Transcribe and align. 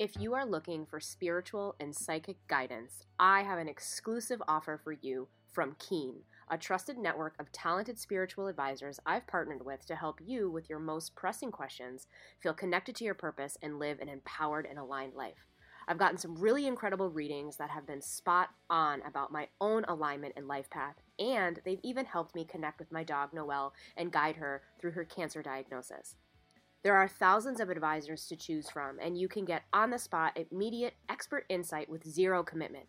If 0.00 0.16
you 0.18 0.32
are 0.32 0.46
looking 0.46 0.86
for 0.86 0.98
spiritual 0.98 1.76
and 1.78 1.94
psychic 1.94 2.38
guidance, 2.48 3.04
I 3.18 3.42
have 3.42 3.58
an 3.58 3.68
exclusive 3.68 4.40
offer 4.48 4.80
for 4.82 4.92
you 4.92 5.28
from 5.52 5.76
Keen, 5.78 6.22
a 6.50 6.56
trusted 6.56 6.96
network 6.96 7.34
of 7.38 7.52
talented 7.52 7.98
spiritual 7.98 8.46
advisors 8.46 8.98
I've 9.04 9.26
partnered 9.26 9.62
with 9.62 9.84
to 9.84 9.96
help 9.96 10.18
you 10.24 10.50
with 10.50 10.70
your 10.70 10.78
most 10.78 11.14
pressing 11.14 11.52
questions, 11.52 12.06
feel 12.42 12.54
connected 12.54 12.96
to 12.96 13.04
your 13.04 13.12
purpose, 13.12 13.58
and 13.60 13.78
live 13.78 13.98
an 14.00 14.08
empowered 14.08 14.64
and 14.64 14.78
aligned 14.78 15.12
life. 15.12 15.44
I've 15.86 15.98
gotten 15.98 16.16
some 16.16 16.34
really 16.34 16.66
incredible 16.66 17.10
readings 17.10 17.58
that 17.58 17.68
have 17.68 17.86
been 17.86 18.00
spot 18.00 18.48
on 18.70 19.02
about 19.06 19.32
my 19.32 19.48
own 19.60 19.84
alignment 19.86 20.32
and 20.34 20.48
life 20.48 20.70
path, 20.70 20.96
and 21.18 21.60
they've 21.66 21.78
even 21.82 22.06
helped 22.06 22.34
me 22.34 22.46
connect 22.46 22.78
with 22.78 22.90
my 22.90 23.04
dog 23.04 23.34
Noelle 23.34 23.74
and 23.98 24.10
guide 24.10 24.36
her 24.36 24.62
through 24.80 24.92
her 24.92 25.04
cancer 25.04 25.42
diagnosis. 25.42 26.16
There 26.82 26.96
are 26.96 27.08
thousands 27.08 27.60
of 27.60 27.68
advisors 27.68 28.26
to 28.28 28.36
choose 28.36 28.70
from, 28.70 28.98
and 29.00 29.18
you 29.18 29.28
can 29.28 29.44
get 29.44 29.64
on 29.72 29.90
the 29.90 29.98
spot, 29.98 30.38
immediate 30.50 30.94
expert 31.10 31.44
insight 31.50 31.90
with 31.90 32.08
zero 32.08 32.42
commitment. 32.42 32.86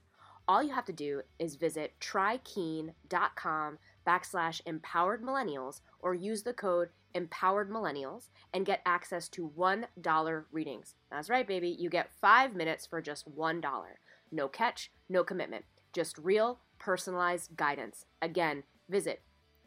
All 0.47 0.63
you 0.63 0.73
have 0.73 0.85
to 0.85 0.93
do 0.93 1.21
is 1.39 1.55
visit 1.55 1.93
trykeen.com 1.99 3.77
backslash 4.07 4.61
empowered 4.65 5.21
millennials 5.21 5.81
or 5.99 6.13
use 6.13 6.43
the 6.43 6.53
code 6.53 6.89
empowered 7.13 7.69
millennials 7.69 8.29
and 8.53 8.65
get 8.65 8.81
access 8.85 9.27
to 9.29 9.51
$1 9.57 10.43
readings. 10.51 10.95
That's 11.11 11.29
right, 11.29 11.47
baby. 11.47 11.75
You 11.77 11.89
get 11.89 12.13
five 12.21 12.55
minutes 12.55 12.85
for 12.85 13.01
just 13.01 13.29
$1. 13.35 13.61
No 14.31 14.47
catch, 14.47 14.91
no 15.09 15.23
commitment, 15.25 15.65
just 15.91 16.17
real 16.17 16.59
personalized 16.79 17.57
guidance. 17.57 18.05
Again, 18.21 18.63
visit 18.89 19.21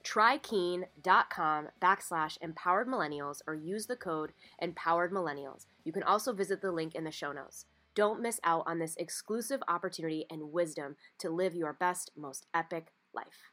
trykeen.com 0.04 1.68
backslash 1.80 2.38
empowered 2.42 2.86
millennials 2.86 3.40
or 3.46 3.54
use 3.54 3.86
the 3.86 3.96
code 3.96 4.32
empowered 4.60 5.12
millennials. 5.12 5.66
You 5.84 5.92
can 5.92 6.02
also 6.02 6.32
visit 6.32 6.60
the 6.60 6.72
link 6.72 6.94
in 6.94 7.04
the 7.04 7.10
show 7.10 7.32
notes. 7.32 7.66
Don't 7.94 8.20
miss 8.20 8.40
out 8.44 8.64
on 8.66 8.78
this 8.78 8.96
exclusive 8.96 9.62
opportunity 9.68 10.26
and 10.30 10.52
wisdom 10.52 10.96
to 11.18 11.30
live 11.30 11.54
your 11.54 11.72
best, 11.72 12.10
most 12.16 12.46
epic 12.52 12.92
life. 13.14 13.50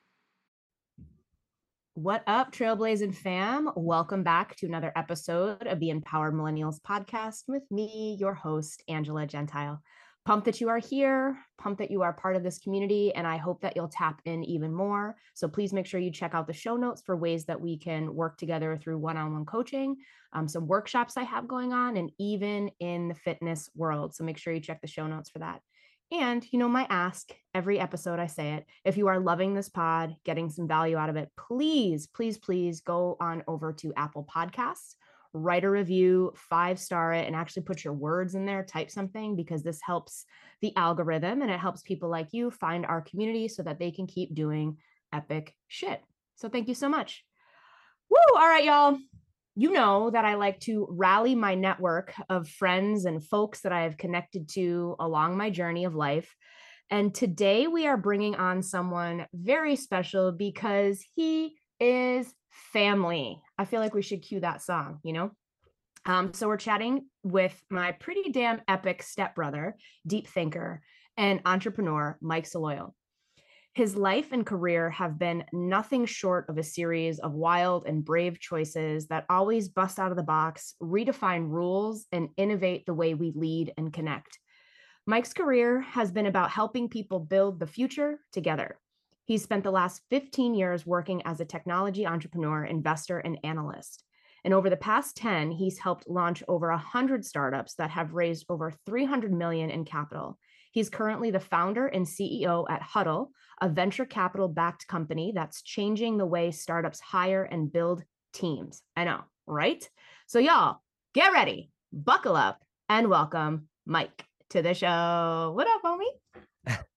What 1.93 2.23
up, 2.25 2.51
Trailblazing 2.51 3.15
fam? 3.15 3.69
Welcome 3.75 4.23
back 4.23 4.55
to 4.57 4.65
another 4.65 4.91
episode 4.95 5.67
of 5.67 5.79
the 5.79 5.89
Empowered 5.89 6.33
Millennials 6.33 6.81
podcast 6.81 7.43
with 7.47 7.63
me, 7.69 8.17
your 8.19 8.33
host, 8.33 8.81
Angela 8.87 9.27
Gentile 9.27 9.81
pumped 10.25 10.45
that 10.45 10.61
you 10.61 10.69
are 10.69 10.77
here, 10.77 11.37
pumped 11.57 11.79
that 11.79 11.89
you 11.89 12.03
are 12.03 12.13
part 12.13 12.35
of 12.35 12.43
this 12.43 12.59
community, 12.59 13.13
and 13.15 13.25
I 13.25 13.37
hope 13.37 13.61
that 13.61 13.75
you'll 13.75 13.87
tap 13.87 14.21
in 14.25 14.43
even 14.43 14.71
more. 14.71 15.15
So 15.33 15.47
please 15.47 15.73
make 15.73 15.87
sure 15.87 15.99
you 15.99 16.11
check 16.11 16.35
out 16.35 16.47
the 16.47 16.53
show 16.53 16.77
notes 16.77 17.01
for 17.03 17.17
ways 17.17 17.45
that 17.45 17.59
we 17.59 17.77
can 17.77 18.13
work 18.13 18.37
together 18.37 18.77
through 18.77 18.99
one 18.99 19.17
on 19.17 19.33
one 19.33 19.45
coaching, 19.45 19.97
um, 20.33 20.47
some 20.47 20.67
workshops 20.67 21.17
I 21.17 21.23
have 21.23 21.47
going 21.47 21.73
on, 21.73 21.97
and 21.97 22.11
even 22.19 22.69
in 22.79 23.07
the 23.07 23.15
fitness 23.15 23.69
world. 23.75 24.13
So 24.13 24.23
make 24.23 24.37
sure 24.37 24.53
you 24.53 24.59
check 24.59 24.81
the 24.81 24.87
show 24.87 25.07
notes 25.07 25.29
for 25.29 25.39
that. 25.39 25.61
And, 26.11 26.45
you 26.51 26.59
know, 26.59 26.67
my 26.67 26.85
ask 26.89 27.31
every 27.53 27.79
episode, 27.79 28.19
I 28.19 28.27
say 28.27 28.55
it. 28.55 28.65
If 28.83 28.97
you 28.97 29.07
are 29.07 29.19
loving 29.19 29.53
this 29.53 29.69
pod, 29.69 30.15
getting 30.25 30.49
some 30.49 30.67
value 30.67 30.97
out 30.97 31.09
of 31.09 31.15
it, 31.15 31.29
please, 31.37 32.07
please, 32.07 32.37
please 32.37 32.81
go 32.81 33.15
on 33.21 33.43
over 33.47 33.71
to 33.73 33.93
Apple 33.95 34.27
Podcasts 34.29 34.95
write 35.33 35.63
a 35.63 35.69
review, 35.69 36.33
five 36.35 36.79
star 36.79 37.13
it, 37.13 37.27
and 37.27 37.35
actually 37.35 37.63
put 37.63 37.83
your 37.83 37.93
words 37.93 38.35
in 38.35 38.45
there, 38.45 38.63
type 38.63 38.91
something 38.91 39.35
because 39.35 39.63
this 39.63 39.79
helps 39.81 40.25
the 40.61 40.75
algorithm 40.75 41.41
and 41.41 41.51
it 41.51 41.59
helps 41.59 41.81
people 41.81 42.09
like 42.09 42.33
you 42.33 42.51
find 42.51 42.85
our 42.85 43.01
community 43.01 43.47
so 43.47 43.63
that 43.63 43.79
they 43.79 43.91
can 43.91 44.07
keep 44.07 44.33
doing 44.35 44.77
epic 45.13 45.55
shit. 45.67 46.01
So 46.35 46.49
thank 46.49 46.67
you 46.67 46.75
so 46.75 46.89
much. 46.89 47.23
Woo! 48.09 48.17
All 48.35 48.47
right, 48.47 48.65
y'all. 48.65 48.97
You 49.55 49.71
know 49.71 50.09
that 50.09 50.25
I 50.25 50.35
like 50.35 50.59
to 50.61 50.87
rally 50.89 51.35
my 51.35 51.55
network 51.55 52.13
of 52.29 52.47
friends 52.47 53.05
and 53.05 53.23
folks 53.23 53.61
that 53.61 53.73
I 53.73 53.81
have 53.81 53.97
connected 53.97 54.49
to 54.53 54.95
along 54.99 55.37
my 55.37 55.49
journey 55.49 55.85
of 55.85 55.93
life. 55.93 56.33
And 56.89 57.13
today 57.13 57.67
we 57.67 57.87
are 57.87 57.97
bringing 57.97 58.35
on 58.35 58.63
someone 58.63 59.25
very 59.33 59.75
special 59.75 60.31
because 60.31 61.05
he 61.15 61.55
is 61.79 62.33
family. 62.73 63.41
I 63.61 63.65
feel 63.65 63.79
like 63.79 63.93
we 63.93 64.01
should 64.01 64.23
cue 64.23 64.39
that 64.39 64.63
song, 64.63 64.97
you 65.03 65.13
know? 65.13 65.29
Um, 66.07 66.33
so 66.33 66.47
we're 66.47 66.57
chatting 66.57 67.05
with 67.21 67.63
my 67.69 67.91
pretty 67.91 68.31
damn 68.31 68.59
epic 68.67 69.03
stepbrother, 69.03 69.77
deep 70.07 70.27
thinker, 70.27 70.81
and 71.15 71.41
entrepreneur, 71.45 72.17
Mike 72.21 72.49
Saloio. 72.49 72.93
His 73.75 73.95
life 73.95 74.31
and 74.31 74.47
career 74.47 74.89
have 74.89 75.19
been 75.19 75.43
nothing 75.53 76.07
short 76.07 76.49
of 76.49 76.57
a 76.57 76.63
series 76.63 77.19
of 77.19 77.33
wild 77.33 77.85
and 77.85 78.03
brave 78.03 78.39
choices 78.39 79.05
that 79.09 79.27
always 79.29 79.69
bust 79.69 79.99
out 79.99 80.09
of 80.09 80.17
the 80.17 80.23
box, 80.23 80.73
redefine 80.81 81.47
rules, 81.47 82.07
and 82.11 82.29
innovate 82.37 82.87
the 82.87 82.95
way 82.95 83.13
we 83.13 83.31
lead 83.35 83.73
and 83.77 83.93
connect. 83.93 84.39
Mike's 85.05 85.33
career 85.33 85.81
has 85.81 86.11
been 86.11 86.25
about 86.25 86.49
helping 86.49 86.89
people 86.89 87.19
build 87.19 87.59
the 87.59 87.67
future 87.67 88.21
together. 88.33 88.79
He's 89.25 89.43
spent 89.43 89.63
the 89.63 89.71
last 89.71 90.01
15 90.09 90.53
years 90.53 90.85
working 90.85 91.21
as 91.25 91.39
a 91.39 91.45
technology 91.45 92.05
entrepreneur, 92.05 92.65
investor, 92.65 93.19
and 93.19 93.37
analyst. 93.43 94.03
And 94.43 94.53
over 94.53 94.69
the 94.69 94.77
past 94.77 95.15
10, 95.17 95.51
he's 95.51 95.77
helped 95.77 96.09
launch 96.09 96.43
over 96.47 96.69
100 96.69 97.23
startups 97.23 97.75
that 97.75 97.91
have 97.91 98.13
raised 98.13 98.45
over 98.49 98.73
300 98.85 99.31
million 99.31 99.69
in 99.69 99.85
capital. 99.85 100.39
He's 100.71 100.89
currently 100.89 101.31
the 101.31 101.39
founder 101.39 101.87
and 101.87 102.05
CEO 102.05 102.65
at 102.69 102.81
Huddle, 102.81 103.31
a 103.61 103.69
venture 103.69 104.05
capital 104.05 104.47
backed 104.47 104.87
company 104.87 105.31
that's 105.35 105.61
changing 105.61 106.17
the 106.17 106.25
way 106.25 106.51
startups 106.51 106.99
hire 106.99 107.43
and 107.43 107.71
build 107.71 108.03
teams. 108.33 108.81
I 108.95 109.03
know, 109.03 109.21
right? 109.45 109.87
So, 110.27 110.39
y'all, 110.39 110.79
get 111.13 111.33
ready, 111.33 111.69
buckle 111.93 112.35
up, 112.35 112.63
and 112.89 113.09
welcome 113.09 113.67
Mike 113.85 114.25
to 114.51 114.61
the 114.61 114.73
show. 114.73 115.51
What 115.53 115.67
up, 115.67 115.81
homie? 115.83 116.79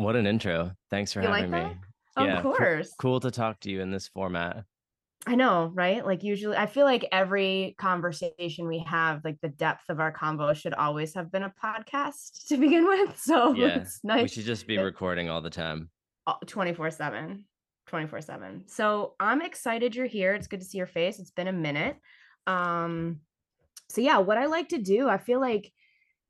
What 0.00 0.16
an 0.16 0.26
intro. 0.26 0.72
Thanks 0.88 1.12
for 1.12 1.20
You 1.20 1.28
having 1.28 1.50
like 1.50 1.66
me. 1.66 1.76
Of 2.16 2.26
Yeah, 2.26 2.40
co- 2.40 2.54
course. 2.54 2.94
cool 2.98 3.20
to 3.20 3.30
talk 3.30 3.60
to 3.60 3.70
you 3.70 3.82
in 3.82 3.90
this 3.90 4.08
format. 4.08 4.64
I 5.26 5.34
know, 5.34 5.70
right? 5.74 6.04
Like 6.04 6.22
usually 6.22 6.56
I 6.56 6.64
feel 6.64 6.86
like 6.86 7.06
every 7.12 7.74
conversation 7.78 8.66
we 8.66 8.78
have, 8.78 9.20
like 9.24 9.36
the 9.42 9.50
depth 9.50 9.90
of 9.90 10.00
our 10.00 10.10
convo 10.10 10.56
should 10.56 10.72
always 10.72 11.12
have 11.14 11.30
been 11.30 11.42
a 11.42 11.52
podcast 11.62 12.46
to 12.48 12.56
begin 12.56 12.86
with. 12.86 13.20
So 13.20 13.52
Yeah, 13.54 13.80
it's 13.80 14.00
nice. 14.02 14.22
We 14.22 14.28
should 14.28 14.46
just 14.46 14.66
be 14.66 14.78
recording 14.78 15.28
all 15.28 15.42
the 15.42 15.50
time. 15.50 15.90
24 16.46 16.90
7. 16.92 17.44
24 17.86 18.20
7. 18.22 18.62
So 18.68 19.16
I'm 19.20 19.42
excited 19.42 19.94
you're 19.94 20.06
here. 20.06 20.32
It's 20.32 20.46
good 20.46 20.60
to 20.60 20.66
see 20.66 20.78
your 20.78 20.86
face. 20.86 21.18
It's 21.18 21.32
been 21.32 21.48
a 21.48 21.52
minute. 21.52 21.96
Um, 22.46 23.20
so 23.90 24.00
yeah, 24.00 24.16
what 24.18 24.38
I 24.38 24.46
like 24.46 24.70
to 24.70 24.78
do, 24.78 25.10
I 25.10 25.18
feel 25.18 25.40
like 25.40 25.70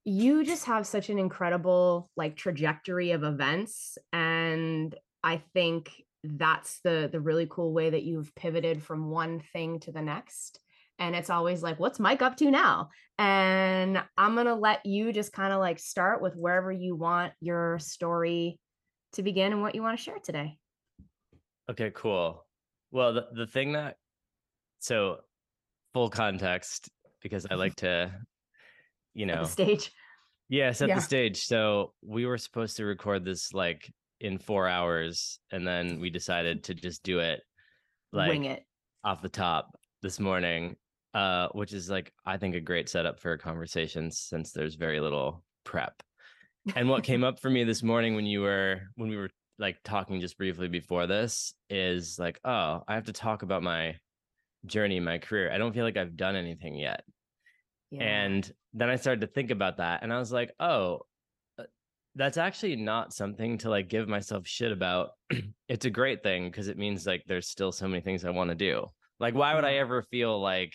you 0.05 0.45
just 0.45 0.65
have 0.65 0.87
such 0.87 1.11
an 1.11 1.19
incredible 1.19 2.11
like 2.17 2.37
trajectory 2.37 3.13
of 3.13 3.23
events. 3.23 3.99
And 4.13 4.95
I 5.23 5.43
think 5.53 5.93
that's 6.23 6.81
the 6.85 7.09
the 7.11 7.21
really 7.21 7.47
cool 7.51 7.73
way 7.73 7.91
that 7.91 8.03
you've 8.03 8.35
pivoted 8.35 8.83
from 8.83 9.11
one 9.11 9.41
thing 9.53 9.81
to 9.81 9.93
the 9.93 10.03
next. 10.03 10.61
And 10.99 11.17
it's 11.17 11.31
always 11.31 11.63
like, 11.63 11.81
what's 11.81 11.99
Mike 11.99 12.21
up 12.21 12.37
to 12.39 12.51
now? 12.51 12.91
And 13.19 14.03
I'm 14.19 14.35
gonna 14.35 14.55
let 14.55 14.85
you 14.85 15.13
just 15.13 15.33
kind 15.33 15.53
of 15.53 15.61
like 15.61 15.79
start 15.79 16.21
with 16.23 16.35
wherever 16.37 16.71
you 16.71 16.95
want 16.95 17.33
your 17.41 17.79
story 17.79 18.59
to 19.15 19.23
begin 19.23 19.53
and 19.53 19.63
what 19.63 19.75
you 19.75 19.83
want 19.83 19.99
to 19.99 20.03
share 20.03 20.19
today. 20.23 20.59
Okay, 21.71 21.91
cool. 21.95 22.45
Well, 22.91 23.13
the, 23.13 23.29
the 23.33 23.47
thing 23.47 23.73
that, 23.73 23.97
so 24.81 25.19
full 25.95 26.11
context, 26.11 26.89
because 27.23 27.47
I 27.47 27.51
mm-hmm. 27.51 27.59
like 27.59 27.77
to, 27.77 28.13
you 29.15 29.27
know, 29.27 29.43
the 29.43 29.49
stage. 29.49 29.93
Yes, 30.49 30.83
at 30.83 30.89
Yeah. 30.89 30.97
the 30.97 31.01
stage. 31.01 31.45
So 31.45 31.95
we 32.03 32.27
were 32.27 32.39
supposed 32.39 32.77
to 32.79 32.85
record 32.85 33.25
this 33.25 33.53
like 33.53 33.93
in 34.21 34.39
four 34.39 34.67
hours, 34.69 35.39
and 35.53 35.67
then 35.67 36.01
we 36.01 36.11
decided 36.11 36.65
to 36.65 36.75
just 36.75 37.03
do 37.03 37.21
it 37.21 37.41
like 38.13 38.29
Wing 38.31 38.45
it. 38.47 38.65
off 39.05 39.23
the 39.23 39.29
top 39.29 39.77
this 40.03 40.19
morning, 40.19 40.77
uh, 41.15 41.49
which 41.53 41.73
is 41.73 41.89
like 41.89 42.13
I 42.27 42.37
think 42.37 42.55
a 42.55 42.61
great 42.61 42.89
setup 42.89 43.21
for 43.21 43.33
a 43.33 43.39
conversation 43.39 44.11
since 44.11 44.53
there's 44.53 44.75
very 44.75 45.01
little 45.01 45.45
prep. 45.65 46.03
And 46.75 46.89
what 46.89 47.05
came 47.05 47.25
up 47.25 47.41
for 47.41 47.49
me 47.49 47.65
this 47.65 47.83
morning 47.83 48.15
when 48.17 48.27
you 48.27 48.41
were 48.43 48.83
when 48.97 49.09
we 49.09 49.17
were 49.17 49.31
like 49.59 49.79
talking 49.85 50.21
just 50.21 50.37
briefly 50.37 50.69
before 50.69 51.07
this 51.07 51.55
is 51.69 52.19
like, 52.19 52.41
oh, 52.45 52.83
I 52.89 52.95
have 52.95 53.05
to 53.05 53.13
talk 53.13 53.43
about 53.43 53.63
my 53.63 53.97
journey, 54.67 55.01
my 55.01 55.19
career. 55.19 55.51
I 55.53 55.59
don't 55.59 55.73
feel 55.75 55.85
like 55.85 55.97
I've 55.97 56.17
done 56.17 56.35
anything 56.37 56.75
yet. 56.77 57.03
Yeah. 57.91 58.03
And 58.03 58.53
then 58.73 58.89
I 58.89 58.97
started 58.97 59.23
to 59.23 59.27
think 59.27 59.51
about 59.51 59.79
that 59.79 60.03
and 60.03 60.13
I 60.13 60.19
was 60.19 60.33
like, 60.33 60.53
oh, 60.61 61.01
uh, 61.59 61.65
that's 62.15 62.37
actually 62.37 62.77
not 62.77 63.13
something 63.13 63.59
to 63.59 63.71
like 63.71 63.89
give 63.89 64.09
myself 64.09 64.47
shit 64.47 64.73
about. 64.73 65.11
it's 65.69 65.87
a 65.87 65.91
great 65.91 66.23
thing 66.23 66.51
because 66.51 66.69
it 66.69 66.79
means 66.79 67.07
like 67.07 67.25
there's 67.27 67.49
still 67.49 67.73
so 67.73 67.89
many 67.89 68.01
things 68.01 68.25
I 68.25 68.31
want 68.31 68.51
to 68.51 68.57
do. 68.57 68.87
Like, 69.19 69.35
why 69.35 69.55
would 69.55 69.65
I 69.65 69.75
ever 69.75 70.03
feel 70.03 70.41
like, 70.41 70.73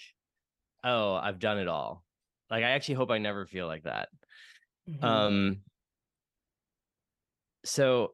oh, 0.83 1.15
I've 1.15 1.39
done 1.39 1.57
it 1.57 1.67
all? 1.67 2.03
Like, 2.51 2.63
I 2.63 2.71
actually 2.71 2.95
hope 2.95 3.09
I 3.09 3.17
never 3.17 3.45
feel 3.45 3.65
like 3.65 3.83
that. 3.83 4.09
Mhm. 4.87 5.03
Um, 5.03 5.61
so 7.63 8.13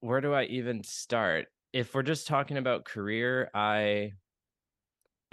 where 0.00 0.20
do 0.20 0.32
I 0.32 0.44
even 0.44 0.82
start? 0.82 1.46
If 1.72 1.94
we're 1.94 2.02
just 2.02 2.26
talking 2.26 2.56
about 2.56 2.84
career, 2.84 3.50
I 3.54 4.12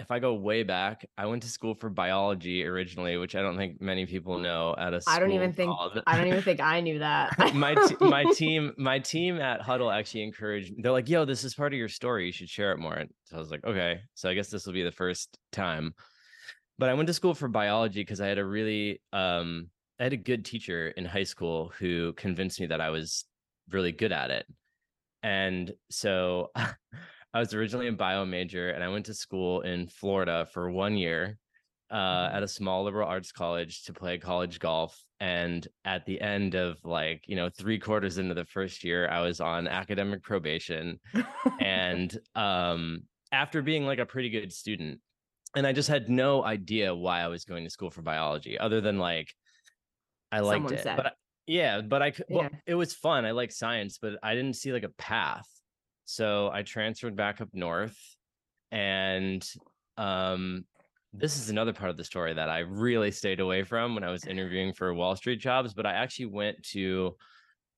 if 0.00 0.10
I 0.12 0.20
go 0.20 0.34
way 0.34 0.62
back, 0.62 1.04
I 1.16 1.26
went 1.26 1.42
to 1.42 1.48
school 1.48 1.74
for 1.74 1.90
biology 1.90 2.64
originally, 2.64 3.16
which 3.16 3.34
I 3.34 3.42
don't 3.42 3.56
think 3.56 3.80
many 3.80 4.06
people 4.06 4.38
know 4.38 4.74
at 4.78 4.94
a 4.94 5.00
I 5.08 5.18
don't 5.18 5.32
even 5.32 5.52
think 5.52 5.72
I 6.06 6.16
don't 6.16 6.28
even 6.28 6.42
think 6.48 6.60
I 6.60 6.80
knew 6.80 7.00
that. 7.00 7.36
my 7.54 7.74
t- 7.74 7.96
my 8.00 8.24
team 8.34 8.74
my 8.78 9.00
team 9.00 9.40
at 9.40 9.60
Huddle 9.60 9.90
actually 9.90 10.22
encouraged 10.22 10.74
they're 10.78 10.92
like, 10.92 11.08
"Yo, 11.08 11.24
this 11.24 11.42
is 11.42 11.54
part 11.54 11.72
of 11.72 11.78
your 11.78 11.88
story. 11.88 12.26
You 12.26 12.32
should 12.32 12.48
share 12.48 12.72
it 12.72 12.78
more." 12.78 12.94
And 12.94 13.10
so 13.24 13.36
I 13.36 13.38
was 13.40 13.50
like, 13.50 13.64
"Okay." 13.64 14.00
So 14.14 14.28
I 14.28 14.34
guess 14.34 14.48
this 14.48 14.66
will 14.66 14.72
be 14.72 14.84
the 14.84 14.92
first 14.92 15.36
time. 15.50 15.94
But 16.78 16.88
I 16.88 16.94
went 16.94 17.08
to 17.08 17.14
school 17.14 17.34
for 17.34 17.48
biology 17.48 18.00
because 18.00 18.20
I 18.20 18.28
had 18.28 18.38
a 18.38 18.44
really 18.44 19.02
um 19.12 19.68
I 19.98 20.04
had 20.04 20.12
a 20.12 20.18
good 20.18 20.44
teacher 20.44 20.88
in 20.90 21.04
high 21.04 21.24
school 21.24 21.72
who 21.78 22.12
convinced 22.12 22.60
me 22.60 22.66
that 22.66 22.80
I 22.80 22.90
was 22.90 23.24
really 23.70 23.92
good 23.92 24.12
at 24.12 24.30
it. 24.30 24.46
And 25.24 25.72
so 25.90 26.52
I 27.34 27.40
was 27.40 27.52
originally 27.54 27.88
a 27.88 27.92
bio 27.92 28.24
major 28.24 28.70
and 28.70 28.82
I 28.82 28.88
went 28.88 29.06
to 29.06 29.14
school 29.14 29.60
in 29.62 29.86
Florida 29.88 30.46
for 30.52 30.70
one 30.70 30.96
year 30.96 31.38
uh, 31.90 32.28
Mhm. 32.28 32.34
at 32.34 32.42
a 32.42 32.48
small 32.48 32.84
liberal 32.84 33.08
arts 33.08 33.32
college 33.32 33.84
to 33.84 33.92
play 33.94 34.18
college 34.18 34.58
golf. 34.58 35.02
And 35.20 35.66
at 35.86 36.04
the 36.04 36.20
end 36.20 36.54
of 36.54 36.78
like, 36.84 37.24
you 37.26 37.34
know, 37.36 37.48
three 37.48 37.78
quarters 37.78 38.18
into 38.18 38.34
the 38.34 38.44
first 38.44 38.84
year, 38.84 39.08
I 39.08 39.20
was 39.20 39.40
on 39.40 39.66
academic 39.66 40.22
probation. 40.22 41.00
and 41.60 42.16
um, 42.34 43.04
after 43.32 43.62
being 43.62 43.86
like 43.86 43.98
a 43.98 44.06
pretty 44.06 44.28
good 44.30 44.52
student, 44.52 45.00
and 45.56 45.66
I 45.66 45.72
just 45.72 45.88
had 45.88 46.10
no 46.10 46.44
idea 46.44 46.94
why 46.94 47.20
I 47.20 47.28
was 47.28 47.44
going 47.46 47.64
to 47.64 47.70
school 47.70 47.90
for 47.90 48.02
biology 48.02 48.58
other 48.58 48.80
than 48.82 48.98
like, 48.98 49.32
I 50.30 50.40
liked 50.40 50.56
Someone 50.56 50.74
it. 50.74 50.82
said. 50.82 50.96
But 50.96 51.06
I- 51.06 51.12
yeah, 51.46 51.80
but 51.80 52.02
I, 52.02 52.12
well, 52.28 52.42
Yeah. 52.52 52.58
it 52.66 52.74
was 52.74 52.92
fun. 52.92 53.24
I 53.24 53.30
like 53.30 53.50
science, 53.50 53.96
but 53.96 54.18
I 54.22 54.34
didn't 54.34 54.56
see 54.56 54.72
like 54.74 54.82
a 54.82 54.90
path. 54.90 55.48
So 56.10 56.50
I 56.50 56.62
transferred 56.62 57.16
back 57.16 57.42
up 57.42 57.50
north 57.52 57.94
and 58.72 59.46
um 59.98 60.64
this 61.12 61.36
is 61.36 61.50
another 61.50 61.74
part 61.74 61.90
of 61.90 61.98
the 61.98 62.04
story 62.04 62.32
that 62.32 62.48
I 62.48 62.60
really 62.60 63.10
stayed 63.10 63.40
away 63.40 63.62
from 63.62 63.94
when 63.94 64.04
I 64.04 64.10
was 64.10 64.24
interviewing 64.24 64.72
for 64.72 64.94
Wall 64.94 65.16
Street 65.16 65.38
jobs, 65.38 65.74
but 65.74 65.84
I 65.84 65.92
actually 65.92 66.26
went 66.26 66.62
to 66.72 67.14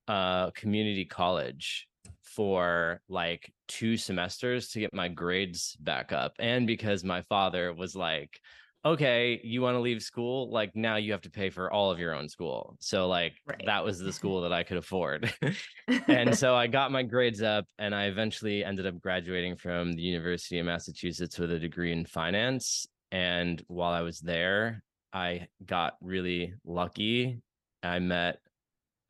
uh 0.06 0.52
community 0.52 1.04
college 1.04 1.88
for 2.22 3.00
like 3.08 3.52
two 3.66 3.96
semesters 3.96 4.68
to 4.68 4.80
get 4.80 4.94
my 4.94 5.08
grades 5.08 5.76
back 5.80 6.12
up 6.12 6.34
and 6.38 6.68
because 6.68 7.02
my 7.02 7.22
father 7.22 7.74
was 7.74 7.96
like 7.96 8.38
okay 8.84 9.40
you 9.44 9.60
want 9.60 9.74
to 9.74 9.80
leave 9.80 10.02
school 10.02 10.50
like 10.50 10.74
now 10.74 10.96
you 10.96 11.12
have 11.12 11.20
to 11.20 11.30
pay 11.30 11.50
for 11.50 11.70
all 11.70 11.90
of 11.90 11.98
your 11.98 12.14
own 12.14 12.28
school 12.28 12.76
so 12.80 13.06
like 13.08 13.34
Right. 13.46 13.62
that 13.66 13.84
was 13.84 13.98
the 13.98 14.12
school 14.12 14.40
that 14.40 14.52
i 14.54 14.62
could 14.62 14.78
afford 14.78 15.32
and 16.08 16.34
so 16.38 16.54
I 16.54 16.66
got 16.66 16.92
my 16.92 17.02
grades 17.02 17.42
up 17.42 17.66
and 17.78 17.94
I 17.94 18.04
eventually 18.04 18.64
ended 18.64 18.86
up 18.86 19.00
graduating 19.00 19.56
from 19.56 19.92
the 19.92 20.02
University 20.02 20.58
of 20.58 20.66
Massachusetts 20.66 21.38
with 21.38 21.50
a 21.50 21.58
degree 21.58 21.92
in 21.92 22.04
finance. 22.04 22.86
And 23.10 23.62
while 23.66 23.92
I 23.92 24.02
was 24.02 24.20
there, 24.20 24.82
I 25.12 25.48
got 25.64 25.94
really 26.00 26.54
lucky. 26.64 27.40
I 27.82 27.98
met 27.98 28.38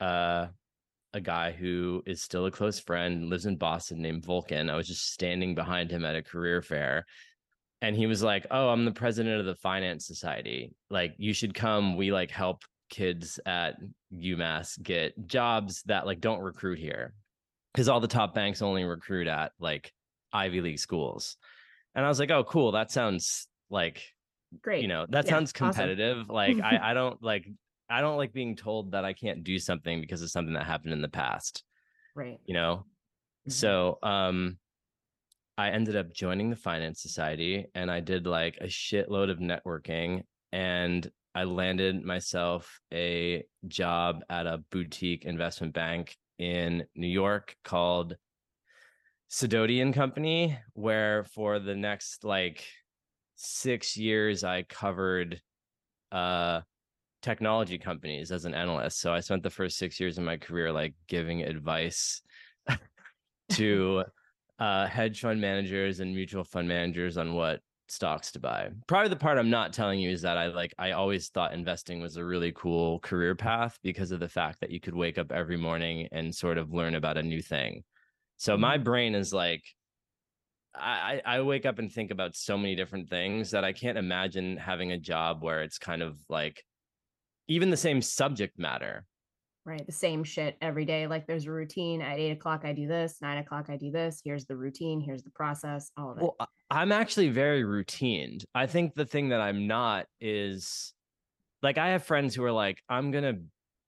uh, 0.00 0.46
a 1.12 1.20
guy 1.20 1.52
who 1.52 2.02
is 2.06 2.22
still 2.22 2.46
a 2.46 2.50
close 2.50 2.80
friend, 2.80 3.28
lives 3.28 3.46
in 3.46 3.56
Boston 3.56 4.00
named 4.00 4.24
Vulcan. 4.24 4.70
I 4.70 4.76
was 4.76 4.86
just 4.88 5.12
standing 5.12 5.54
behind 5.54 5.90
him 5.90 6.04
at 6.04 6.16
a 6.16 6.22
career 6.22 6.62
fair. 6.62 7.04
And 7.82 7.96
he 7.96 8.06
was 8.06 8.22
like, 8.22 8.46
Oh, 8.50 8.68
I'm 8.68 8.84
the 8.84 8.92
president 8.92 9.40
of 9.40 9.46
the 9.46 9.54
Finance 9.54 10.06
Society. 10.06 10.72
Like, 10.90 11.14
you 11.18 11.32
should 11.32 11.54
come. 11.54 11.96
We 11.96 12.12
like 12.12 12.30
help 12.30 12.62
kids 12.90 13.38
at 13.46 13.76
UMass 14.14 14.80
get 14.82 15.26
jobs 15.26 15.82
that 15.86 16.06
like 16.06 16.20
don't 16.20 16.40
recruit 16.40 16.78
here 16.78 17.14
because 17.72 17.88
all 17.88 18.00
the 18.00 18.08
top 18.08 18.34
banks 18.34 18.62
only 18.62 18.84
recruit 18.84 19.28
at 19.28 19.52
like 19.60 19.92
Ivy 20.32 20.60
League 20.60 20.78
schools. 20.78 21.36
And 21.94 22.04
I 22.04 22.08
was 22.08 22.18
like, 22.20 22.30
oh, 22.30 22.44
cool. 22.44 22.72
That 22.72 22.90
sounds 22.90 23.48
like, 23.70 24.02
Great. 24.62 24.82
you 24.82 24.88
know, 24.88 25.06
that 25.08 25.24
Yeah, 25.26 25.30
sounds 25.30 25.50
awesome. 25.52 25.68
competitive. 25.68 26.28
Like, 26.28 26.60
I, 26.60 26.90
I 26.90 26.94
don't 26.94 27.22
like, 27.22 27.46
I 27.88 28.00
don't 28.00 28.16
like 28.16 28.32
being 28.32 28.56
told 28.56 28.92
that 28.92 29.04
I 29.04 29.12
can't 29.12 29.42
do 29.42 29.58
something 29.58 30.00
because 30.00 30.22
of 30.22 30.30
something 30.30 30.54
that 30.54 30.66
happened 30.66 30.92
in 30.92 31.02
the 31.02 31.08
past, 31.08 31.64
right. 32.14 32.38
you 32.44 32.54
know? 32.54 32.84
Mhm. 33.48 33.52
So, 33.52 33.98
um, 34.02 34.58
I 35.60 35.68
ended 35.68 35.94
up 35.94 36.10
joining 36.10 36.48
the 36.48 36.56
Finance 36.56 37.02
Society 37.02 37.66
and 37.74 37.90
I 37.90 38.00
did 38.00 38.26
like 38.26 38.56
a 38.62 38.64
shitload 38.64 39.30
of 39.30 39.40
networking 39.40 40.22
and 40.52 41.06
I 41.34 41.44
landed 41.44 42.02
myself 42.02 42.80
a 42.94 43.44
job 43.68 44.22
at 44.30 44.46
a 44.46 44.64
boutique 44.70 45.26
investment 45.26 45.74
bank 45.74 46.16
in 46.38 46.86
New 46.96 47.08
York 47.08 47.54
called 47.62 48.16
Sidoti 49.30 49.82
and 49.82 49.92
Company, 49.92 50.58
where 50.72 51.24
for 51.24 51.58
the 51.58 51.76
next 51.76 52.24
like 52.24 52.64
six 53.36 53.98
years 53.98 54.42
I 54.44 54.62
covered 54.62 55.42
uh 56.10 56.62
technology 57.20 57.76
companies 57.76 58.32
as 58.32 58.46
an 58.46 58.54
analyst. 58.54 58.98
So 58.98 59.12
I 59.12 59.20
spent 59.20 59.42
the 59.42 59.50
first 59.50 59.76
six 59.76 60.00
years 60.00 60.16
of 60.16 60.24
my 60.24 60.38
career 60.38 60.72
like 60.72 60.94
giving 61.06 61.42
advice 61.42 62.22
to 63.50 64.04
uh 64.60 64.86
hedge 64.86 65.20
fund 65.20 65.40
managers 65.40 66.00
and 66.00 66.14
mutual 66.14 66.44
fund 66.44 66.68
managers 66.68 67.18
on 67.18 67.34
what 67.34 67.62
stocks 67.88 68.32
to 68.32 68.40
buy. 68.40 68.70
Probably 68.86 69.08
the 69.08 69.16
part 69.16 69.38
I'm 69.38 69.50
not 69.50 69.72
telling 69.72 70.00
you 70.00 70.10
is 70.10 70.22
that 70.22 70.36
I 70.36 70.46
like 70.48 70.74
I 70.78 70.92
always 70.92 71.28
thought 71.30 71.52
investing 71.54 72.00
was 72.00 72.16
a 72.16 72.24
really 72.24 72.52
cool 72.52 73.00
career 73.00 73.34
path 73.34 73.78
because 73.82 74.10
of 74.12 74.20
the 74.20 74.28
fact 74.28 74.60
that 74.60 74.70
you 74.70 74.80
could 74.80 74.94
wake 74.94 75.18
up 75.18 75.32
every 75.32 75.56
morning 75.56 76.08
and 76.12 76.34
sort 76.34 76.58
of 76.58 76.72
learn 76.72 76.94
about 76.94 77.18
a 77.18 77.22
new 77.22 77.42
thing. 77.42 77.84
So 78.38 78.56
my 78.58 78.78
Mhm. 78.78 78.84
brain 78.84 79.14
is 79.14 79.32
like 79.32 79.64
I 80.74 81.20
I 81.24 81.40
wake 81.42 81.66
up 81.66 81.78
and 81.78 81.92
think 81.92 82.10
about 82.10 82.36
so 82.36 82.56
many 82.56 82.76
different 82.76 83.08
things 83.08 83.50
that 83.50 83.64
I 83.64 83.72
can't 83.72 83.98
imagine 83.98 84.56
having 84.56 84.92
a 84.92 84.98
job 84.98 85.42
where 85.42 85.62
it's 85.62 85.78
kind 85.78 86.02
of 86.02 86.20
like 86.28 86.64
even 87.48 87.70
the 87.70 87.76
same 87.78 88.02
subject 88.02 88.58
matter. 88.58 89.06
Right. 89.66 89.84
The 89.84 89.92
same 89.92 90.24
shit 90.24 90.56
every 90.62 90.84
day. 90.84 91.06
Like 91.06 91.26
there's 91.26 91.46
a 91.46 91.52
routine. 91.52 92.00
At 92.00 92.18
eight 92.18 92.30
o'clock, 92.30 92.62
I 92.64 92.72
do 92.72 92.86
this. 92.86 93.18
Nine 93.20 93.38
o'clock, 93.38 93.66
I 93.68 93.76
do 93.76 93.90
this. 93.90 94.20
Here's 94.24 94.46
the 94.46 94.56
routine. 94.56 95.00
Here's 95.00 95.22
the 95.22 95.30
process. 95.30 95.90
All 95.96 96.10
of 96.12 96.18
it. 96.18 96.22
Well, 96.22 96.36
I'm 96.70 96.92
actually 96.92 97.28
very 97.28 97.62
routined. 97.62 98.44
I 98.54 98.66
think 98.66 98.94
the 98.94 99.04
thing 99.04 99.28
that 99.30 99.40
I'm 99.40 99.66
not 99.66 100.06
is 100.20 100.94
like 101.62 101.76
I 101.78 101.88
have 101.90 102.04
friends 102.04 102.34
who 102.34 102.42
are 102.44 102.52
like, 102.52 102.82
I'm 102.88 103.10
gonna 103.10 103.34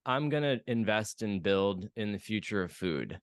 I'm 0.05 0.29
gonna 0.29 0.61
invest 0.67 1.23
and 1.23 1.43
build 1.43 1.89
in 1.97 2.13
the 2.13 2.19
future 2.19 2.63
of 2.63 2.73
food. 2.73 3.19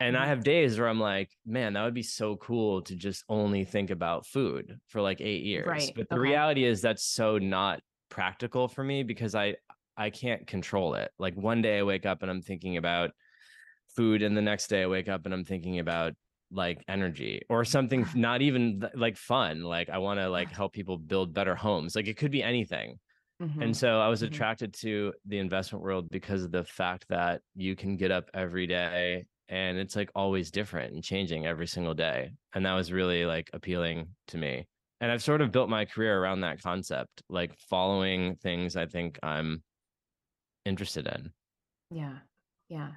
And 0.00 0.16
I 0.16 0.24
Mhm. 0.24 0.28
have 0.28 0.44
days 0.44 0.78
where 0.78 0.88
I'm 0.88 1.00
like, 1.00 1.30
man, 1.46 1.72
that 1.72 1.82
would 1.84 1.94
be 1.94 2.02
so 2.02 2.36
cool 2.36 2.82
to 2.82 2.94
just 2.94 3.24
only 3.28 3.64
think 3.64 3.90
about 3.90 4.26
food 4.26 4.78
for 4.86 5.00
like 5.00 5.20
eight 5.20 5.44
years. 5.44 5.66
Right, 5.66 5.92
But 5.96 6.08
the 6.08 6.16
okay. 6.16 6.22
reality 6.30 6.64
is 6.64 6.80
that's 6.82 7.02
so 7.04 7.38
not 7.38 7.80
practical 8.10 8.68
for 8.68 8.84
me 8.84 9.02
because 9.02 9.34
I 9.34 9.56
I 9.98 10.10
can't 10.10 10.46
control 10.46 10.94
it. 10.94 11.12
Like 11.18 11.34
one 11.36 11.62
day 11.62 11.80
I 11.80 11.84
wake 11.84 12.06
up 12.06 12.22
and 12.22 12.30
I'm 12.30 12.42
thinking 12.42 12.78
about 12.78 13.12
food, 13.88 14.22
and 14.22 14.36
the 14.36 14.42
next 14.42 14.68
day 14.68 14.82
I 14.82 14.86
wake 14.86 15.08
up 15.08 15.24
and 15.24 15.34
I'm 15.34 15.44
thinking 15.44 15.78
about 15.78 16.14
like 16.50 16.82
energy 16.88 17.42
or 17.50 17.64
something 17.64 18.06
not 18.14 18.42
even 18.42 18.88
like 18.94 19.16
fun. 19.16 19.62
Like 19.62 19.90
I 19.90 19.98
want 19.98 20.20
to 20.20 20.28
like 20.30 20.50
help 20.52 20.72
people 20.72 20.98
build 20.98 21.34
better 21.34 21.54
homes. 21.56 21.96
Like 21.96 22.06
it 22.08 22.16
could 22.16 22.30
be 22.32 22.42
anything. 22.42 22.98
Mhm. 23.40 23.60
And 23.60 23.76
so 23.76 24.00
I 24.00 24.08
was 24.08 24.22
Mhm. 24.22 24.26
attracted 24.26 24.74
to 24.74 25.14
the 25.24 25.38
investment 25.38 25.82
world 25.82 26.10
because 26.10 26.44
of 26.44 26.52
the 26.52 26.64
fact 26.64 27.06
that 27.08 27.42
you 27.54 27.74
can 27.76 27.96
get 27.96 28.10
up 28.10 28.30
every 28.34 28.66
day 28.66 29.26
and 29.48 29.78
it's 29.78 29.96
like 29.96 30.10
always 30.14 30.50
different 30.50 30.94
and 30.94 31.02
changing 31.02 31.46
every 31.46 31.66
single 31.66 31.94
day. 31.94 32.30
And 32.54 32.64
that 32.66 32.74
was 32.74 32.92
really 32.92 33.24
like 33.26 33.50
appealing 33.52 34.14
to 34.28 34.38
me. 34.38 34.66
And 35.00 35.10
I've 35.10 35.22
sort 35.22 35.40
of 35.40 35.52
built 35.52 35.70
my 35.70 35.84
career 35.86 36.20
around 36.20 36.40
that 36.42 36.62
concept, 36.62 37.22
like 37.28 37.58
following 37.58 38.36
things 38.36 38.76
I 38.76 38.86
think 38.86 39.18
I'm 39.22 39.62
interested 40.68 41.06
in. 41.06 41.32
Yeah. 41.90 42.18
Yeah. 42.68 42.90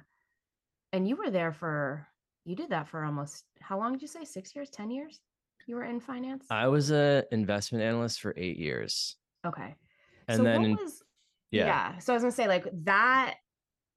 And 0.92 1.08
you 1.08 1.16
were 1.16 1.30
there 1.30 1.52
for, 1.52 2.06
you 2.44 2.54
did 2.54 2.70
that 2.70 2.88
for 2.88 3.02
almost, 3.02 3.44
how 3.60 3.78
long 3.78 3.92
did 3.92 4.02
you 4.02 4.08
say? 4.08 4.24
Six 4.24 4.54
years, 4.54 4.70
10 4.70 4.90
years? 4.90 5.20
You 5.66 5.76
were 5.76 5.84
in 5.84 6.00
finance? 6.00 6.46
I 6.50 6.68
was 6.68 6.90
a 6.90 7.24
investment 7.32 7.84
analyst 7.84 8.20
for 8.20 8.34
eight 8.36 8.58
years. 8.58 9.16
okay. 9.46 9.76
And 10.28 10.36
so 10.38 10.42
then 10.44 10.76
was, 10.76 11.02
yeah. 11.50 11.66
yeah. 11.66 11.98
So 11.98 12.12
I 12.12 12.16
was 12.16 12.22
gonna 12.22 12.32
say 12.32 12.48
like 12.48 12.66
that. 12.84 13.34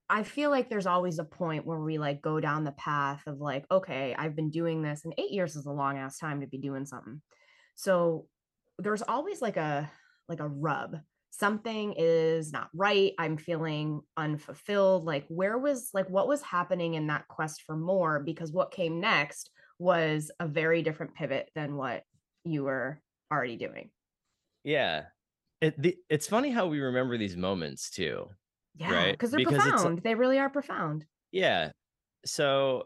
I 0.08 0.22
feel 0.22 0.51
like 0.51 0.70
there's 0.70 0.86
always 0.86 1.17
a 1.17 1.24
point 1.24 1.65
where 1.65 1.79
we 1.79 1.98
like 1.98 2.22
go 2.22 2.39
down 2.39 2.63
the 2.63 2.74
path 2.74 3.24
of 3.25 3.39
like, 3.39 3.65
okay, 3.72 4.15
I've 4.17 4.36
been 4.36 4.51
doing 4.51 4.82
this, 4.82 5.05
and 5.05 5.13
eight 5.17 5.32
years 5.32 5.55
is 5.55 5.65
a 5.65 5.72
long 5.72 5.98
ass 5.98 6.20
time 6.20 6.41
to 6.41 6.48
be 6.48 6.58
doing 6.58 6.86
something. 6.86 7.22
So 7.75 8.27
there's 8.77 9.01
always 9.01 9.41
like 9.41 9.58
a 9.58 9.89
like 10.29 10.39
a 10.39 10.48
rub. 10.48 10.98
Something 11.38 11.96
is 11.98 12.54
not 12.54 12.70
right. 12.74 13.13
I'm 13.20 13.36
feeling 13.36 14.01
unfulfilled. 14.15 15.04
Like, 15.04 15.25
where 15.27 15.58
was 15.58 15.89
like 15.94 16.10
what 16.10 16.30
was 16.30 16.42
happening 16.42 16.94
in 16.94 17.08
that 17.08 17.27
quest 17.27 17.63
for 17.63 17.75
more? 17.75 18.22
Because 18.22 18.54
what 18.54 18.72
came 18.72 19.01
next 19.01 19.50
was 19.77 20.32
a 20.39 20.48
very 20.48 20.82
different 20.82 21.13
pivot 21.13 21.50
than 21.54 21.75
what 21.75 22.04
you 22.46 22.63
were 22.63 23.01
already 23.30 23.58
doing. 23.58 23.89
Yeah. 24.63 25.04
It, 25.60 25.82
the, 25.82 25.98
it's 26.10 26.27
funny 26.27 26.51
how 26.51 26.68
we 26.68 26.80
remember 26.80 27.18
these 27.18 27.36
moments 27.36 27.89
too. 27.89 28.30
Yeah, 28.77 28.94
Right, 28.94 29.12
because 29.12 29.32
they're 29.32 29.39
because 29.39 29.56
it's 29.56 29.65
like- 29.65 29.74
profound. 29.74 30.04
They 30.04 30.15
really 30.15 30.39
are 30.39 30.50
profound. 30.50 31.06
Yeah. 31.34 31.72
So, 32.25 32.84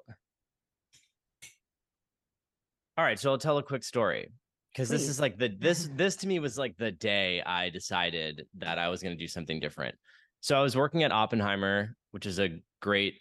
all 2.97 3.05
right. 3.05 3.19
So 3.19 3.29
I'll 3.31 3.37
tell 3.37 3.59
a 3.59 3.63
quick 3.63 3.83
story 3.83 4.31
because 4.79 4.87
this 4.87 5.09
is 5.09 5.19
like 5.19 5.37
the 5.37 5.49
this 5.59 5.89
this 5.95 6.15
to 6.15 6.27
me 6.27 6.39
was 6.39 6.57
like 6.57 6.77
the 6.77 6.91
day 6.91 7.41
I 7.41 7.69
decided 7.69 8.45
that 8.59 8.79
I 8.79 8.87
was 8.87 9.03
going 9.03 9.13
to 9.15 9.21
do 9.21 9.27
something 9.27 9.59
different. 9.59 9.93
So 10.39 10.57
I 10.57 10.61
was 10.61 10.77
working 10.77 11.03
at 11.03 11.11
Oppenheimer, 11.11 11.97
which 12.11 12.25
is 12.25 12.39
a 12.39 12.61
great 12.81 13.15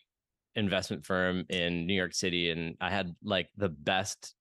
investment 0.55 1.05
firm 1.05 1.45
in 1.49 1.85
New 1.85 1.95
York 1.95 2.15
City, 2.15 2.51
and 2.51 2.77
I 2.81 2.91
had 2.91 3.13
like 3.25 3.49
the 3.57 3.71
best 3.71 4.37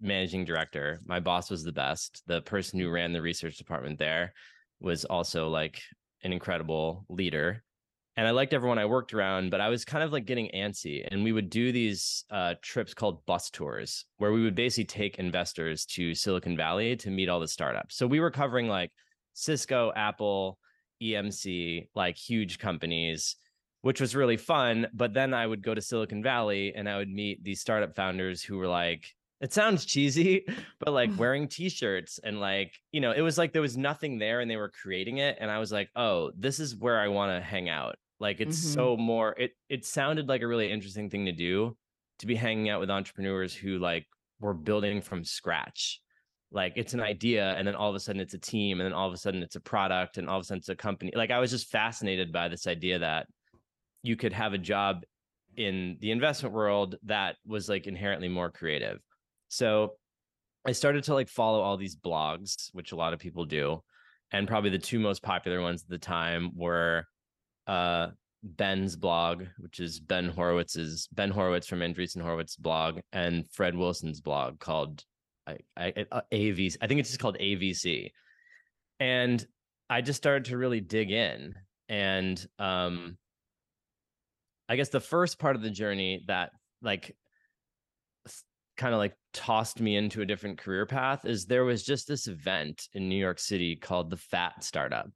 managing 0.00 0.44
director. 0.44 1.00
My 1.04 1.18
boss 1.18 1.50
was 1.50 1.64
the 1.64 1.72
best. 1.72 2.22
The 2.28 2.40
person 2.42 2.78
who 2.78 2.88
ran 2.88 3.12
the 3.12 3.20
research 3.20 3.58
department 3.58 3.98
there 3.98 4.32
was 4.78 5.04
also 5.04 5.48
like 5.48 5.82
an 6.22 6.32
incredible 6.32 7.04
leader. 7.08 7.64
And 8.20 8.28
I 8.28 8.32
liked 8.32 8.52
everyone 8.52 8.78
I 8.78 8.84
worked 8.84 9.14
around, 9.14 9.50
but 9.50 9.62
I 9.62 9.70
was 9.70 9.82
kind 9.86 10.04
of 10.04 10.12
like 10.12 10.26
getting 10.26 10.50
antsy. 10.54 11.08
And 11.10 11.24
we 11.24 11.32
would 11.32 11.48
do 11.48 11.72
these 11.72 12.26
uh, 12.30 12.52
trips 12.60 12.92
called 12.92 13.24
bus 13.24 13.48
tours, 13.48 14.04
where 14.18 14.30
we 14.30 14.42
would 14.42 14.54
basically 14.54 14.84
take 14.84 15.18
investors 15.18 15.86
to 15.86 16.14
Silicon 16.14 16.54
Valley 16.54 16.96
to 16.96 17.08
meet 17.08 17.30
all 17.30 17.40
the 17.40 17.48
startups. 17.48 17.96
So 17.96 18.06
we 18.06 18.20
were 18.20 18.30
covering 18.30 18.68
like 18.68 18.90
Cisco, 19.32 19.90
Apple, 19.96 20.58
EMC, 21.02 21.88
like 21.94 22.18
huge 22.18 22.58
companies, 22.58 23.36
which 23.80 24.02
was 24.02 24.14
really 24.14 24.36
fun. 24.36 24.88
But 24.92 25.14
then 25.14 25.32
I 25.32 25.46
would 25.46 25.62
go 25.62 25.74
to 25.74 25.80
Silicon 25.80 26.22
Valley 26.22 26.74
and 26.76 26.90
I 26.90 26.98
would 26.98 27.08
meet 27.08 27.42
these 27.42 27.62
startup 27.62 27.96
founders 27.96 28.42
who 28.42 28.58
were 28.58 28.68
like, 28.68 29.06
it 29.40 29.54
sounds 29.54 29.86
cheesy, 29.86 30.44
but 30.78 30.92
like 30.92 31.08
wearing 31.16 31.48
t-shirts 31.48 32.20
and 32.22 32.38
like, 32.38 32.74
you 32.92 33.00
know, 33.00 33.12
it 33.12 33.22
was 33.22 33.38
like 33.38 33.54
there 33.54 33.62
was 33.62 33.78
nothing 33.78 34.18
there 34.18 34.40
and 34.40 34.50
they 34.50 34.58
were 34.58 34.68
creating 34.82 35.16
it. 35.16 35.38
And 35.40 35.50
I 35.50 35.58
was 35.58 35.72
like, 35.72 35.88
oh, 35.96 36.32
this 36.36 36.60
is 36.60 36.76
where 36.76 37.00
I 37.00 37.08
want 37.08 37.32
to 37.34 37.40
hang 37.40 37.70
out. 37.70 37.96
Like 38.20 38.40
it's 38.40 38.58
Mhm. 38.58 38.62
so 38.74 38.96
more, 38.96 39.34
it 39.38 39.52
it 39.68 39.84
sounded 39.86 40.28
like 40.28 40.42
a 40.42 40.46
really 40.48 40.70
interesting 40.70 41.10
thing 41.10 41.26
to 41.26 41.32
do 41.32 41.76
to 42.20 42.26
be 42.26 42.36
hanging 42.36 42.68
out 42.68 42.80
with 42.80 42.90
entrepreneurs 42.90 43.54
who 43.54 43.78
like 43.78 44.06
were 44.40 44.54
building 44.54 45.00
from 45.02 45.24
scratch. 45.24 46.00
Like 46.52 46.74
it's 46.76 46.94
an 46.94 47.00
idea, 47.00 47.54
and 47.54 47.66
then 47.66 47.74
all 47.76 47.90
of 47.90 47.96
a 47.96 48.00
sudden 48.00 48.20
it's 48.20 48.34
a 48.34 48.38
team, 48.38 48.80
and 48.80 48.86
then 48.86 48.92
all 48.92 49.08
of 49.08 49.14
a 49.14 49.18
sudden 49.18 49.42
it's 49.42 49.56
a 49.56 49.60
product, 49.60 50.18
and 50.18 50.28
all 50.28 50.36
of 50.38 50.42
a 50.42 50.44
sudden 50.44 50.58
it's 50.58 50.68
a 50.68 50.76
company. 50.76 51.12
Like 51.14 51.30
I 51.30 51.38
was 51.40 51.50
just 51.50 51.70
fascinated 51.70 52.32
by 52.32 52.48
this 52.48 52.66
idea 52.66 52.98
that 53.00 53.26
you 54.02 54.16
could 54.16 54.32
have 54.32 54.52
a 54.54 54.58
job 54.58 55.04
in 55.56 55.98
the 56.00 56.10
investment 56.10 56.54
world 56.54 56.96
that 57.04 57.36
was 57.46 57.68
like 57.68 57.86
inherently 57.86 58.28
more 58.28 58.50
creative. 58.50 59.00
So 59.48 59.96
I 60.66 60.72
started 60.72 61.04
to 61.04 61.14
like 61.14 61.28
follow 61.28 61.60
all 61.60 61.76
these 61.76 61.96
blogs, 61.96 62.70
which 62.72 62.92
a 62.92 62.96
lot 62.96 63.12
of 63.14 63.20
people 63.20 63.44
do. 63.46 63.82
And 64.32 64.46
probably 64.48 64.70
the 64.70 64.78
two 64.78 65.00
most 65.00 65.22
popular 65.22 65.60
ones 65.60 65.82
at 65.82 65.88
the 65.88 65.98
time 65.98 66.52
were 66.56 67.06
uh 67.66 68.08
Ben's 68.42 68.96
blog, 68.96 69.44
which 69.58 69.80
is 69.80 70.00
Ben 70.00 70.30
Horowitz's 70.30 71.08
Ben 71.12 71.30
Horowitz 71.30 71.66
from 71.66 71.80
Andreessen 71.80 72.22
Horowitz 72.22 72.56
blog, 72.56 73.00
and 73.12 73.44
Fred 73.50 73.74
Wilson's 73.74 74.20
blog 74.20 74.58
called 74.58 75.04
I, 75.46 75.58
I 75.76 76.06
uh, 76.10 76.20
AVC. 76.32 76.76
I 76.80 76.86
think 76.86 77.00
it's 77.00 77.10
just 77.10 77.20
called 77.20 77.38
AVC. 77.38 78.10
And 78.98 79.44
I 79.88 80.00
just 80.00 80.18
started 80.18 80.46
to 80.46 80.58
really 80.58 80.80
dig 80.80 81.10
in. 81.10 81.54
And 81.88 82.44
um 82.58 83.18
I 84.68 84.76
guess 84.76 84.88
the 84.88 85.00
first 85.00 85.38
part 85.38 85.56
of 85.56 85.62
the 85.62 85.70
journey 85.70 86.24
that 86.28 86.50
like 86.80 87.16
kind 88.76 88.94
of 88.94 88.98
like 88.98 89.14
tossed 89.34 89.80
me 89.80 89.96
into 89.96 90.22
a 90.22 90.26
different 90.26 90.58
career 90.58 90.86
path 90.86 91.24
is 91.26 91.44
there 91.44 91.64
was 91.64 91.82
just 91.82 92.08
this 92.08 92.28
event 92.28 92.88
in 92.94 93.08
New 93.08 93.16
York 93.16 93.38
City 93.38 93.76
called 93.76 94.08
the 94.08 94.16
Phat 94.16 94.64
Startup. 94.64 95.10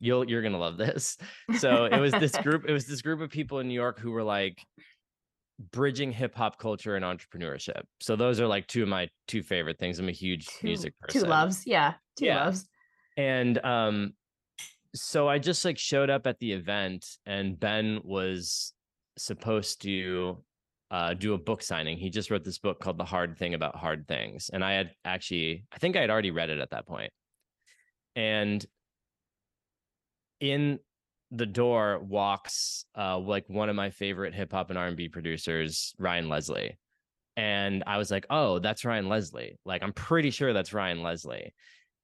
You'll 0.00 0.28
you're 0.28 0.42
gonna 0.42 0.58
love 0.58 0.76
this. 0.76 1.16
So 1.58 1.84
it 1.86 1.98
was 1.98 2.12
this 2.12 2.36
group, 2.38 2.64
it 2.68 2.72
was 2.72 2.86
this 2.86 3.00
group 3.02 3.20
of 3.20 3.30
people 3.30 3.60
in 3.60 3.68
New 3.68 3.74
York 3.74 3.98
who 3.98 4.10
were 4.10 4.22
like 4.22 4.62
bridging 5.72 6.12
hip 6.12 6.34
hop 6.34 6.58
culture 6.58 6.96
and 6.96 7.04
entrepreneurship. 7.04 7.82
So 8.00 8.14
those 8.14 8.40
are 8.40 8.46
like 8.46 8.66
two 8.66 8.82
of 8.82 8.88
my 8.88 9.08
two 9.26 9.42
favorite 9.42 9.78
things. 9.78 9.98
I'm 9.98 10.08
a 10.08 10.12
huge 10.12 10.46
two, 10.46 10.66
music 10.66 10.94
two 11.08 11.20
person. 11.20 11.30
loves. 11.30 11.66
Yeah. 11.66 11.94
Two 12.18 12.26
Yeah. 12.26 12.44
loves. 12.44 12.68
And 13.16 13.58
um 13.64 14.12
so 14.94 15.28
I 15.28 15.38
just 15.38 15.64
like 15.64 15.78
showed 15.78 16.10
up 16.10 16.26
at 16.26 16.38
the 16.38 16.52
event 16.52 17.06
and 17.26 17.58
Ben 17.58 18.00
was 18.04 18.74
supposed 19.16 19.80
to 19.82 20.44
uh 20.90 21.14
do 21.14 21.32
a 21.32 21.38
book 21.38 21.62
signing. 21.62 21.96
He 21.96 22.10
just 22.10 22.30
wrote 22.30 22.44
this 22.44 22.58
book 22.58 22.80
called 22.80 22.98
The 22.98 23.04
Hard 23.04 23.38
Thing 23.38 23.54
About 23.54 23.76
Hard 23.76 24.06
Things. 24.06 24.50
And 24.52 24.62
I 24.62 24.72
had 24.72 24.90
actually 25.06 25.64
I 25.72 25.78
think 25.78 25.96
I 25.96 26.00
had 26.02 26.10
already 26.10 26.32
read 26.32 26.50
it 26.50 26.60
at 26.60 26.70
that 26.70 26.86
point. 26.86 27.12
And 28.14 28.64
in 30.40 30.78
the 31.32 31.46
door 31.46 31.98
walks 31.98 32.84
uh 32.96 33.18
like 33.18 33.44
one 33.48 33.68
of 33.68 33.74
my 33.74 33.90
favorite 33.90 34.32
hip 34.32 34.52
hop 34.52 34.70
and 34.70 34.78
R&B 34.78 35.08
producers, 35.08 35.94
Ryan 35.98 36.28
Leslie. 36.28 36.78
And 37.36 37.84
I 37.86 37.98
was 37.98 38.10
like, 38.10 38.24
"Oh, 38.30 38.58
that's 38.60 38.84
Ryan 38.84 39.08
Leslie." 39.08 39.58
Like 39.64 39.82
I'm 39.82 39.92
pretty 39.92 40.30
sure 40.30 40.52
that's 40.52 40.72
Ryan 40.72 41.02
Leslie. 41.02 41.52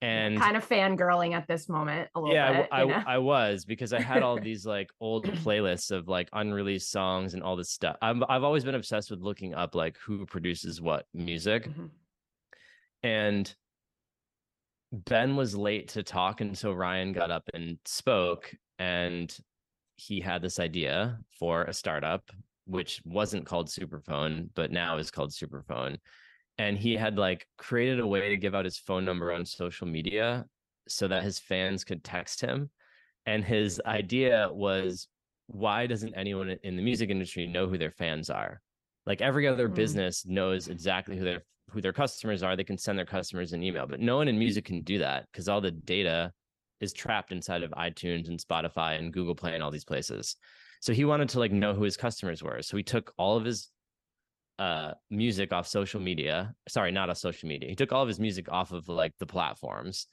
And 0.03 0.37
kind 0.37 0.57
of 0.57 0.69
fangirling 0.69 1.33
at 1.33 1.47
this 1.47 1.69
moment 1.69 2.11
a 2.17 2.21
little 2.21 2.35
yeah, 2.35 2.49
I 2.49 2.53
bit. 2.53 2.69
you 2.73 2.77
I, 2.77 2.85
know? 2.85 3.03
I 3.07 3.19
was 3.19 3.65
because 3.65 3.93
I 3.93 4.01
had 4.01 4.25
all 4.25 4.39
these 4.39 4.67
like 4.67 4.91
old 5.01 5.25
playlists 5.45 5.93
of 5.93 6.09
like 6.09 6.29
unreleased 6.33 6.91
songs 6.91 7.35
and 7.35 7.43
all 7.43 7.55
this 7.55 7.71
stuff. 7.71 7.97
I'm, 8.03 8.25
I've 8.29 8.43
always 8.43 8.65
been 8.65 8.75
obsessed 8.75 9.13
with 9.13 9.21
looking 9.21 9.55
up 9.55 9.77
like 9.77 9.97
who 9.99 10.27
produces 10.27 10.81
what 10.81 11.07
music. 11.15 11.69
Mhm. 11.69 11.91
And 13.05 13.55
Ben 14.93 15.37
was 15.37 15.57
late 15.57 15.89
to 15.89 16.03
talk. 16.03 16.41
And 16.41 16.57
so 16.57 16.73
Ryan 16.73 17.13
got 17.13 17.31
up 17.31 17.49
and 17.55 17.79
spoke. 17.85 18.55
And 18.79 19.35
he 19.97 20.21
had 20.21 20.43
this 20.43 20.61
idea 20.61 21.19
for 21.39 21.65
a 21.65 21.73
startup, 21.73 22.31
which 22.67 23.01
wasn't 23.05 23.47
called 23.47 23.69
Superphone, 23.69 24.49
but 24.55 24.71
now 24.71 24.99
is 24.99 25.11
called 25.11 25.31
Superphone. 25.31 25.99
And 26.59 26.77
he 26.77 26.95
had 26.95 27.17
like 27.17 27.47
created 27.57 28.01
a 28.01 28.07
way 28.07 28.29
to 28.29 28.37
give 28.37 28.55
out 28.55 28.67
his 28.67 28.79
phone 28.79 29.05
number 29.05 29.33
on 29.33 29.47
social 29.47 29.87
media 29.87 30.45
so 30.89 31.09
that 31.09 31.23
his 31.23 31.39
fans 31.39 31.85
could 31.85 32.05
text 32.05 32.41
him. 32.41 32.71
And 33.25 33.45
his 33.45 33.81
idea 33.87 34.49
was 34.53 35.09
why 35.47 35.87
doesn't 35.87 36.15
anyone 36.15 36.57
in 36.63 36.77
the 36.77 36.83
music 36.83 37.11
industry 37.11 37.47
know 37.47 37.67
who 37.67 37.79
their 37.79 37.91
fans 37.91 38.31
are? 38.31 38.61
Like 39.07 39.21
every 39.21 39.47
other 39.47 39.69
Mm. 39.69 39.75
business 39.75 40.27
knows 40.27 40.69
exactly 40.69 41.17
who 41.17 41.25
their 41.25 41.45
who 41.73 41.81
their 41.81 41.93
customers 41.93 42.43
are. 42.43 42.57
They 42.57 42.65
can 42.65 42.79
send 42.79 42.99
their 42.99 43.07
customers 43.07 43.53
an 43.53 43.63
email, 43.63 43.87
but 43.87 44.01
no 44.01 44.17
one 44.17 44.29
in 44.29 44.39
music 44.39 44.65
can 44.65 44.83
do 44.83 44.99
that 44.99 45.27
because 45.33 45.49
all 45.49 45.61
the 45.61 45.71
data 45.71 46.33
is 46.81 46.93
trapped 46.93 47.33
inside 47.33 47.63
of 47.63 47.71
iTunes 47.73 48.29
and 48.29 48.39
Spotify 48.39 48.99
and 48.99 49.13
Google 49.13 49.35
Play 49.35 49.55
and 49.55 49.63
all 49.63 49.71
these 49.71 49.85
places. 49.85 50.37
So 50.81 50.93
he 50.93 51.05
wanted 51.05 51.29
to 51.31 51.39
like 51.39 51.53
know 51.53 51.75
who 51.75 51.85
his 51.85 51.97
customers 51.97 52.43
were. 52.43 52.61
So 52.63 52.77
he 52.77 52.83
took 52.83 53.13
all 53.17 53.37
of 53.37 53.45
his 53.45 53.71
uh 54.59 54.93
music 55.11 55.53
off 55.53 55.67
social 55.67 56.01
media. 56.01 56.55
Sorry, 56.69 56.93
not 56.93 57.09
off 57.09 57.19
social 57.19 57.49
media. 57.49 57.69
He 57.69 57.77
took 57.77 57.93
all 57.93 58.03
of 58.03 58.09
his 58.09 58.21
music 58.21 58.51
off 58.51 58.73
of 58.73 58.89
like 58.89 59.13
the 59.19 59.27
platforms 59.27 60.07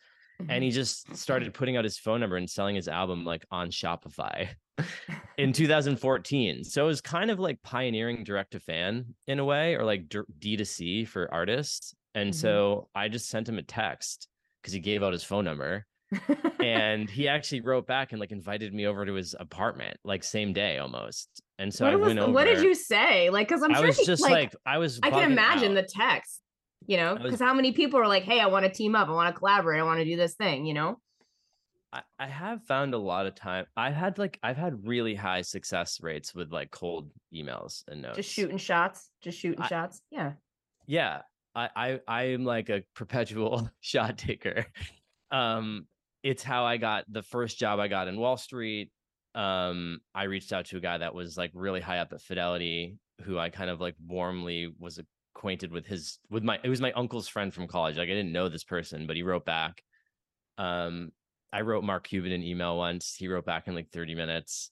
and 0.48 0.64
he 0.64 0.72
just 0.72 1.16
started 1.16 1.54
putting 1.54 1.76
out 1.78 1.84
his 1.84 1.98
phone 1.98 2.20
number 2.22 2.38
and 2.38 2.50
selling 2.50 2.76
his 2.76 2.88
album 2.88 3.26
like 3.26 3.46
on 3.52 3.70
Shopify 3.72 4.48
in 5.38 5.52
2014. 5.54 6.64
So 6.64 6.84
it 6.84 6.88
was 6.88 7.02
kind 7.02 7.30
of 7.32 7.40
like 7.40 7.62
pioneering 7.62 8.24
direct 8.24 8.52
to 8.52 8.60
fan 8.60 9.14
in 9.28 9.40
a 9.40 9.46
way, 9.46 9.76
or 9.76 9.84
like 9.84 10.06
D 10.40 10.56
to 10.58 10.66
C 10.66 11.04
for 11.06 11.32
artists. 11.34 11.94
And 12.16 12.32
Mhm. 12.32 12.36
so 12.36 12.90
I 12.96 13.08
just 13.10 13.30
sent 13.30 13.50
him 13.50 13.58
a 13.58 13.64
text 13.64 14.28
because 14.62 14.74
he 14.74 14.80
gave 14.80 15.04
out 15.04 15.14
his 15.14 15.24
phone 15.24 15.46
number 15.46 15.86
and 16.60 17.10
he 17.10 17.28
actually 17.28 17.62
wrote 17.62 17.86
back 17.88 18.12
and 18.12 18.20
like 18.20 18.32
invited 18.32 18.74
me 18.74 18.88
over 18.88 19.06
to 19.06 19.14
his 19.14 19.36
apartment 19.40 19.98
like 20.04 20.24
same 20.24 20.54
day 20.54 20.78
almost. 20.80 21.30
And 21.60 21.74
so 21.74 21.86
what, 21.86 21.94
I 21.94 21.96
was- 21.98 22.08
went 22.08 22.20
over. 22.20 22.32
what 22.32 22.46
did 22.46 22.64
you 22.64 22.74
say? 22.74 23.30
Like, 23.30 23.48
because 23.50 23.62
I'm 23.64 23.72
I 23.72 23.78
sure 23.78 23.88
was 23.88 23.98
he- 24.00 24.06
just 24.06 24.24
like, 24.24 24.32
like, 24.32 24.56
I 24.66 24.78
was. 24.78 25.00
I 25.04 25.10
can 25.12 25.32
imagine 25.32 25.72
out. 25.78 25.84
the 25.86 25.90
text, 25.94 26.42
you 26.88 26.98
know, 26.98 27.16
because 27.16 27.40
how 27.40 27.54
many 27.54 27.72
people 27.72 28.00
are 28.00 28.08
like, 28.08 28.24
hey, 28.24 28.40
I 28.40 28.48
want 28.48 28.66
to 28.66 28.72
team 28.72 28.96
up, 28.96 29.08
I 29.08 29.12
want 29.12 29.34
to 29.34 29.38
collaborate, 29.38 29.80
I 29.80 29.84
want 29.84 30.00
to 30.00 30.06
do 30.06 30.16
this 30.16 30.36
thing, 30.36 30.66
you 30.66 30.74
know? 30.74 31.00
I, 31.92 32.02
I 32.20 32.28
have 32.28 32.64
found 32.66 32.94
a 32.94 32.98
lot 32.98 33.26
of 33.26 33.36
time. 33.36 33.66
I've 33.76 33.96
had 33.96 34.18
like 34.18 34.38
I've 34.44 34.58
had 34.58 34.88
really 34.88 35.16
high 35.16 35.42
success 35.42 36.00
rates 36.02 36.36
with 36.36 36.52
like 36.52 36.70
cold 36.72 37.10
emails 37.34 37.84
and 37.88 38.02
notes. 38.02 38.18
Just 38.18 38.32
shooting 38.32 38.58
shots, 38.58 39.10
just 39.22 39.40
shooting 39.40 39.62
I- 39.62 39.68
shots. 39.68 40.02
Yeah. 40.12 40.34
Yeah, 40.86 41.22
I 41.56 41.70
I 41.76 42.00
I 42.08 42.24
am 42.30 42.46
like 42.46 42.70
a 42.70 42.84
perpetual 42.96 43.70
shot 43.80 44.18
taker. 44.18 44.66
Um, 45.32 45.88
it's 46.24 46.44
how 46.44 46.66
I 46.66 46.78
got 46.78 47.06
the 47.08 47.24
first 47.24 47.58
job 47.58 47.80
I 47.80 47.88
got 47.88 48.08
in 48.08 48.18
Wall 48.18 48.38
Street. 48.38 48.92
Um, 49.36 50.00
I 50.14 50.24
reached 50.24 50.52
out 50.52 50.66
to 50.66 50.78
a 50.78 50.82
guy 50.82 50.98
that 50.98 51.14
was 51.14 51.38
like 51.38 51.52
really 51.54 51.82
high 51.82 52.00
up 52.00 52.12
at 52.14 52.22
Fidelity, 52.22 52.98
who 53.24 53.38
I 53.38 53.50
kind 53.50 53.70
of 53.70 53.80
like 53.80 53.96
warmly 54.06 54.74
was 54.80 55.00
acquainted 55.40 55.72
with 55.72 55.86
his 55.86 56.20
with 56.30 56.44
my 56.44 56.60
it 56.64 56.70
was 56.70 56.82
my 56.82 56.92
uncle's 56.92 57.30
friend 57.30 57.54
from 57.54 57.66
college. 57.66 57.98
Like 57.98 58.10
I 58.10 58.14
didn't 58.14 58.34
know 58.34 58.50
this 58.50 58.66
person, 58.66 59.08
but 59.08 59.16
he 59.16 59.24
wrote 59.24 59.46
back. 59.46 59.82
Um, 60.58 61.12
I 61.54 61.62
wrote 61.62 61.86
Mark 61.86 62.08
Cuban 62.08 62.34
an 62.34 62.44
email 62.44 62.78
once. 62.78 63.16
He 63.18 63.30
wrote 63.30 63.46
back 63.46 63.68
in 63.68 63.74
like 63.74 63.90
30 63.92 64.16
minutes. 64.16 64.70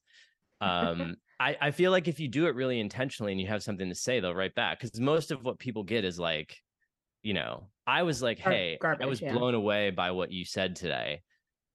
Um, 0.60 1.16
I, 1.40 1.56
I 1.62 1.72
feel 1.72 1.92
like 1.92 2.10
if 2.10 2.20
you 2.20 2.28
do 2.28 2.48
it 2.48 2.56
really 2.56 2.82
intentionally 2.82 3.32
and 3.32 3.40
you 3.40 3.48
have 3.48 3.64
something 3.64 3.88
to 3.88 3.96
say, 3.96 4.20
they'll 4.20 4.36
write 4.36 4.56
back. 4.56 4.80
Because 4.80 5.00
most 5.00 5.32
of 5.32 5.44
what 5.44 5.58
people 5.58 5.84
get 5.84 6.04
is 6.04 6.20
like, 6.20 6.58
you 7.24 7.34
know, 7.34 7.70
I 7.88 8.04
was 8.04 8.22
like, 8.22 8.44
Gar- 8.44 8.54
hey, 8.54 8.78
I 9.02 9.06
was 9.06 9.22
yeah. 9.22 9.32
blown 9.32 9.56
away 9.56 9.90
by 9.92 10.12
what 10.12 10.32
you 10.32 10.44
said 10.44 10.76
today. 10.76 11.22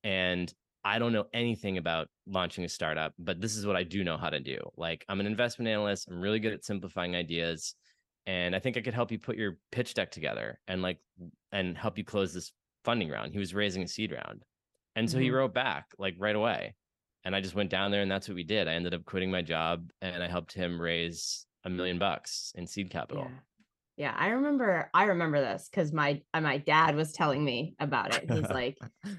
And 0.05 0.53
I 0.85 0.99
don't 0.99 1.13
know 1.13 1.27
anything 1.33 1.79
about 1.79 2.09
launching 2.27 2.65
a 2.65 2.69
startup, 2.69 3.15
but 3.19 3.41
this 3.41 3.57
is 3.57 3.67
what 3.67 3.77
I 3.77 3.85
do 3.85 4.05
know 4.05 4.19
how 4.19 4.31
to 4.31 4.41
do. 4.41 4.59
Like, 4.77 5.05
I'm 5.09 5.21
an 5.21 5.27
investment 5.27 5.69
analyst. 5.69 6.09
I'm 6.09 6.21
really 6.21 6.41
good 6.41 6.53
at 6.53 6.65
simplifying 6.65 7.17
ideas. 7.17 7.75
And 8.27 8.55
I 8.55 8.59
think 8.59 8.77
I 8.77 8.81
could 8.81 8.95
help 8.95 9.11
you 9.11 9.19
put 9.19 9.37
your 9.37 9.59
pitch 9.71 9.95
deck 9.95 10.11
together 10.11 10.59
and 10.69 10.83
like 10.83 10.99
and 11.51 11.77
help 11.77 11.99
you 11.99 12.05
close 12.05 12.33
this 12.33 12.53
funding 12.85 13.11
round. 13.11 13.33
He 13.33 13.39
was 13.39 13.55
raising 13.55 13.83
a 13.83 13.89
seed 13.89 14.13
round. 14.13 14.45
And 14.95 15.11
so 15.11 15.17
mm-hmm. 15.17 15.25
he 15.25 15.31
wrote 15.31 15.55
back 15.55 15.87
like 15.99 16.15
right 16.19 16.37
away. 16.37 16.75
And 17.25 17.37
I 17.37 17.41
just 17.41 17.55
went 17.55 17.71
down 17.71 17.91
there 17.91 18.03
and 18.03 18.11
that's 18.11 18.29
what 18.29 18.35
we 18.35 18.43
did. 18.43 18.69
I 18.69 18.75
ended 18.75 18.95
up 18.95 19.05
quitting 19.05 19.31
my 19.31 19.43
job 19.43 19.91
and 20.01 20.23
I 20.23 20.29
helped 20.29 20.53
him 20.53 20.81
raise 20.81 21.47
a 21.65 21.71
million 21.71 21.99
bucks 21.99 22.53
in 22.57 22.67
seed 22.67 22.91
capital. 22.91 23.25
Yeah. 23.29 23.39
Yeah, 23.99 24.15
I 24.17 24.29
remember 24.29 24.91
I 24.95 25.05
remember 25.05 25.41
this 25.41 25.69
because 25.71 25.93
my 25.93 26.23
uh, 26.33 26.41
my 26.41 26.57
dad 26.57 26.97
was 26.97 27.13
telling 27.13 27.45
me 27.45 27.77
about 27.79 28.17
it. 28.17 28.31
He's 28.31 28.49
like, 28.51 28.79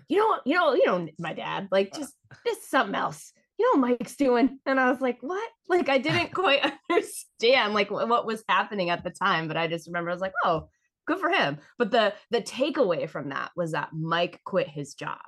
you 0.09 0.17
know, 0.17 0.39
you 0.45 0.55
know, 0.55 0.73
you 0.73 0.85
know, 0.87 1.07
my 1.19 1.33
dad, 1.33 1.67
like 1.71 1.93
just 1.93 2.13
this 2.43 2.57
is 2.57 2.67
something 2.67 2.95
else. 2.95 3.31
You 3.57 3.73
know 3.73 3.79
Mike's 3.79 4.15
doing. 4.15 4.59
And 4.65 4.79
I 4.79 4.89
was 4.89 5.01
like, 5.01 5.19
what? 5.21 5.49
Like 5.69 5.89
I 5.89 5.97
didn't 5.99 6.33
quite 6.33 6.65
understand 6.89 7.73
like 7.73 7.91
what 7.91 8.25
was 8.25 8.43
happening 8.47 8.89
at 8.89 9.03
the 9.03 9.11
time, 9.11 9.47
but 9.47 9.57
I 9.57 9.67
just 9.67 9.87
remember 9.87 10.09
I 10.09 10.13
was 10.13 10.21
like, 10.21 10.33
oh, 10.43 10.69
good 11.05 11.19
for 11.19 11.29
him. 11.29 11.57
But 11.77 11.91
the 11.91 12.13
the 12.31 12.41
takeaway 12.41 13.09
from 13.09 13.29
that 13.29 13.51
was 13.55 13.71
that 13.71 13.89
Mike 13.93 14.39
quit 14.45 14.67
his 14.67 14.93
job 14.93 15.19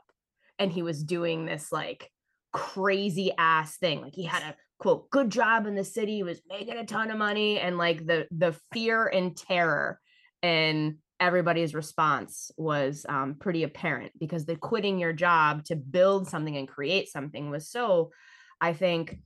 and 0.60 0.72
he 0.72 0.82
was 0.82 1.03
doing 1.03 1.46
this 1.46 1.72
like 1.72 2.10
crazy 2.53 3.32
ass 3.38 3.77
thing. 3.77 4.01
Like 4.01 4.15
he 4.15 4.24
had 4.24 4.44
a 4.44 4.55
quote 4.79 5.10
good 5.10 5.29
job 5.29 5.67
in 5.67 5.75
the 5.75 5.84
city, 5.84 6.24
was 6.24 6.41
making 6.48 6.77
a 6.77 6.86
ton 6.86 7.12
of 7.12 7.17
money, 7.17 7.60
and 7.60 7.77
like 7.77 8.05
the 8.05 8.27
the 8.32 8.55
fear 8.72 9.05
and 9.05 9.36
terror 9.36 10.00
and 10.41 10.98
everybody's 11.19 11.74
response 11.74 12.51
was 12.57 13.05
um, 13.07 13.36
pretty 13.36 13.63
apparent 13.63 14.12
because 14.19 14.45
the 14.45 14.55
quitting 14.55 15.00
your 15.00 15.13
job 15.13 15.63
to 15.65 15.75
build 15.75 16.27
something 16.27 16.57
and 16.57 16.67
create 16.67 17.10
something 17.10 17.50
was 17.50 17.69
so, 17.69 18.12
I 18.60 18.74
think, 18.74 19.19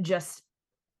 just 0.00 0.42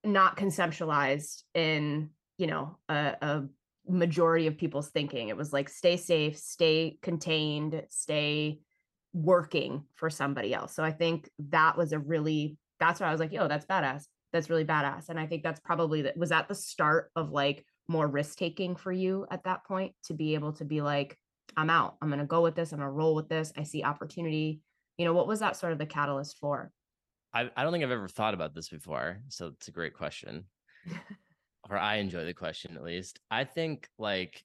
not 0.04 0.36
conceptualized 0.36 1.42
in 1.54 2.10
you 2.36 2.46
know 2.46 2.78
a, 2.88 3.16
a 3.20 3.44
majority 3.88 4.46
of 4.46 4.58
people's 4.58 4.90
thinking. 4.90 5.28
It 5.28 5.36
was 5.36 5.52
like 5.52 5.68
stay 5.68 5.96
safe, 5.96 6.36
stay 6.36 6.98
contained, 7.02 7.82
stay 7.88 8.60
working 9.12 9.84
for 9.94 10.10
somebody 10.10 10.52
else. 10.52 10.74
So 10.74 10.84
I 10.84 10.92
think 10.92 11.28
that 11.50 11.76
was 11.76 11.92
a 11.92 11.98
really 11.98 12.58
that's 12.80 13.00
why 13.00 13.08
I 13.08 13.12
was 13.12 13.20
like, 13.20 13.32
yo, 13.32 13.48
that's 13.48 13.66
badass. 13.66 14.04
That's 14.32 14.50
really 14.50 14.64
badass. 14.64 15.08
And 15.08 15.18
I 15.18 15.26
think 15.26 15.42
that's 15.42 15.60
probably 15.60 16.02
that 16.02 16.16
was 16.16 16.32
at 16.32 16.48
the 16.48 16.54
start 16.54 17.10
of 17.16 17.30
like 17.30 17.64
more 17.88 18.06
risk 18.06 18.38
taking 18.38 18.76
for 18.76 18.92
you 18.92 19.26
at 19.30 19.44
that 19.44 19.64
point 19.64 19.94
to 20.04 20.14
be 20.14 20.34
able 20.34 20.52
to 20.54 20.64
be 20.64 20.80
like, 20.80 21.18
I'm 21.56 21.70
out. 21.70 21.96
I'm 22.00 22.10
gonna 22.10 22.26
go 22.26 22.42
with 22.42 22.54
this. 22.54 22.72
I'm 22.72 22.78
gonna 22.78 22.90
roll 22.90 23.14
with 23.14 23.28
this. 23.28 23.52
I 23.56 23.62
see 23.62 23.82
opportunity. 23.82 24.60
You 24.98 25.04
know, 25.04 25.14
what 25.14 25.26
was 25.26 25.40
that 25.40 25.56
sort 25.56 25.72
of 25.72 25.78
the 25.78 25.86
catalyst 25.86 26.38
for? 26.38 26.70
I, 27.32 27.50
I 27.56 27.62
don't 27.62 27.72
think 27.72 27.84
I've 27.84 27.90
ever 27.90 28.08
thought 28.08 28.34
about 28.34 28.54
this 28.54 28.68
before. 28.68 29.20
So 29.28 29.48
it's 29.48 29.68
a 29.68 29.72
great 29.72 29.94
question. 29.94 30.44
or 31.70 31.76
I 31.76 31.96
enjoy 31.96 32.24
the 32.24 32.34
question 32.34 32.76
at 32.76 32.82
least. 32.82 33.20
I 33.30 33.44
think 33.44 33.88
like 33.98 34.42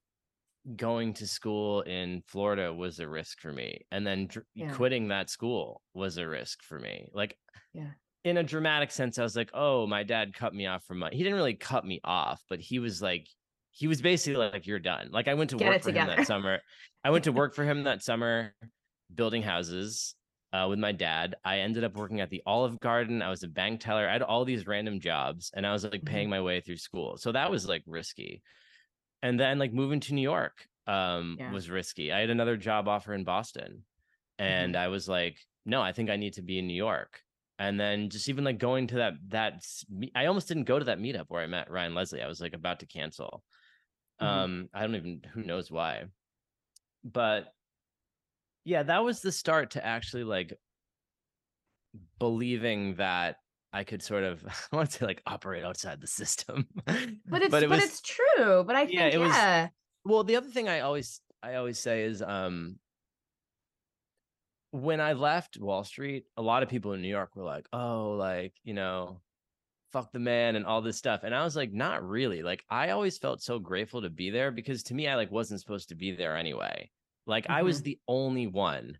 going 0.76 1.14
to 1.14 1.28
school 1.28 1.82
in 1.82 2.24
Florida 2.28 2.74
was 2.74 3.00
a 3.00 3.08
risk 3.08 3.42
for 3.42 3.52
me. 3.52 3.86
And 3.92 4.06
then 4.06 4.28
dr- 4.28 4.46
yeah. 4.54 4.72
quitting 4.72 5.10
that 5.10 5.30
school 5.30 5.82
was 5.94 6.18
a 6.18 6.28
risk 6.28 6.64
for 6.64 6.80
me. 6.80 7.10
Like, 7.14 7.38
yeah. 7.74 7.92
In 8.24 8.38
a 8.38 8.44
dramatic 8.44 8.92
sense, 8.92 9.20
I 9.20 9.24
was 9.24 9.36
like, 9.36 9.50
oh, 9.54 9.86
my 9.86 10.04
dad 10.04 10.34
cut 10.34 10.54
me 10.54 10.66
off 10.66 10.86
from 10.86 11.00
money. 11.00 11.18
he 11.18 11.24
didn't 11.24 11.38
really 11.38 11.56
cut 11.56 11.86
me 11.86 12.00
off, 12.04 12.42
but 12.50 12.60
he 12.60 12.80
was 12.80 13.02
like, 13.02 13.28
he 13.72 13.88
was 13.88 14.02
basically 14.02 14.38
like, 14.38 14.66
you're 14.66 14.80
done. 14.80 15.10
Like, 15.12 15.28
I 15.28 15.34
went 15.34 15.50
to 15.50 15.58
Get 15.58 15.68
work 15.68 15.82
for 15.82 15.90
together. 15.90 16.12
him 16.12 16.18
that 16.18 16.28
summer. 16.28 16.60
I 17.04 17.10
went 17.10 17.26
to 17.26 17.32
work 17.34 17.54
for 17.54 17.64
him 17.66 17.84
that 17.84 18.04
summer, 18.04 18.54
building 19.14 19.42
houses 19.42 20.16
uh, 20.54 20.68
with 20.70 20.80
my 20.80 20.92
dad. 20.92 21.36
I 21.44 21.60
ended 21.60 21.84
up 21.84 21.96
working 21.96 22.22
at 22.22 22.30
the 22.30 22.44
Olive 22.46 22.80
Garden. 22.80 23.22
I 23.22 23.30
was 23.30 23.44
a 23.44 23.48
bank 23.48 23.82
teller. 23.82 24.08
I 24.08 24.14
had 24.14 24.22
all 24.22 24.46
these 24.46 24.68
random 24.68 25.00
jobs 25.00 25.52
and 25.54 25.66
I 25.66 25.74
was 25.74 25.84
like 25.84 26.06
paying 26.06 26.26
mm-hmm. 26.26 26.32
my 26.32 26.42
way 26.42 26.62
through 26.62 26.78
school. 26.78 27.18
So 27.18 27.32
that 27.32 27.50
was 27.50 27.68
like 27.68 27.84
risky 27.88 28.42
and 29.22 29.40
then 29.40 29.58
like 29.58 29.74
moving 29.74 30.00
to 30.02 30.14
New 30.14 30.22
York 30.22 30.68
um 30.86 31.38
yeah. 31.40 31.52
was 31.52 31.70
risky. 31.70 32.12
I 32.12 32.20
had 32.20 32.30
another 32.30 32.56
job 32.56 32.88
offer 32.88 33.14
in 33.14 33.24
Boston 33.24 33.84
and 34.38 34.76
mm-hmm. 34.76 34.84
I 34.84 34.90
was 34.90 35.08
like, 35.10 35.38
no, 35.66 35.82
I 35.82 35.92
think 35.92 36.10
I 36.10 36.18
need 36.18 36.34
to 36.34 36.42
be 36.44 36.60
in 36.60 36.68
New 36.68 36.76
York. 36.76 37.22
And 37.60 37.80
then 37.80 38.10
just 38.10 38.30
even 38.30 38.44
like 38.44 38.58
going 38.58 38.88
to 38.88 38.96
that 38.96 39.14
that 39.30 39.64
I 40.16 40.26
almost 40.26 40.48
didn't 40.48 40.64
go 40.64 40.80
to 40.80 40.86
that 40.86 41.00
meetup 41.00 41.26
where 41.28 41.42
I 41.42 41.48
met 41.48 41.70
Ryan 41.70 41.94
Leslie. 41.94 42.22
I 42.22 42.28
was 42.28 42.42
like 42.42 42.54
about 42.54 42.80
to 42.80 42.88
cancel. 42.88 43.44
Mm-hmm. 44.22 44.40
Um 44.40 44.70
I 44.74 44.82
don't 44.82 44.96
even 44.96 45.22
who 45.34 45.44
knows 45.44 45.70
why. 45.70 46.06
But 47.04 47.54
yeah, 48.66 48.84
that 48.84 49.04
was 49.04 49.22
the 49.22 49.32
start 49.32 49.72
to 49.72 49.86
actually 49.86 50.24
like 50.24 50.58
believing 52.20 52.96
that 52.96 53.38
I 53.72 53.84
could 53.84 54.02
sort 54.02 54.24
of 54.24 54.44
I 54.72 54.76
want 54.76 54.92
to 54.92 54.98
say 54.98 55.06
like 55.06 55.22
operate 55.28 55.64
outside 55.64 56.02
the 56.02 56.08
system. 56.08 56.68
But 56.86 56.96
it's 57.44 57.52
but, 57.52 57.64
it 57.64 57.70
was, 57.70 57.80
but 57.80 57.84
it's 57.84 58.02
true. 58.02 58.64
But 58.64 58.76
I 58.76 58.86
think 58.86 58.98
yeah, 59.00 59.08
it 59.08 59.14
yeah. 59.20 59.62
was 59.64 59.70
well 60.06 60.24
the 60.24 60.36
other 60.38 60.50
thing 60.50 60.68
I 60.70 60.82
always 60.82 61.22
I 61.42 61.56
always 61.56 61.80
say 61.80 62.04
is 62.04 62.22
um 62.22 62.78
when 64.74 65.00
I 65.00 65.14
left 65.14 65.60
Wall 65.60 65.84
Street, 65.84 66.26
a 66.36 66.42
lot 66.42 66.64
of 66.64 66.70
people 66.70 66.94
in 66.94 67.02
New 67.02 67.08
York 67.08 67.36
were 67.36 67.44
like, 67.44 67.68
oh, 67.72 68.16
like, 68.18 68.54
you 68.64 68.74
know, 68.74 69.22
fuck 69.92 70.12
the 70.12 70.18
man 70.18 70.56
and 70.56 70.66
all 70.66 70.82
this 70.82 70.98
stuff. 70.98 71.22
And 71.24 71.36
I 71.36 71.44
was 71.44 71.56
like, 71.56 71.72
not 71.72 72.04
really. 72.04 72.42
Like, 72.42 72.66
I 72.72 72.90
always 72.90 73.20
felt 73.20 73.44
so 73.44 73.60
grateful 73.60 74.02
to 74.02 74.10
be 74.10 74.32
there 74.32 74.50
because 74.50 74.82
to 74.84 74.96
me, 74.96 75.08
I 75.08 75.14
like 75.14 75.32
wasn't 75.32 75.60
supposed 75.60 75.90
to 75.90 75.96
be 75.96 76.16
there 76.16 76.36
anyway. 76.36 76.90
Like, 77.28 77.44
mm-hmm. 77.44 77.54
I 77.54 77.62
was 77.62 77.78
mm-hmm. 77.78 77.84
the 77.84 78.00
only 78.08 78.48
one 78.48 78.98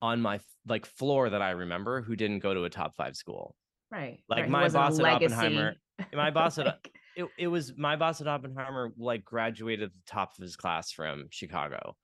on 0.00 0.22
my 0.22 0.40
like 0.66 0.86
floor 0.86 1.28
that 1.28 1.42
I 1.42 1.50
remember 1.50 2.00
who 2.00 2.16
didn't 2.16 2.38
go 2.38 2.54
to 2.54 2.64
a 2.64 2.70
top 2.70 2.96
five 2.96 3.14
school. 3.14 3.54
Right. 3.90 4.20
Like 4.26 4.40
right. 4.40 4.50
my 4.50 4.68
boss 4.70 4.98
at 4.98 5.04
Oppenheimer, 5.04 5.74
my 6.14 6.30
boss 6.30 6.56
at 6.56 6.78
it, 7.14 7.28
it 7.36 7.48
was 7.48 7.74
my 7.76 7.96
boss 7.96 8.22
at 8.22 8.26
Oppenheimer 8.26 8.92
like 8.96 9.22
graduated 9.22 9.90
the 9.90 10.10
top 10.10 10.32
of 10.38 10.42
his 10.42 10.56
class 10.56 10.92
from 10.92 11.26
Chicago. 11.30 11.94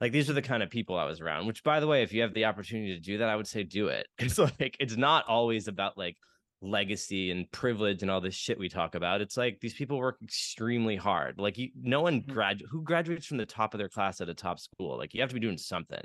Like 0.00 0.12
these 0.12 0.28
are 0.28 0.34
the 0.34 0.42
kind 0.42 0.62
of 0.62 0.70
people 0.70 0.98
I 0.98 1.04
was 1.04 1.20
around, 1.20 1.46
which 1.46 1.62
by 1.62 1.80
the 1.80 1.86
way, 1.86 2.02
if 2.02 2.12
you 2.12 2.22
have 2.22 2.34
the 2.34 2.46
opportunity 2.46 2.94
to 2.94 3.00
do 3.00 3.18
that, 3.18 3.28
I 3.28 3.36
would 3.36 3.46
say 3.46 3.62
do 3.62 3.88
it. 3.88 4.06
It's 4.18 4.38
like 4.38 4.76
it's 4.80 4.96
not 4.96 5.26
always 5.28 5.68
about 5.68 5.96
like 5.96 6.16
legacy 6.60 7.30
and 7.30 7.50
privilege 7.52 8.02
and 8.02 8.10
all 8.10 8.20
this 8.20 8.34
shit 8.34 8.58
we 8.58 8.68
talk 8.68 8.94
about. 8.94 9.20
It's 9.20 9.36
like 9.36 9.60
these 9.60 9.74
people 9.74 9.98
work 9.98 10.16
extremely 10.22 10.96
hard. 10.96 11.38
Like 11.38 11.58
you, 11.58 11.70
no 11.80 12.00
one 12.00 12.22
mm-hmm. 12.22 12.32
grad 12.32 12.62
who 12.70 12.82
graduates 12.82 13.26
from 13.26 13.36
the 13.36 13.46
top 13.46 13.74
of 13.74 13.78
their 13.78 13.88
class 13.88 14.20
at 14.20 14.28
a 14.28 14.34
top 14.34 14.58
school. 14.58 14.96
Like 14.98 15.14
you 15.14 15.20
have 15.20 15.30
to 15.30 15.34
be 15.34 15.40
doing 15.40 15.58
something. 15.58 16.02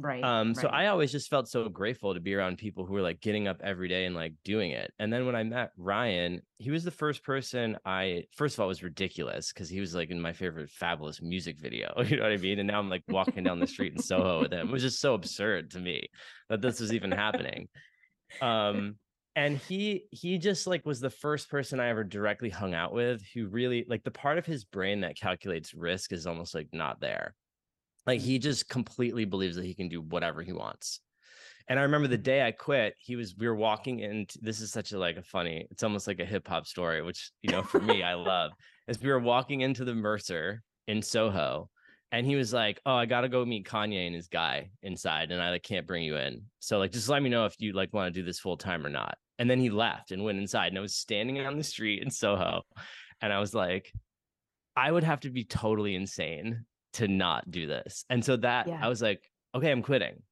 Right. 0.00 0.22
Um, 0.22 0.54
so 0.54 0.68
right. 0.68 0.84
I 0.84 0.86
always 0.88 1.10
just 1.10 1.28
felt 1.28 1.48
so 1.48 1.68
grateful 1.68 2.14
to 2.14 2.20
be 2.20 2.34
around 2.34 2.58
people 2.58 2.86
who 2.86 2.92
were 2.92 3.02
like 3.02 3.20
getting 3.20 3.48
up 3.48 3.60
every 3.64 3.88
day 3.88 4.04
and 4.04 4.14
like 4.14 4.34
doing 4.44 4.70
it. 4.70 4.92
And 5.00 5.12
then 5.12 5.26
when 5.26 5.34
I 5.34 5.42
met 5.42 5.72
Ryan, 5.76 6.40
he 6.58 6.70
was 6.70 6.84
the 6.84 6.92
first 6.92 7.24
person 7.24 7.76
I 7.84 8.24
first 8.32 8.54
of 8.54 8.60
all 8.60 8.68
was 8.68 8.82
ridiculous 8.82 9.52
because 9.52 9.68
he 9.68 9.80
was 9.80 9.96
like 9.96 10.10
in 10.10 10.20
my 10.20 10.32
favorite 10.32 10.70
fabulous 10.70 11.20
music 11.20 11.58
video. 11.58 11.92
You 12.08 12.16
know 12.16 12.22
what 12.22 12.32
I 12.32 12.36
mean? 12.36 12.60
And 12.60 12.68
now 12.68 12.78
I'm 12.78 12.88
like 12.88 13.02
walking 13.08 13.44
down 13.44 13.58
the 13.58 13.66
street 13.66 13.92
in 13.92 14.02
Soho 14.02 14.40
with 14.40 14.52
him. 14.52 14.68
It 14.68 14.72
was 14.72 14.82
just 14.82 15.00
so 15.00 15.14
absurd 15.14 15.72
to 15.72 15.80
me 15.80 16.08
that 16.48 16.62
this 16.62 16.80
was 16.80 16.92
even 16.92 17.10
happening. 17.10 17.68
Um 18.40 18.96
and 19.34 19.58
he 19.58 20.04
he 20.10 20.38
just 20.38 20.66
like 20.66 20.86
was 20.86 21.00
the 21.00 21.10
first 21.10 21.50
person 21.50 21.80
I 21.80 21.88
ever 21.88 22.04
directly 22.04 22.50
hung 22.50 22.72
out 22.72 22.92
with 22.92 23.22
who 23.34 23.48
really 23.48 23.84
like 23.88 24.04
the 24.04 24.10
part 24.10 24.38
of 24.38 24.46
his 24.46 24.64
brain 24.64 25.00
that 25.00 25.16
calculates 25.16 25.74
risk 25.74 26.12
is 26.12 26.26
almost 26.26 26.54
like 26.54 26.68
not 26.72 27.00
there 27.00 27.34
like 28.08 28.20
mm. 28.20 28.24
he 28.24 28.38
just 28.38 28.68
completely 28.68 29.24
believes 29.24 29.54
that 29.56 29.64
he 29.64 29.74
can 29.74 29.88
do 29.88 30.00
whatever 30.00 30.42
he 30.42 30.52
wants. 30.52 31.00
And 31.68 31.78
I 31.78 31.82
remember 31.82 32.08
the 32.08 32.16
day 32.16 32.46
I 32.46 32.50
quit, 32.50 32.94
he 32.98 33.14
was 33.14 33.36
we 33.36 33.46
were 33.46 33.54
walking 33.54 34.00
into 34.00 34.38
this 34.40 34.60
is 34.60 34.72
such 34.72 34.92
a 34.92 34.98
like 34.98 35.18
a 35.18 35.22
funny, 35.22 35.68
it's 35.70 35.82
almost 35.82 36.06
like 36.06 36.18
a 36.18 36.24
hip 36.24 36.48
hop 36.48 36.66
story, 36.66 37.02
which 37.02 37.30
you 37.42 37.52
know 37.52 37.62
for 37.62 37.80
me 37.80 38.02
I 38.02 38.14
love. 38.32 38.52
As 38.88 39.00
we 39.00 39.10
were 39.10 39.20
walking 39.20 39.60
into 39.60 39.84
the 39.84 39.94
Mercer 39.94 40.62
in 40.86 41.02
Soho, 41.02 41.68
and 42.10 42.24
he 42.24 42.36
was 42.36 42.54
like, 42.54 42.80
"Oh, 42.86 42.94
I 42.94 43.04
gotta 43.04 43.28
go 43.28 43.44
meet 43.44 43.66
Kanye 43.66 44.06
and 44.06 44.14
his 44.14 44.28
guy 44.28 44.70
inside, 44.82 45.30
and 45.30 45.42
I 45.42 45.50
like 45.50 45.62
can't 45.62 45.86
bring 45.86 46.02
you 46.04 46.16
in. 46.16 46.40
So 46.58 46.78
like, 46.78 46.92
just 46.92 47.10
let 47.10 47.22
me 47.22 47.28
know 47.28 47.44
if 47.44 47.54
you 47.58 47.74
like 47.74 47.92
want 47.92 48.12
to 48.12 48.20
do 48.20 48.24
this 48.24 48.40
full 48.40 48.56
time 48.56 48.86
or 48.86 48.88
not." 48.88 49.18
And 49.38 49.48
then 49.50 49.60
he 49.60 49.68
left 49.68 50.10
and 50.10 50.24
went 50.24 50.38
inside, 50.38 50.68
and 50.68 50.78
I 50.78 50.80
was 50.80 50.94
standing 50.94 51.38
on 51.40 51.58
the 51.58 51.62
street 51.62 52.02
in 52.02 52.10
Soho, 52.10 52.62
and 53.20 53.30
I 53.30 53.40
was 53.40 53.54
like, 53.54 53.92
I 54.74 54.90
would 54.90 55.04
have 55.04 55.20
to 55.20 55.30
be 55.30 55.44
totally 55.44 55.94
insane 55.94 56.64
to 56.94 57.08
not 57.08 57.50
do 57.50 57.66
this. 57.66 58.04
And 58.10 58.24
so 58.24 58.36
that 58.36 58.68
yeah. 58.68 58.78
I 58.80 58.88
was 58.88 59.02
like, 59.02 59.22
okay, 59.54 59.70
I'm 59.70 59.82
quitting. 59.82 60.22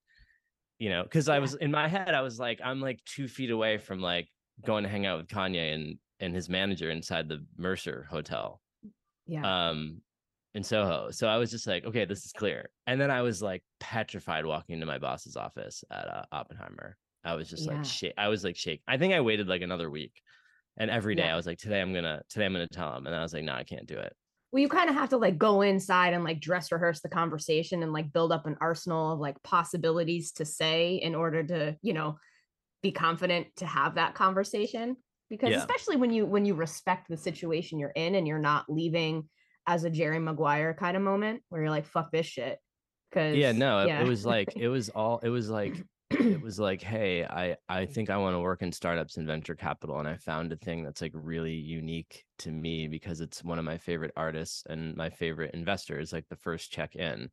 You 0.79 0.91
know, 0.91 1.03
because 1.05 1.29
yeah. 1.29 1.35
I 1.35 1.39
was 1.39 1.55
in 1.55 1.71
my 1.71 1.89
head, 1.89 2.15
I 2.15 2.21
was 2.21 2.39
like, 2.39 2.61
I'm 2.63 2.81
like 2.81 3.01
two 3.05 3.29
feet 3.29 3.51
away 3.51 3.79
from 3.79 4.01
like 4.01 4.29
going 4.65 4.85
to 4.85 4.91
hang 4.91 5.07
out 5.07 5.19
with 5.19 5.29
Kanye 5.29 5.75
and 5.75 5.99
and 6.21 6.35
his 6.35 6.49
manager 6.49 6.91
inside 6.91 7.29
the 7.29 7.45
Mercer 7.57 8.07
Hotel. 8.11 8.61
Yeah. 9.27 9.69
Um 9.69 10.01
in 10.55 10.63
Soho. 10.63 11.11
So 11.11 11.29
I 11.29 11.37
was 11.37 11.51
just 11.51 11.67
like, 11.67 11.85
okay, 11.85 12.07
this 12.07 12.25
is 12.25 12.33
clear. 12.33 12.71
And 12.87 12.99
then 12.99 13.11
I 13.11 13.21
was 13.21 13.43
like 13.43 13.63
petrified 13.79 14.47
walking 14.47 14.75
into 14.75 14.87
my 14.87 14.99
boss's 14.99 15.37
office 15.37 15.85
at 15.91 16.09
uh, 16.09 16.23
Oppenheimer. 16.33 16.97
I 17.25 17.35
was 17.35 17.51
just 17.51 17.67
yeah. 17.67 17.75
like, 17.75 17.85
shake. 17.85 18.15
I 18.17 18.29
was 18.29 18.43
like, 18.43 18.57
shake. 18.57 18.81
I 18.89 18.97
think 18.97 19.13
I 19.13 19.21
waited 19.21 19.49
like 19.49 19.61
another 19.61 19.91
week. 19.91 20.15
And 20.79 20.91
every 20.91 21.15
day 21.15 21.25
yeah. 21.25 21.35
I 21.35 21.37
was 21.37 21.47
like, 21.47 21.59
today 21.59 21.81
I'm 21.81 21.93
gonna, 21.93 22.23
today 22.31 22.47
I'm 22.47 22.53
gonna 22.55 22.67
tell 22.69 22.97
him. 22.97 23.07
And 23.07 23.15
I 23.15 23.21
was 23.21 23.35
like, 23.35 23.45
no, 23.45 23.53
I 23.53 23.65
can't 23.65 23.87
do 23.87 23.99
it 23.99 24.15
well 24.53 24.61
you 24.61 24.69
kind 24.69 24.89
of 24.89 24.95
have 24.97 25.11
to 25.11 25.17
like 25.17 25.39
go 25.39 25.63
inside 25.63 26.15
and 26.15 26.25
like 26.25 26.41
dress 26.41 26.71
rehearse 26.73 27.01
the 27.01 27.09
conversation 27.09 27.83
and 27.83 27.93
like 27.93 28.13
build 28.13 28.33
up 28.33 28.47
an 28.47 28.57
arsenal 28.61 29.13
of 29.13 29.19
like 29.19 29.43
possibilities 29.43 30.33
to 30.33 30.45
say 30.45 30.95
in 30.97 31.15
order 31.15 31.43
to 31.43 31.77
you 31.83 31.93
know 31.93 32.17
be 32.83 32.93
confident 32.93 33.47
to 33.57 33.67
have 33.67 33.97
that 33.97 34.15
conversation 34.15 34.97
because 35.29 35.51
Yeah. 35.51 35.59
especially 35.59 35.97
when 35.97 36.11
you 36.13 36.25
when 36.27 36.45
you 36.45 36.55
respect 36.55 37.09
the 37.09 37.17
situation 37.17 37.79
you're 37.79 37.91
in 37.91 38.15
and 38.15 38.27
you're 38.29 38.39
not 38.39 38.67
leaving 38.69 39.29
as 39.67 39.83
a 39.85 39.91
Jerry 39.91 40.21
Maguire 40.21 40.75
kind 40.75 40.97
of 40.97 41.03
moment 41.03 41.43
where 41.49 41.63
you're 41.63 41.71
like 41.71 41.87
fuck 41.87 42.13
this 42.13 42.27
shit 42.27 42.59
because 43.11 43.37
yeah 43.37 43.53
no 43.53 43.81
it- 43.81 43.89
yeah. 43.89 44.01
it 44.03 44.07
was 44.07 44.25
like 44.25 44.53
it 44.57 44.69
was 44.69 44.89
all 44.91 45.19
it 45.23 45.29
was 45.29 45.51
like 45.51 45.75
it 46.11 46.41
was 46.41 46.59
like 46.61 46.81
hey 46.83 47.25
i 47.25 47.57
i 47.69 47.85
mm. 47.85 47.93
think 47.93 48.11
i 48.11 48.17
want 48.17 48.35
to 48.35 48.39
work 48.39 48.63
in 48.63 48.71
startups 48.71 49.17
and 49.17 49.27
venture 49.27 49.57
capital 49.57 49.99
and 49.99 50.07
i 50.07 50.17
found 50.17 50.53
a 50.53 50.57
thing 50.57 50.85
that's 50.85 51.03
like 51.03 51.13
really 51.15 51.55
unique 51.55 52.25
to 52.39 52.53
me 52.53 52.87
because 52.87 53.21
it's 53.21 53.43
one 53.43 53.59
of 53.59 53.65
my 53.65 53.77
favorite 53.77 54.13
artists 54.17 54.63
and 54.69 54.95
my 54.97 55.11
favorite 55.11 55.53
investors 55.53 56.13
like 56.13 56.27
the 56.29 56.37
first 56.37 56.71
check 56.71 56.95
in. 56.95 57.29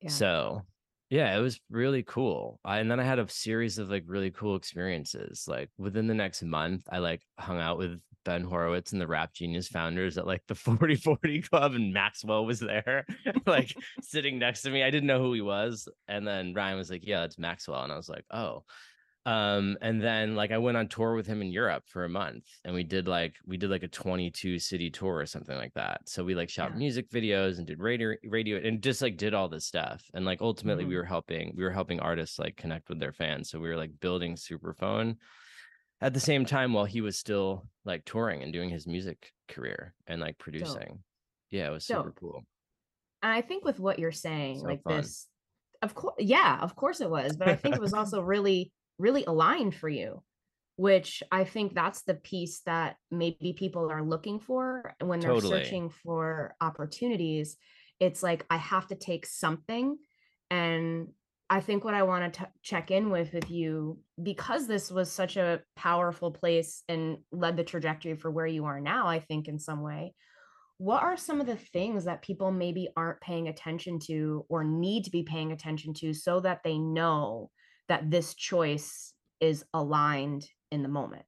Yeah. 0.00 0.10
so 0.10 0.62
yeah 1.10 1.36
it 1.36 1.40
was 1.40 1.60
really 1.70 2.02
cool. 2.02 2.60
I, 2.64 2.78
and 2.78 2.90
then 2.90 3.00
i 3.00 3.04
had 3.04 3.18
a 3.18 3.28
series 3.28 3.78
of 3.78 3.90
like 3.90 4.04
really 4.06 4.30
cool 4.30 4.56
experiences 4.56 5.44
like 5.46 5.70
within 5.76 6.06
the 6.06 6.14
next 6.14 6.42
month 6.42 6.82
i 6.90 6.98
like 6.98 7.22
hung 7.38 7.60
out 7.60 7.76
with 7.76 8.00
ben 8.26 8.42
horowitz 8.44 8.92
and 8.92 9.00
the 9.00 9.06
rap 9.06 9.32
genius 9.32 9.68
founders 9.68 10.18
at 10.18 10.26
like 10.26 10.42
the 10.48 10.54
4040 10.66 11.40
club 11.42 11.72
and 11.74 11.94
maxwell 11.94 12.44
was 12.44 12.60
there 12.60 13.06
like 13.46 13.74
sitting 14.02 14.38
next 14.38 14.62
to 14.62 14.70
me. 14.70 14.82
I 14.82 14.90
didn't 14.90 15.06
know 15.06 15.20
who 15.22 15.32
he 15.32 15.40
was. 15.40 15.88
And 16.08 16.26
then 16.26 16.52
Ryan 16.52 16.76
was 16.76 16.90
like, 16.90 17.06
Yeah, 17.06 17.24
it's 17.24 17.38
Maxwell. 17.38 17.82
And 17.84 17.92
I 17.92 17.96
was 17.96 18.08
like, 18.10 18.24
Oh. 18.30 18.64
Um, 19.24 19.76
and 19.80 20.00
then 20.00 20.36
like 20.36 20.52
I 20.52 20.58
went 20.58 20.76
on 20.76 20.86
tour 20.86 21.14
with 21.16 21.26
him 21.26 21.42
in 21.42 21.50
Europe 21.50 21.82
for 21.88 22.04
a 22.04 22.08
month 22.08 22.44
and 22.64 22.72
we 22.72 22.84
did 22.84 23.08
like 23.08 23.34
we 23.44 23.56
did 23.56 23.70
like 23.70 23.82
a 23.82 23.88
22 23.88 24.60
city 24.60 24.88
tour 24.88 25.16
or 25.16 25.26
something 25.26 25.56
like 25.56 25.74
that. 25.74 26.08
So 26.08 26.22
we 26.22 26.36
like 26.36 26.48
shot 26.48 26.70
Yeah. 26.72 26.78
music 26.78 27.10
videos 27.10 27.58
and 27.58 27.66
did 27.66 27.80
radio 27.80 28.14
radio 28.24 28.58
and 28.58 28.80
just 28.80 29.02
like 29.02 29.16
did 29.16 29.34
all 29.34 29.48
this 29.48 29.64
stuff. 29.66 30.04
And 30.14 30.24
like 30.24 30.40
ultimately 30.42 30.84
we 30.84 30.94
Mhm. 30.94 30.98
were 30.98 31.04
helping 31.04 31.54
we 31.56 31.64
were 31.64 31.72
helping 31.72 31.98
artists 31.98 32.38
like 32.38 32.56
connect 32.56 32.88
with 32.88 33.00
their 33.00 33.12
fans. 33.12 33.50
So 33.50 33.58
we 33.58 33.68
were 33.68 33.76
like 33.76 33.98
building 34.00 34.36
Superphone 34.36 35.16
at 36.00 36.14
the 36.14 36.20
same 36.20 36.44
time 36.44 36.72
while 36.72 36.84
he 36.84 37.00
was 37.00 37.18
still 37.18 37.66
like 37.84 38.04
touring 38.04 38.42
and 38.42 38.52
doing 38.52 38.68
his 38.70 38.86
music 38.86 39.32
career 39.48 39.94
and 40.06 40.20
like 40.20 40.38
producing. 40.38 41.02
Yeah, 41.50 41.68
it 41.68 41.72
was 41.72 41.84
super 41.84 42.04
Dope. 42.04 42.16
cool. 42.20 42.44
And 43.22 43.32
I 43.32 43.40
think 43.40 43.64
with 43.64 43.78
what 43.80 43.98
you're 43.98 44.12
saying, 44.12 44.60
So 44.60 44.66
like 44.66 44.82
fun. 44.84 44.98
this, 44.98 45.26
of 45.82 45.94
course, 45.94 46.16
yeah, 46.18 46.58
of 46.60 46.76
course 46.76 47.00
it 47.00 47.10
was. 47.10 47.36
But 47.36 47.48
I 47.48 47.56
think 47.56 47.76
it 47.76 47.80
was 47.80 47.92
also 47.94 48.20
really, 48.20 48.72
really 48.98 49.24
aligned 49.24 49.74
for 49.74 49.88
you, 49.88 50.22
which 50.76 51.22
I 51.32 51.44
think 51.44 51.74
that's 51.74 52.02
the 52.02 52.14
piece 52.14 52.60
that 52.66 52.96
maybe 53.10 53.54
people 53.54 53.90
are 53.90 54.02
looking 54.02 54.38
for 54.40 54.94
when 55.00 55.20
they're 55.20 55.30
Totally. 55.32 55.58
searching 55.60 55.90
for 55.90 56.54
opportunities. 56.60 57.56
It's 57.98 58.22
like, 58.22 58.44
I 58.50 58.58
have 58.58 58.86
to 58.88 58.94
take 58.94 59.24
something. 59.26 59.96
And 60.50 61.08
I 61.48 61.60
think 61.60 61.84
what 61.84 61.94
I 61.94 62.02
want 62.02 62.34
to 62.34 62.48
check 62.62 62.90
in 62.90 63.10
with 63.10 63.32
with 63.32 63.50
you, 63.50 63.98
because 64.20 64.66
this 64.66 64.90
was 64.90 65.10
such 65.10 65.36
a 65.36 65.60
powerful 65.76 66.32
place 66.32 66.82
and 66.88 67.18
led 67.30 67.56
the 67.56 67.64
trajectory 67.64 68.16
for 68.16 68.30
where 68.30 68.46
you 68.46 68.64
are 68.64 68.80
now, 68.80 69.06
I 69.06 69.20
think 69.20 69.46
in 69.46 69.58
some 69.58 69.82
way 69.82 70.14
what 70.78 71.02
are 71.02 71.16
some 71.16 71.40
of 71.40 71.46
the 71.46 71.56
things 71.56 72.04
that 72.04 72.22
people 72.22 72.50
maybe 72.50 72.88
aren't 72.96 73.20
paying 73.20 73.48
attention 73.48 73.98
to 73.98 74.44
or 74.48 74.62
need 74.62 75.04
to 75.04 75.10
be 75.10 75.22
paying 75.22 75.52
attention 75.52 75.94
to 75.94 76.12
so 76.12 76.40
that 76.40 76.60
they 76.64 76.78
know 76.78 77.50
that 77.88 78.10
this 78.10 78.34
choice 78.34 79.14
is 79.40 79.64
aligned 79.72 80.46
in 80.70 80.82
the 80.82 80.88
moment? 80.88 81.24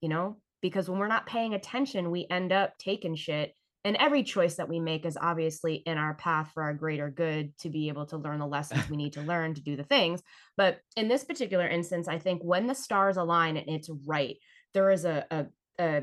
You 0.00 0.08
know 0.08 0.36
because 0.62 0.90
when 0.90 0.98
we're 0.98 1.08
not 1.08 1.26
paying 1.26 1.54
attention 1.54 2.10
we 2.10 2.26
end 2.30 2.52
up 2.52 2.76
taking 2.78 3.14
shit 3.14 3.54
and 3.84 3.96
every 3.96 4.22
choice 4.22 4.56
that 4.56 4.68
we 4.68 4.78
make 4.78 5.06
is 5.06 5.16
obviously 5.20 5.76
in 5.76 5.96
our 5.96 6.14
path 6.14 6.50
for 6.52 6.62
our 6.62 6.74
greater 6.74 7.10
good 7.10 7.56
to 7.58 7.70
be 7.70 7.88
able 7.88 8.06
to 8.06 8.16
learn 8.18 8.38
the 8.38 8.46
lessons 8.46 8.88
we 8.90 8.96
need 8.96 9.14
to 9.14 9.22
learn 9.22 9.54
to 9.54 9.62
do 9.62 9.76
the 9.76 9.84
things 9.84 10.22
but 10.56 10.80
in 10.96 11.08
this 11.08 11.24
particular 11.24 11.66
instance 11.66 12.08
i 12.08 12.18
think 12.18 12.42
when 12.42 12.66
the 12.66 12.74
stars 12.74 13.16
align 13.16 13.56
and 13.56 13.68
it's 13.68 13.90
right 14.06 14.36
there 14.74 14.90
is 14.90 15.04
a, 15.04 15.24
a, 15.30 15.46
a 15.80 16.02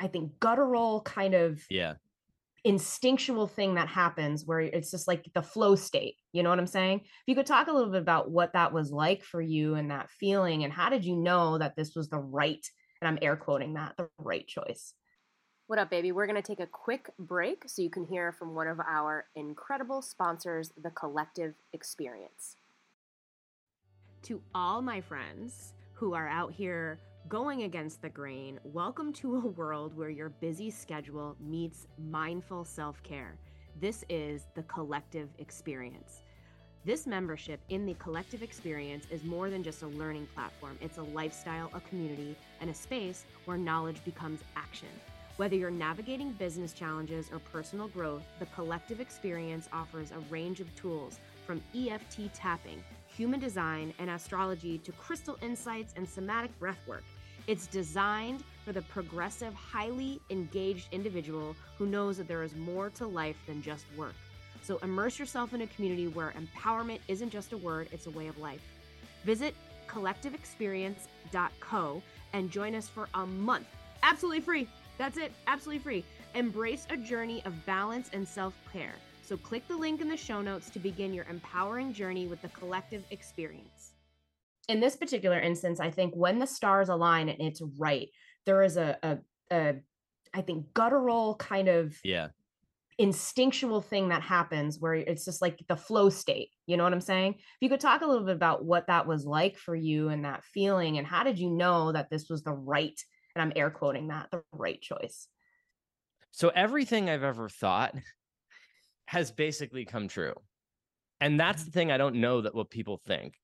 I 0.00 0.06
think 0.06 0.38
guttural 0.38 1.00
kind 1.02 1.34
of 1.34 1.60
Yeah. 1.68 1.94
instinctual 2.64 3.46
thing 3.46 3.74
that 3.74 3.88
happens 3.88 4.44
where 4.44 4.60
it's 4.60 4.90
just 4.90 5.08
like 5.08 5.24
the 5.34 5.42
flow 5.42 5.74
state. 5.74 6.16
You 6.32 6.42
know 6.42 6.50
what 6.50 6.58
I'm 6.58 6.66
saying? 6.66 7.00
If 7.00 7.10
you 7.26 7.34
could 7.34 7.46
talk 7.46 7.68
a 7.68 7.72
little 7.72 7.90
bit 7.90 8.00
about 8.02 8.30
what 8.30 8.52
that 8.52 8.72
was 8.72 8.92
like 8.92 9.22
for 9.24 9.40
you 9.40 9.74
and 9.74 9.90
that 9.90 10.10
feeling, 10.10 10.64
and 10.64 10.72
how 10.72 10.88
did 10.88 11.04
you 11.04 11.16
know 11.16 11.58
that 11.58 11.76
this 11.76 11.94
was 11.96 12.08
the 12.08 12.18
right, 12.18 12.64
and 13.00 13.08
I'm 13.08 13.18
air 13.22 13.36
quoting 13.36 13.74
that, 13.74 13.96
the 13.96 14.08
right 14.18 14.46
choice? 14.46 14.94
What 15.68 15.78
up, 15.78 15.90
baby? 15.90 16.12
We're 16.12 16.26
going 16.26 16.40
to 16.40 16.40
take 16.40 16.60
a 16.60 16.66
quick 16.66 17.10
break 17.18 17.64
so 17.66 17.82
you 17.82 17.90
can 17.90 18.06
hear 18.06 18.32
from 18.32 18.54
one 18.54 18.68
of 18.68 18.80
our 18.80 19.26
incredible 19.34 20.00
sponsors, 20.00 20.72
The 20.82 20.88
Collective 20.88 21.52
Experience. 21.74 22.56
To 24.22 24.40
all 24.54 24.80
my 24.80 25.02
friends 25.02 25.74
who 25.92 26.14
are 26.14 26.26
out 26.26 26.54
here 26.54 26.98
going 27.28 27.64
against 27.64 28.00
the 28.00 28.08
grain, 28.08 28.58
welcome 28.64 29.12
to 29.12 29.36
a 29.36 29.46
world 29.46 29.94
where 29.94 30.08
your 30.08 30.30
busy 30.30 30.70
schedule 30.70 31.36
meets 31.38 31.86
mindful 31.98 32.64
self 32.64 33.02
care. 33.02 33.36
This 33.78 34.06
is 34.08 34.46
the 34.54 34.62
collective 34.62 35.28
experience. 35.36 36.22
This 36.86 37.06
membership 37.06 37.60
in 37.68 37.84
the 37.84 37.92
collective 37.98 38.42
experience 38.42 39.04
is 39.10 39.22
more 39.22 39.50
than 39.50 39.62
just 39.62 39.82
a 39.82 39.88
learning 39.88 40.28
platform, 40.34 40.78
it's 40.80 40.96
a 40.96 41.02
lifestyle, 41.02 41.70
a 41.74 41.80
community, 41.80 42.34
and 42.62 42.70
a 42.70 42.74
space 42.74 43.26
where 43.44 43.58
knowledge 43.58 44.02
becomes 44.06 44.40
action. 44.56 44.88
Whether 45.38 45.54
you're 45.54 45.70
navigating 45.70 46.32
business 46.32 46.72
challenges 46.72 47.30
or 47.32 47.38
personal 47.38 47.86
growth, 47.86 48.24
the 48.40 48.46
collective 48.46 48.98
experience 48.98 49.68
offers 49.72 50.10
a 50.10 50.18
range 50.32 50.58
of 50.58 50.74
tools 50.74 51.20
from 51.46 51.62
EFT 51.76 52.34
tapping, 52.34 52.82
human 53.06 53.38
design, 53.38 53.94
and 54.00 54.10
astrology 54.10 54.78
to 54.78 54.90
crystal 54.90 55.38
insights 55.40 55.94
and 55.96 56.08
somatic 56.08 56.50
breathwork. 56.58 57.02
It's 57.46 57.68
designed 57.68 58.42
for 58.64 58.72
the 58.72 58.82
progressive, 58.82 59.54
highly 59.54 60.20
engaged 60.30 60.88
individual 60.90 61.54
who 61.76 61.86
knows 61.86 62.16
that 62.16 62.26
there 62.26 62.42
is 62.42 62.56
more 62.56 62.90
to 62.90 63.06
life 63.06 63.36
than 63.46 63.62
just 63.62 63.84
work. 63.96 64.16
So 64.64 64.80
immerse 64.82 65.20
yourself 65.20 65.54
in 65.54 65.60
a 65.60 65.68
community 65.68 66.08
where 66.08 66.34
empowerment 66.36 66.98
isn't 67.06 67.30
just 67.30 67.52
a 67.52 67.58
word, 67.58 67.88
it's 67.92 68.08
a 68.08 68.10
way 68.10 68.26
of 68.26 68.38
life. 68.38 68.62
Visit 69.22 69.54
collectiveexperience.co 69.86 72.02
and 72.32 72.50
join 72.50 72.74
us 72.74 72.88
for 72.88 73.08
a 73.14 73.24
month. 73.24 73.68
Absolutely 74.02 74.40
free. 74.40 74.66
That's 74.98 75.16
it, 75.16 75.32
absolutely 75.46 75.82
free. 75.82 76.04
Embrace 76.34 76.86
a 76.90 76.96
journey 76.96 77.42
of 77.46 77.64
balance 77.64 78.10
and 78.12 78.26
self 78.26 78.54
care. 78.72 78.94
So 79.24 79.36
click 79.36 79.66
the 79.68 79.76
link 79.76 80.00
in 80.00 80.08
the 80.08 80.16
show 80.16 80.40
notes 80.42 80.70
to 80.70 80.78
begin 80.78 81.14
your 81.14 81.26
empowering 81.30 81.92
journey 81.92 82.26
with 82.26 82.42
the 82.42 82.48
collective 82.48 83.04
experience. 83.10 83.92
In 84.68 84.80
this 84.80 84.96
particular 84.96 85.38
instance, 85.40 85.80
I 85.80 85.90
think 85.90 86.14
when 86.14 86.38
the 86.38 86.46
stars 86.46 86.88
align 86.88 87.28
and 87.28 87.40
it's 87.40 87.62
right, 87.78 88.08
there 88.44 88.62
is 88.62 88.76
a, 88.76 88.98
a, 89.02 89.18
a 89.50 89.74
I 90.34 90.42
think 90.42 90.72
guttural 90.74 91.36
kind 91.36 91.68
of 91.68 91.94
Yeah. 92.04 92.28
instinctual 92.98 93.80
thing 93.80 94.08
that 94.08 94.22
happens 94.22 94.78
where 94.80 94.94
it's 94.94 95.24
just 95.24 95.40
like 95.40 95.62
the 95.68 95.76
flow 95.76 96.10
state. 96.10 96.50
You 96.66 96.76
know 96.76 96.84
what 96.84 96.92
I'm 96.92 97.00
saying? 97.00 97.34
If 97.38 97.56
you 97.60 97.68
could 97.68 97.80
talk 97.80 98.02
a 98.02 98.06
little 98.06 98.24
bit 98.24 98.34
about 98.34 98.64
what 98.64 98.86
that 98.88 99.06
was 99.06 99.24
like 99.24 99.56
for 99.56 99.74
you 99.76 100.08
and 100.08 100.24
that 100.24 100.44
feeling, 100.44 100.98
and 100.98 101.06
how 101.06 101.22
did 101.22 101.38
you 101.38 101.50
know 101.50 101.92
that 101.92 102.10
this 102.10 102.28
was 102.28 102.42
the 102.42 102.52
right, 102.52 102.98
and 103.38 103.42
I'm 103.52 103.52
air 103.56 103.70
quoting 103.70 104.08
that, 104.08 104.30
the 104.30 104.42
right 104.52 104.80
choice? 104.80 105.28
So 106.32 106.48
everything 106.48 107.08
I've 107.08 107.22
ever 107.22 107.48
thought 107.48 107.94
has 109.06 109.30
basically 109.30 109.84
come 109.84 110.08
true. 110.08 110.34
And 111.20 111.38
that's 111.38 111.62
mm-hmm. 111.62 111.70
the 111.70 111.72
thing 111.72 111.92
I 111.92 111.98
don't 111.98 112.16
know 112.16 112.42
that 112.42 112.54
what 112.54 112.70
people 112.70 113.00
think. 113.06 113.34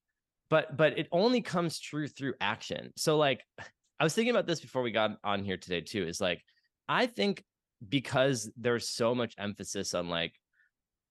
But 0.51 0.77
but 0.77 0.99
it 0.99 1.09
only 1.11 1.41
comes 1.41 1.81
true 1.81 2.07
through 2.07 2.35
action. 2.41 2.93
So 2.97 3.17
like 3.17 3.43
I 4.01 4.05
was 4.05 4.15
thinking 4.15 4.33
about 4.33 4.47
this 4.47 4.61
before 4.61 4.83
we 4.83 4.91
got 4.91 5.13
on 5.23 5.45
here 5.45 5.57
today 5.57 5.81
too 5.81 6.05
is 6.05 6.21
like 6.21 6.43
I 6.89 7.07
think 7.07 7.45
because 7.89 8.51
there's 8.57 8.91
so 8.91 9.15
much 9.15 9.35
emphasis 9.39 9.95
on 9.95 10.09
like 10.09 10.35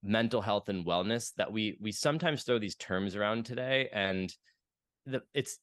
mental 0.04 0.42
health 0.42 0.68
and 0.68 0.86
wellness 0.86 1.34
that 1.38 1.52
we 1.52 1.78
we 1.82 1.94
sometimes 1.94 2.44
throw 2.44 2.60
these 2.60 2.76
terms 2.76 3.16
around 3.16 3.46
today 3.46 3.90
and 3.94 4.34
the 5.06 5.22
it's 5.34 5.54
it 5.54 5.58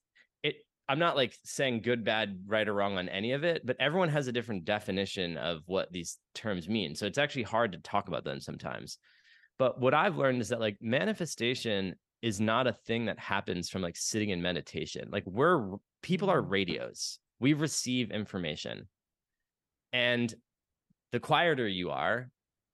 I'm 0.90 0.98
not 0.98 1.14
like 1.14 1.38
saying 1.44 1.82
good, 1.82 2.04
bad, 2.04 2.40
right 2.48 2.68
or 2.68 2.74
wrong 2.74 2.98
on 2.98 3.08
any 3.08 3.30
of 3.30 3.44
it, 3.44 3.64
but 3.64 3.76
everyone 3.78 4.08
has 4.08 4.26
a 4.26 4.32
different 4.32 4.64
definition 4.64 5.36
of 5.36 5.62
what 5.66 5.92
these 5.92 6.18
terms 6.34 6.68
mean. 6.68 6.96
So 6.96 7.06
it's 7.06 7.16
actually 7.16 7.44
hard 7.44 7.70
to 7.70 7.78
talk 7.78 8.08
about 8.08 8.24
them 8.24 8.40
sometimes. 8.40 8.98
But 9.56 9.80
what 9.80 9.94
I've 9.94 10.16
learned 10.16 10.40
is 10.40 10.48
that 10.48 10.58
like 10.58 10.78
manifestation 10.80 11.94
is 12.22 12.40
not 12.40 12.66
a 12.66 12.72
thing 12.72 13.04
that 13.04 13.20
happens 13.20 13.70
from 13.70 13.82
like 13.82 13.96
sitting 13.96 14.30
in 14.30 14.42
meditation. 14.42 15.10
Like 15.12 15.22
we're 15.26 15.76
people 16.02 16.28
are 16.28 16.42
mm. 16.42 16.50
radios. 16.50 17.20
We 17.38 17.52
receive 17.52 18.10
information. 18.10 18.88
And 19.92 20.34
the 21.12 21.20
quieter 21.20 21.68
you 21.68 21.90
are, 21.90 22.30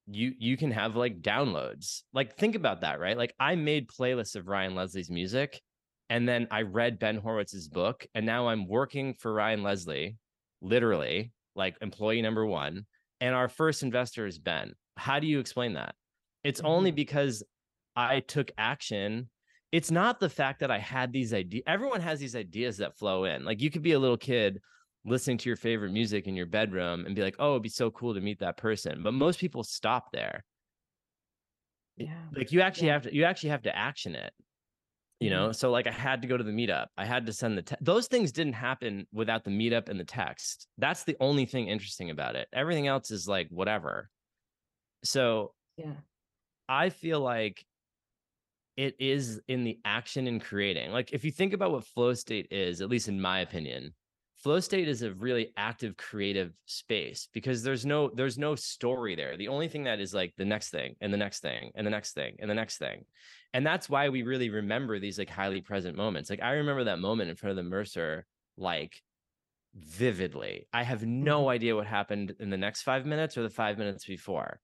you 0.07 0.33
you 0.39 0.57
can 0.57 0.71
have 0.71 0.97
like 0.97 1.21
downloads. 1.21 2.01
Like 2.15 2.39
think 2.39 2.55
about 2.55 2.81
that, 2.81 2.99
right? 2.99 3.19
Like 3.19 3.35
I 3.39 3.57
made 3.57 3.89
playlists 3.89 4.37
of 4.37 4.49
Ryan 4.49 4.75
Leslie's 4.75 5.11
music 5.11 5.61
and 6.09 6.29
then 6.29 6.47
I 6.51 6.63
read 6.63 6.99
Ben 6.99 7.21
Horowitz's 7.21 7.69
book, 7.69 8.07
and 8.15 8.25
now 8.27 8.49
I'm 8.49 8.69
working 8.69 9.15
for 9.15 9.33
Ryan 9.33 9.63
Leslie, 9.63 10.19
literally, 10.61 11.33
like 11.55 11.77
employee 11.81 12.23
number 12.23 12.47
one. 12.47 12.87
And 13.21 13.35
our 13.35 13.49
first 13.49 13.83
investor 13.83 14.27
is 14.27 14.39
Ben. 14.39 14.75
How 14.97 15.19
do 15.21 15.27
you 15.27 15.41
explain 15.41 15.75
that? 15.75 15.95
It's 16.45 16.61
only 16.61 16.93
Mhm. 16.93 16.97
because 16.97 17.43
I 17.97 18.21
took 18.21 18.51
action 18.59 19.31
it's 19.73 19.91
not 19.91 20.21
the 20.21 20.31
fact 20.31 20.61
that 20.61 20.71
I 20.71 20.79
had 20.79 21.13
these 21.13 21.35
ideas. 21.35 21.65
Everyone 21.67 22.01
has 22.01 22.21
these 22.21 22.37
ideas 22.37 22.77
that 22.79 22.97
flow 22.97 23.25
in. 23.25 23.45
Like 23.45 23.61
you 23.61 23.69
could 23.71 23.83
be 23.83 23.93
a 23.93 23.99
little 23.99 24.17
kid 24.17 24.61
listening 25.05 25.39
to 25.39 25.49
your 25.51 25.57
favorite 25.57 25.91
music 25.91 26.27
in 26.29 26.37
your 26.37 26.47
bedroom 26.47 27.05
and 27.05 27.17
be 27.17 27.23
like, 27.23 27.35
oh, 27.41 27.53
it'd 27.53 27.63
be 27.65 27.69
so 27.69 27.91
cool 27.91 28.15
to 28.15 28.21
meet 28.21 28.39
that 28.39 28.57
person. 28.57 29.03
But 29.03 29.13
most 29.13 29.41
people 29.41 29.65
stop 29.65 30.13
there. 30.13 30.45
Yeah. 31.97 32.29
Like 32.33 32.53
you 32.53 32.61
actually 32.61 32.89
Yeah. 32.89 32.93
have 32.95 33.03
to 33.03 33.15
you 33.15 33.25
actually 33.25 33.51
have 33.51 33.63
to 33.63 33.77
action 33.77 34.15
it. 34.15 34.33
You 35.21 35.31
mm-hmm. 35.31 35.37
know, 35.37 35.53
so 35.53 35.71
like 35.71 35.87
I 35.87 35.93
had 35.93 36.23
to 36.23 36.29
go 36.29 36.37
to 36.37 36.45
the 36.45 36.53
meetup. 36.53 36.87
I 36.97 37.07
had 37.07 37.27
to 37.27 37.33
send 37.33 37.57
the 37.57 37.63
te- 37.63 37.77
those 37.81 38.07
things 38.07 38.33
didn't 38.33 38.53
happen 38.53 39.07
without 39.13 39.45
the 39.45 39.51
meetup 39.51 39.89
and 39.89 39.99
the 39.99 40.05
text. 40.05 40.67
That's 40.79 41.05
the 41.05 41.17
only 41.21 41.47
thing 41.47 41.69
interesting 41.69 42.11
about 42.11 42.37
it. 42.37 42.49
Everything 42.53 42.87
else 42.87 43.11
is 43.11 43.27
like 43.27 43.49
whatever. 43.51 44.11
So 45.05 45.55
Yeah. 45.77 45.95
I 46.69 46.91
feel 46.91 47.21
like 47.21 47.65
it 48.77 48.97
is 48.99 49.41
in 49.49 49.65
the 49.65 49.79
action 49.85 50.27
and 50.27 50.41
creating. 50.43 50.93
Like 50.93 51.13
if 51.13 51.25
you 51.25 51.31
think 51.31 51.55
about 51.55 51.73
what 51.73 51.85
flow 51.85 52.13
state 52.13 52.49
is, 52.51 52.81
at 52.81 52.91
least 52.91 53.09
in 53.09 53.21
my 53.21 53.41
opinion, 53.41 53.95
flow 54.37 54.61
state 54.61 54.87
is 54.87 55.03
a 55.03 55.15
really 55.15 55.53
active 55.57 55.97
creative 55.97 56.53
space 56.67 57.29
because 57.33 57.63
there's 57.63 57.87
no 57.87 58.11
there's 58.15 58.37
no 58.37 58.55
story 58.55 59.15
there. 59.15 59.37
The 59.37 59.49
only 59.49 59.69
thing 59.69 59.85
that 59.85 59.99
is 59.99 60.13
like 60.13 60.35
the 60.37 60.45
next 60.45 60.71
thing 60.71 60.95
and 61.01 61.13
the 61.13 61.17
next 61.17 61.41
thing 61.41 61.71
and 61.75 61.87
the 61.87 61.91
next 61.91 62.13
thing 62.13 62.37
and 62.39 62.51
the 62.51 62.55
next 62.55 62.77
thing. 62.77 63.05
And 63.57 63.67
that's 63.67 63.89
why 63.89 64.11
we 64.11 64.23
really 64.23 64.51
remember 64.51 64.99
these 64.99 65.19
like 65.19 65.31
highly 65.31 65.63
present 65.63 65.97
moments. 65.97 66.29
Like 66.29 66.43
I 66.43 66.51
remember 66.51 66.85
that 66.85 66.99
moment 66.99 67.31
in 67.31 67.37
front 67.37 67.53
of 67.53 67.57
the 67.57 67.63
Mercer 67.63 68.27
like 68.59 69.03
vividly. 69.75 70.69
I 70.75 70.83
have 70.83 71.01
mm-hmm. 71.01 71.25
no 71.25 71.49
idea 71.49 71.75
what 71.75 71.87
happened 71.87 72.35
in 72.39 72.51
the 72.51 72.59
next 72.59 72.83
5 72.83 73.07
minutes 73.07 73.39
or 73.39 73.43
the 73.43 73.49
5 73.49 73.79
minutes 73.79 74.05
before. 74.05 74.61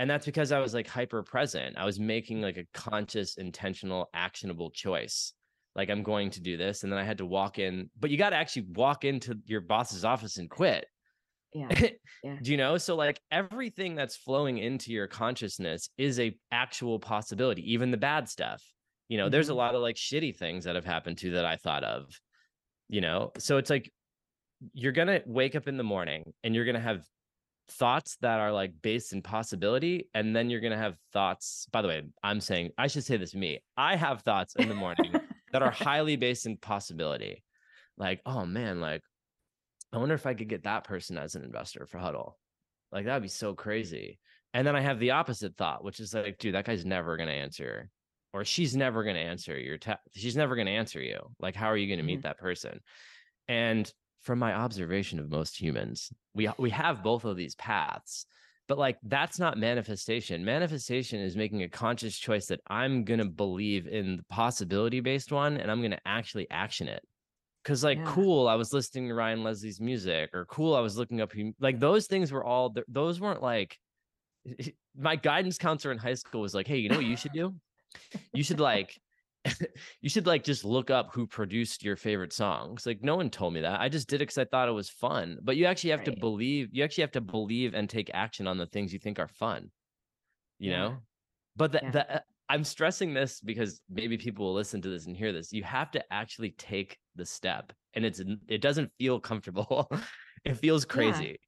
And 0.00 0.10
that's 0.10 0.26
because 0.26 0.50
i 0.50 0.58
was 0.58 0.74
like 0.74 0.88
hyper 0.88 1.22
present 1.22 1.76
i 1.78 1.84
was 1.84 2.00
making 2.00 2.40
like 2.40 2.56
a 2.56 2.66
conscious 2.74 3.36
intentional 3.36 4.10
actionable 4.12 4.72
choice. 4.72 5.34
Like 5.76 5.88
i'm 5.88 6.02
going 6.02 6.30
to 6.30 6.40
do 6.40 6.56
this. 6.56 6.82
And 6.82 6.90
then 6.90 6.98
i 6.98 7.04
had 7.04 7.18
to 7.18 7.26
walk 7.26 7.60
in 7.60 7.90
but 8.00 8.10
you 8.10 8.18
got 8.18 8.30
to 8.30 8.36
actually 8.36 8.66
walk 8.74 9.04
into 9.04 9.38
your 9.46 9.60
boss's 9.60 10.04
office 10.04 10.38
and 10.38 10.50
quit 10.50 10.86
Yeah. 11.54 11.68
Yeah. 12.24 12.38
do 12.40 12.50
you 12.52 12.56
know 12.56 12.78
so 12.78 12.94
like 12.94 13.20
everything 13.32 13.96
that's 13.96 14.16
flowing 14.16 14.58
into 14.58 14.92
your 14.92 15.08
consciousness 15.08 15.88
is 15.98 16.20
a 16.20 16.38
actual 16.52 17.00
possibility 17.00 17.72
even 17.72 17.90
the 17.90 17.96
bad 17.96 18.28
stuff 18.28 18.62
you 19.08 19.18
know 19.18 19.28
there's 19.28 19.48
a 19.48 19.52
Mhm. 19.52 19.56
lot 19.56 19.74
of 19.74 19.82
like 19.82 19.96
shitty 19.96 20.36
things 20.36 20.64
that 20.64 20.76
have 20.76 20.84
happened 20.84 21.18
to 21.18 21.32
that 21.32 21.44
i 21.44 21.56
thought 21.56 21.82
of 21.82 22.06
you 22.88 23.00
know 23.00 23.32
so 23.38 23.56
it's 23.56 23.70
like 23.70 23.90
you're 24.72 24.92
gonna 24.92 25.20
wake 25.26 25.56
up 25.56 25.66
in 25.66 25.76
the 25.76 25.82
morning 25.84 26.32
and 26.44 26.54
you're 26.54 26.64
gonna 26.64 26.78
have 26.80 27.04
thoughts 27.68 28.16
that 28.20 28.38
are 28.40 28.52
like 28.52 28.72
based 28.82 29.12
in 29.12 29.22
possibility 29.22 30.08
and 30.14 30.34
then 30.34 30.50
you're 30.50 30.60
going 30.60 30.72
to 30.72 30.76
have 30.76 30.96
thoughts 31.12 31.66
by 31.72 31.80
the 31.80 31.88
way 31.88 32.02
i'm 32.22 32.40
saying 32.40 32.70
i 32.76 32.86
should 32.88 33.04
say 33.04 33.16
this 33.16 33.34
me 33.34 33.60
i 33.76 33.94
have 33.96 34.20
thoughts 34.22 34.56
in 34.56 34.68
the 34.68 34.74
morning 34.74 35.16
that 35.52 35.62
are 35.62 35.70
highly 35.86 36.16
based 36.16 36.44
in 36.44 36.56
possibility 36.56 37.42
like 37.96 38.20
oh 38.26 38.44
man 38.44 38.80
like 38.80 39.02
i 39.92 39.98
wonder 39.98 40.14
if 40.14 40.26
i 40.26 40.34
could 40.34 40.48
get 40.48 40.64
that 40.64 40.84
person 40.84 41.18
as 41.18 41.34
an 41.34 41.44
investor 41.44 41.86
for 41.86 41.98
huddle. 41.98 42.38
Like 42.90 43.06
that'd 43.06 43.22
be 43.22 43.28
so 43.28 43.54
crazy. 43.54 44.18
And 44.54 44.66
then 44.66 44.76
i 44.76 44.80
have 44.80 44.98
the 44.98 45.12
opposite 45.12 45.56
thought 45.56 45.84
which 45.84 46.00
is 46.00 46.14
like 46.14 46.38
dude 46.38 46.54
that 46.54 46.64
guy's 46.64 46.84
never 46.84 47.16
going 47.16 47.28
to 47.28 47.34
answer 47.34 47.90
or 48.34 48.44
she's 48.44 48.76
never 48.76 49.04
going 49.04 49.16
to 49.16 49.22
answer 49.22 49.58
your 49.58 49.78
text 49.78 50.08
she's 50.14 50.36
never 50.36 50.54
going 50.54 50.66
to 50.66 50.72
answer 50.72 51.00
you. 51.00 51.18
Like 51.38 51.54
how 51.54 51.66
are 51.66 51.76
you 51.76 51.86
going 51.86 51.98
to 51.98 52.04
meet 52.04 52.18
mm-hmm. 52.18 52.28
that 52.28 52.38
person? 52.38 52.80
And 53.48 53.90
from 54.22 54.38
my 54.38 54.54
observation 54.54 55.18
of 55.18 55.30
most 55.30 55.60
humans 55.60 56.12
we 56.34 56.48
we 56.58 56.70
have 56.70 57.02
both 57.02 57.24
of 57.24 57.36
these 57.36 57.54
paths 57.56 58.26
but 58.68 58.78
like 58.78 58.96
that's 59.02 59.38
not 59.38 59.58
manifestation. 59.58 60.44
Manifestation 60.44 61.20
is 61.20 61.36
making 61.36 61.62
a 61.62 61.68
conscious 61.68 62.16
choice 62.16 62.46
that 62.46 62.60
i'm 62.68 63.04
going 63.04 63.18
to 63.20 63.26
believe 63.26 63.86
in 63.86 64.18
the 64.18 64.24
possibility 64.30 65.00
based 65.00 65.32
one 65.32 65.56
and 65.56 65.70
i'm 65.70 65.80
going 65.80 65.90
to 65.90 66.00
actually 66.06 66.46
action 66.50 66.88
it 66.88 67.02
because 67.62 67.84
like 67.84 67.98
Yeah. 67.98 68.06
cool 68.06 68.48
i 68.48 68.54
was 68.54 68.72
listening 68.72 69.08
to 69.08 69.14
ryan 69.14 69.42
leslie's 69.42 69.80
music 69.80 70.30
or 70.34 70.44
cool 70.46 70.74
i 70.74 70.80
was 70.80 70.96
looking 70.96 71.20
up 71.20 71.32
like 71.60 71.78
those 71.78 72.06
things 72.06 72.32
were 72.32 72.44
all 72.44 72.74
those 72.88 73.20
weren't 73.20 73.42
like 73.42 73.78
my 74.96 75.16
guidance 75.16 75.58
counselor 75.58 75.92
in 75.92 75.98
high 75.98 76.14
school 76.14 76.40
was 76.40 76.54
like 76.54 76.66
hey 76.66 76.78
you 76.78 76.88
know 76.88 76.96
what 76.96 77.04
you 77.04 77.16
should 77.16 77.32
do 77.32 77.54
you 78.32 78.42
should 78.42 78.60
like 78.60 79.00
you 80.00 80.08
should 80.08 80.26
like 80.26 80.44
just 80.44 80.64
look 80.64 80.90
up 80.90 81.12
who 81.12 81.26
produced 81.26 81.82
your 81.82 81.96
favorite 81.96 82.32
songs 82.32 82.86
like 82.86 83.02
no 83.02 83.16
one 83.16 83.28
told 83.30 83.52
me 83.52 83.60
that 83.60 83.80
i 83.80 83.88
just 83.88 84.08
did 84.08 84.16
it 84.16 84.26
because 84.26 84.38
i 84.38 84.44
thought 84.44 84.68
it 84.68 84.72
was 84.72 84.88
fun 84.88 85.38
but 85.42 85.56
you 85.56 85.64
actually 85.66 85.90
have 85.90 86.04
to 86.04 86.12
believe 86.12 86.68
you 86.72 86.84
actually 86.84 87.02
have 87.02 87.10
to 87.10 87.20
believe 87.20 87.74
and 87.74 87.88
take 87.90 88.10
action 88.14 88.46
on 88.46 88.56
the 88.58 88.66
things 88.66 88.92
you 88.92 88.98
think 88.98 89.18
are 89.18 89.28
fun 89.28 89.70
you 90.58 90.70
Yeah. 90.70 90.78
know 90.78 90.96
but 91.56 91.72
the, 91.72 91.80
Yeah. 91.82 91.90
the 91.90 92.16
uh, 92.16 92.20
i'm 92.48 92.64
stressing 92.64 93.14
this 93.14 93.40
because 93.40 93.80
maybe 93.88 94.16
people 94.16 94.46
will 94.46 94.54
listen 94.54 94.80
to 94.82 94.88
this 94.88 95.06
and 95.06 95.16
hear 95.16 95.32
this 95.32 95.52
you 95.52 95.62
have 95.62 95.90
to 95.90 96.02
actually 96.12 96.50
take 96.52 96.98
the 97.16 97.26
step 97.26 97.72
and 97.94 98.04
it's 98.04 98.20
it 98.48 98.60
doesn't 98.60 98.90
feel 98.98 99.20
comfortable 99.20 99.90
it 100.44 100.56
feels 100.56 100.84
Yeah. 100.84 100.94
crazy 100.94 101.38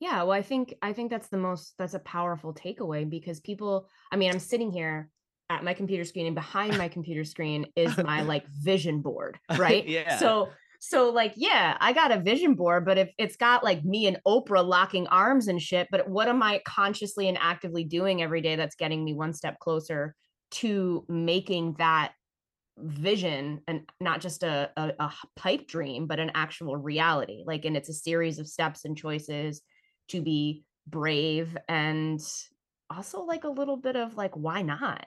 Yeah, 0.00 0.24
well, 0.24 0.32
I 0.32 0.42
think 0.42 0.74
I 0.82 0.92
think 0.92 1.10
that's 1.10 1.28
the 1.28 1.38
most 1.38 1.74
that's 1.78 1.94
a 1.94 2.00
powerful 2.00 2.52
takeaway 2.52 3.08
because 3.08 3.38
people, 3.38 3.88
I 4.10 4.16
mean, 4.16 4.30
I'm 4.30 4.40
sitting 4.40 4.72
here 4.72 5.08
at 5.48 5.62
my 5.62 5.74
computer 5.74 6.02
screen 6.02 6.26
and 6.26 6.34
behind 6.34 6.76
my 6.76 6.88
computer 6.88 7.22
screen 7.22 7.66
is 7.76 7.96
my 7.98 8.22
like 8.32 8.44
vision 8.48 9.00
board, 9.00 9.38
right? 9.56 9.86
Yeah. 9.86 10.18
So 10.18 10.50
so 10.80 11.10
like 11.10 11.34
yeah, 11.36 11.76
I 11.78 11.92
got 11.92 12.10
a 12.10 12.18
vision 12.18 12.54
board, 12.54 12.84
but 12.84 12.98
if 12.98 13.12
it's 13.16 13.36
got 13.36 13.62
like 13.62 13.84
me 13.84 14.08
and 14.08 14.18
Oprah 14.26 14.66
locking 14.66 15.06
arms 15.06 15.46
and 15.46 15.62
shit, 15.62 15.86
but 15.92 16.08
what 16.08 16.26
am 16.26 16.42
I 16.42 16.60
consciously 16.66 17.28
and 17.28 17.38
actively 17.40 17.84
doing 17.84 18.22
every 18.24 18.40
day 18.40 18.56
that's 18.56 18.74
getting 18.74 19.04
me 19.04 19.14
one 19.14 19.32
step 19.32 19.60
closer 19.60 20.16
to 20.52 21.04
making 21.08 21.74
that 21.78 22.12
vision 22.78 23.60
and 23.68 23.82
not 24.00 24.20
just 24.20 24.42
a 24.42 24.70
pipe 25.36 25.66
dream 25.68 26.06
but 26.06 26.18
an 26.18 26.30
actual 26.34 26.74
reality 26.76 27.42
like 27.46 27.64
and 27.66 27.76
it's 27.76 27.90
a 27.90 27.92
series 27.94 28.38
of 28.38 28.48
steps 28.48 28.84
and 28.86 28.96
choices 28.96 29.60
to 30.08 30.22
be 30.22 30.64
brave 30.86 31.56
and 31.68 32.20
also 32.90 33.20
like 33.22 33.44
a 33.44 33.48
little 33.48 33.76
bit 33.76 33.94
of 33.94 34.16
like 34.16 34.34
why 34.36 34.62
not 34.62 35.04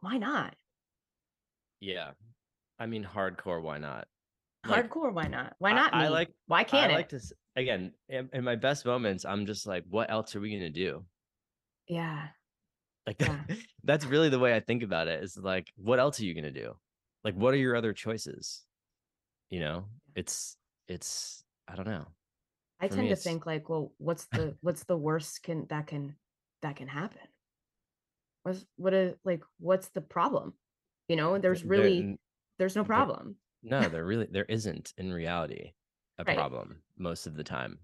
why 0.00 0.16
not 0.16 0.54
yeah 1.80 2.10
i 2.78 2.86
mean 2.86 3.04
hardcore 3.04 3.62
why 3.62 3.76
not 3.78 4.08
Like, 4.66 4.88
hardcore 4.90 5.12
why 5.12 5.26
not 5.28 5.54
why 5.58 5.72
not 5.72 5.94
I 5.94 6.04
me? 6.04 6.08
like- 6.10 6.34
why 6.46 6.64
can't 6.64 6.90
I 6.90 6.94
it 6.94 6.96
like 6.96 7.08
to 7.10 7.20
again 7.56 7.92
in, 8.08 8.28
in 8.32 8.42
my 8.44 8.56
best 8.56 8.84
moments. 8.84 9.24
I'm 9.24 9.46
just 9.46 9.66
like, 9.66 9.84
what 9.88 10.10
else 10.10 10.34
are 10.34 10.40
we 10.40 10.52
gonna 10.52 10.70
do? 10.70 11.04
yeah 11.88 12.28
Like 13.06 13.20
Yeah. 13.20 13.38
that's 13.84 14.04
really 14.04 14.28
the 14.28 14.38
way 14.38 14.54
I 14.54 14.60
think 14.60 14.82
about 14.82 15.08
it. 15.08 15.22
Is 15.22 15.36
like, 15.36 15.72
what 15.76 15.98
else 15.98 16.20
are 16.20 16.24
you 16.24 16.34
gonna 16.34 16.50
do? 16.50 16.76
Like, 17.24 17.34
what 17.34 17.54
are 17.54 17.58
your 17.58 17.76
other 17.76 17.92
choices? 17.92 18.64
You 19.50 19.60
know, 19.60 19.84
it's 20.14 20.56
it's 20.88 21.44
I 21.68 21.76
don't 21.76 21.86
know. 21.86 22.06
i 22.80 22.88
For 22.88 22.94
tend 22.96 23.08
me, 23.08 23.14
to 23.14 23.16
think 23.16 23.46
like 23.46 23.68
well 23.68 23.92
what's 23.98 24.26
the 24.32 24.56
what's 24.60 24.84
the 24.84 24.96
worst 24.96 25.42
can 25.42 25.66
that 25.68 25.86
can 25.86 26.16
that 26.62 26.76
can 26.76 26.88
happen 26.88 27.20
what's 28.42 28.64
what 28.76 28.94
is 28.94 29.14
like 29.24 29.42
what's 29.58 29.88
the 29.88 30.00
problem 30.00 30.54
you 31.08 31.16
know 31.16 31.38
there's 31.38 31.64
really 31.64 31.98
n- 31.98 32.18
there's 32.58 32.76
no 32.76 32.82
there- 32.82 32.86
problem 32.86 33.36
no, 33.62 33.88
there 33.88 34.04
really 34.04 34.28
there 34.30 34.44
isn't 34.48 34.92
in 34.96 35.12
reality 35.12 35.72
a 36.18 36.24
Right. 36.24 36.36
problem 36.36 36.82
most 36.96 37.26
of 37.26 37.34
the 37.36 37.44
time. 37.44 37.78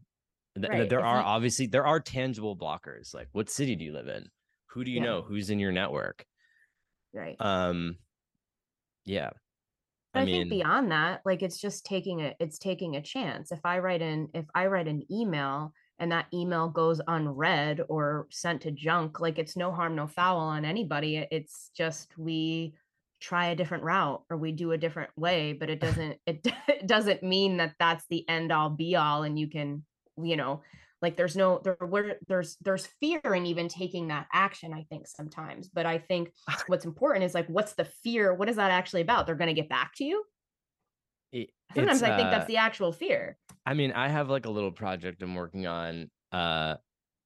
Right, 0.57 0.89
There 0.89 1.05
are 1.05 1.21
obviously 1.23 1.67
there 1.67 1.87
are 1.87 1.99
tangible 2.01 2.57
blockers. 2.57 3.13
Like, 3.15 3.29
what 3.33 3.51
city 3.51 3.75
do 3.75 3.85
you 3.85 3.93
live 3.93 4.07
in? 4.09 4.29
Who 4.73 4.85
do 4.85 4.91
you 4.91 4.99
Yeah. 4.99 5.05
know? 5.05 5.23
Who's 5.23 5.51
in 5.51 5.59
your 5.59 5.73
network? 5.73 6.25
right 7.15 7.37
Um, 7.41 7.99
yeah. 9.05 9.31
But 10.15 10.21
I 10.21 10.23
I, 10.23 10.27
think 10.27 10.51
beyond 10.51 10.93
that, 10.93 11.23
like 11.25 11.43
it's 11.43 11.59
just 11.61 11.85
taking 11.87 12.21
a 12.23 12.35
it's 12.39 12.59
taking 12.59 12.97
a 12.97 13.03
chance. 13.03 13.53
If 13.53 13.61
I 13.65 13.79
write 13.79 14.03
in 14.03 14.29
if 14.35 14.47
I 14.55 14.67
write 14.67 14.89
an 14.89 15.05
email 15.11 15.73
and 15.99 16.13
that 16.13 16.27
email 16.35 16.69
goes 16.69 17.01
unread 17.07 17.81
or 17.89 18.27
sent 18.31 18.63
to 18.63 18.71
junk, 18.71 19.21
like 19.21 19.39
it's 19.39 19.57
no 19.57 19.73
harm, 19.73 19.95
no 19.95 20.07
foul 20.07 20.39
on 20.39 20.65
anybody. 20.65 21.27
It's 21.31 21.71
just 21.75 22.17
we 22.19 22.75
try 23.21 23.47
a 23.47 23.57
different 23.57 23.85
route 23.85 24.23
or 24.31 24.37
we 24.37 24.53
do 24.53 24.73
a 24.73 24.79
different 24.79 25.11
way, 25.17 25.53
but 25.53 25.71
it 25.71 25.81
doesn't 25.87 26.19
it, 26.27 26.47
it 26.69 26.87
doesn't 26.87 27.23
mean 27.23 27.59
that 27.59 27.75
that's 27.79 28.05
the 28.09 28.29
end 28.29 28.53
all 28.53 28.71
be 28.71 28.97
all 28.97 29.23
and 29.23 29.39
you 29.39 29.49
can, 29.49 29.85
you 30.23 30.37
know, 30.37 30.63
like 31.03 31.17
there's 31.17 31.37
no 31.37 31.61
there 31.63 31.77
where 31.81 32.17
there's 32.29 32.57
there's 32.63 32.87
fear 33.01 33.21
in 33.25 33.45
even 33.45 33.69
taking 33.69 34.09
that 34.09 34.27
action 34.33 34.73
i 34.73 34.85
think 34.89 35.07
sometimes 35.07 35.69
but 35.69 35.85
i 35.85 35.99
think 35.99 36.33
what's 36.69 36.85
important 36.85 37.25
is 37.25 37.35
like 37.35 37.47
what's 37.49 37.75
the 37.75 37.85
fear 37.85 38.33
what 38.33 38.49
is 38.49 38.57
that 38.57 38.71
actually 38.71 39.03
about 39.03 39.27
they're 39.27 39.35
going 39.35 39.55
to 39.55 39.61
get 39.61 39.69
back 39.69 39.93
to 39.95 40.05
you 40.05 40.25
sometimes 41.75 42.03
it's, 42.03 42.11
i 42.11 42.17
think 42.17 42.29
uh, 42.29 42.31
that's 42.31 42.47
the 42.47 42.57
actual 42.57 42.93
fear 42.93 43.37
I 43.65 43.75
mean, 43.75 43.93
I 43.93 44.09
have 44.09 44.29
like 44.29 44.47
a 44.47 44.51
little 44.51 44.73
project 44.73 45.23
I'm 45.23 45.35
working 45.35 45.67
on 45.67 46.11
uh 46.33 46.77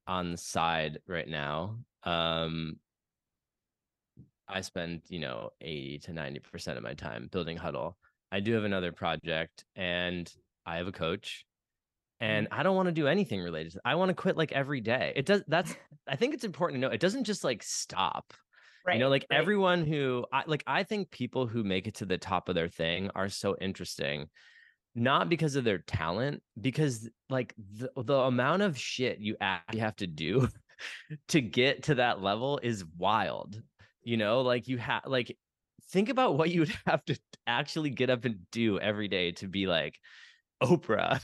on 0.06 0.32
the 0.32 0.38
side 0.38 0.98
right 1.06 1.28
now. 1.28 1.78
Um 2.04 2.76
I 4.48 4.60
spend, 4.60 5.02
you 5.08 5.18
know, 5.18 5.50
80 5.60 5.98
to 6.00 6.12
90% 6.12 6.76
of 6.76 6.82
my 6.84 6.94
time 6.94 7.28
building 7.32 7.56
Huddle. 7.56 7.98
I 8.30 8.38
do 8.38 8.52
have 8.52 8.62
another 8.62 8.92
project 8.92 9.64
and 9.74 10.32
I 10.64 10.76
have 10.76 10.86
a 10.86 10.92
coach 10.92 11.44
Mm-hmm. 12.22 12.32
and 12.32 12.48
I 12.50 12.62
don't 12.62 12.76
want 12.76 12.86
to 12.86 12.92
do 12.92 13.06
anything 13.06 13.42
related 13.42 13.72
to 13.72 13.80
I 13.84 13.94
want 13.96 14.08
to 14.08 14.14
quit 14.14 14.38
like 14.38 14.52
every 14.52 14.80
day. 14.80 15.12
It 15.14 15.26
does 15.26 15.42
that's 15.48 15.74
I 16.08 16.16
think 16.16 16.34
it's 16.34 16.44
important 16.44 16.80
to 16.80 16.88
know 16.88 16.92
it 16.92 17.00
doesn't 17.00 17.24
just 17.24 17.44
like 17.44 17.62
stop. 17.62 18.32
Right. 18.86 18.94
you 18.94 19.00
know 19.00 19.08
like 19.08 19.26
right. 19.28 19.40
everyone 19.40 19.84
who 19.84 20.24
I, 20.32 20.44
like 20.46 20.62
i 20.64 20.84
think 20.84 21.10
people 21.10 21.48
who 21.48 21.64
make 21.64 21.88
it 21.88 21.96
to 21.96 22.06
the 22.06 22.18
top 22.18 22.48
of 22.48 22.54
their 22.54 22.68
thing 22.68 23.10
are 23.16 23.28
so 23.28 23.56
interesting 23.60 24.28
not 24.94 25.28
because 25.28 25.56
of 25.56 25.64
their 25.64 25.78
talent 25.78 26.40
because 26.60 27.10
like 27.28 27.52
the, 27.56 27.90
the 27.96 28.14
amount 28.14 28.62
of 28.62 28.78
shit 28.78 29.18
you 29.18 29.34
actually 29.40 29.80
have 29.80 29.96
to 29.96 30.06
do 30.06 30.48
to 31.28 31.40
get 31.40 31.82
to 31.84 31.96
that 31.96 32.22
level 32.22 32.60
is 32.62 32.84
wild 32.96 33.60
you 34.04 34.16
know 34.16 34.42
like 34.42 34.68
you 34.68 34.78
have 34.78 35.02
like 35.04 35.36
think 35.90 36.08
about 36.08 36.38
what 36.38 36.50
you 36.50 36.60
would 36.60 36.72
have 36.86 37.04
to 37.06 37.18
actually 37.44 37.90
get 37.90 38.08
up 38.08 38.24
and 38.24 38.36
do 38.52 38.78
every 38.78 39.08
day 39.08 39.32
to 39.32 39.48
be 39.48 39.66
like 39.66 39.98
oprah 40.62 41.20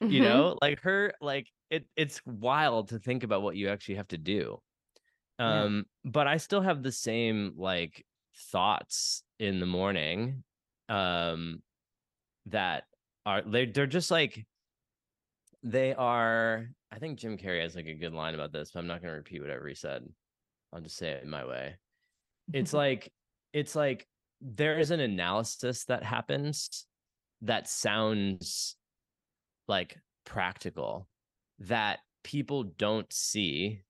you 0.00 0.20
Mhm. 0.20 0.24
know 0.24 0.58
like 0.62 0.80
her 0.82 1.12
like 1.20 1.48
it 1.70 1.86
it's 1.96 2.20
wild 2.26 2.88
to 2.88 2.98
think 2.98 3.24
about 3.24 3.42
what 3.42 3.56
you 3.56 3.68
actually 3.68 3.96
have 3.96 4.08
to 4.08 4.18
do 4.18 4.58
Yeah. 5.38 5.64
um 5.64 5.84
but 6.04 6.26
i 6.26 6.36
still 6.36 6.60
have 6.60 6.82
the 6.82 6.92
same 6.92 7.54
like 7.56 8.04
thoughts 8.52 9.22
in 9.38 9.60
the 9.60 9.66
morning 9.66 10.44
um 10.88 11.62
that 12.46 12.84
are 13.24 13.42
they 13.42 13.66
they're 13.66 13.86
just 13.86 14.10
like 14.10 14.46
they 15.62 15.94
are 15.94 16.68
i 16.92 16.98
think 16.98 17.18
jim 17.18 17.36
carrey 17.36 17.62
has 17.62 17.74
like 17.74 17.86
a 17.86 17.94
good 17.94 18.12
line 18.12 18.34
about 18.34 18.52
this 18.52 18.70
but 18.72 18.78
i'm 18.78 18.86
not 18.86 19.00
going 19.00 19.10
to 19.12 19.16
repeat 19.16 19.40
whatever 19.40 19.66
he 19.66 19.74
said 19.74 20.06
i'll 20.72 20.80
just 20.80 20.96
say 20.96 21.10
it 21.10 21.24
in 21.24 21.30
my 21.30 21.44
way 21.44 21.76
it's 22.52 22.72
like 22.72 23.12
it's 23.52 23.74
like 23.74 24.06
there 24.40 24.78
is 24.78 24.90
an 24.90 25.00
analysis 25.00 25.84
that 25.86 26.04
happens 26.04 26.86
that 27.42 27.68
sounds 27.68 28.76
like 29.68 29.98
practical 30.24 31.08
that 31.60 32.00
people 32.24 32.64
don't 32.64 33.10
see 33.12 33.82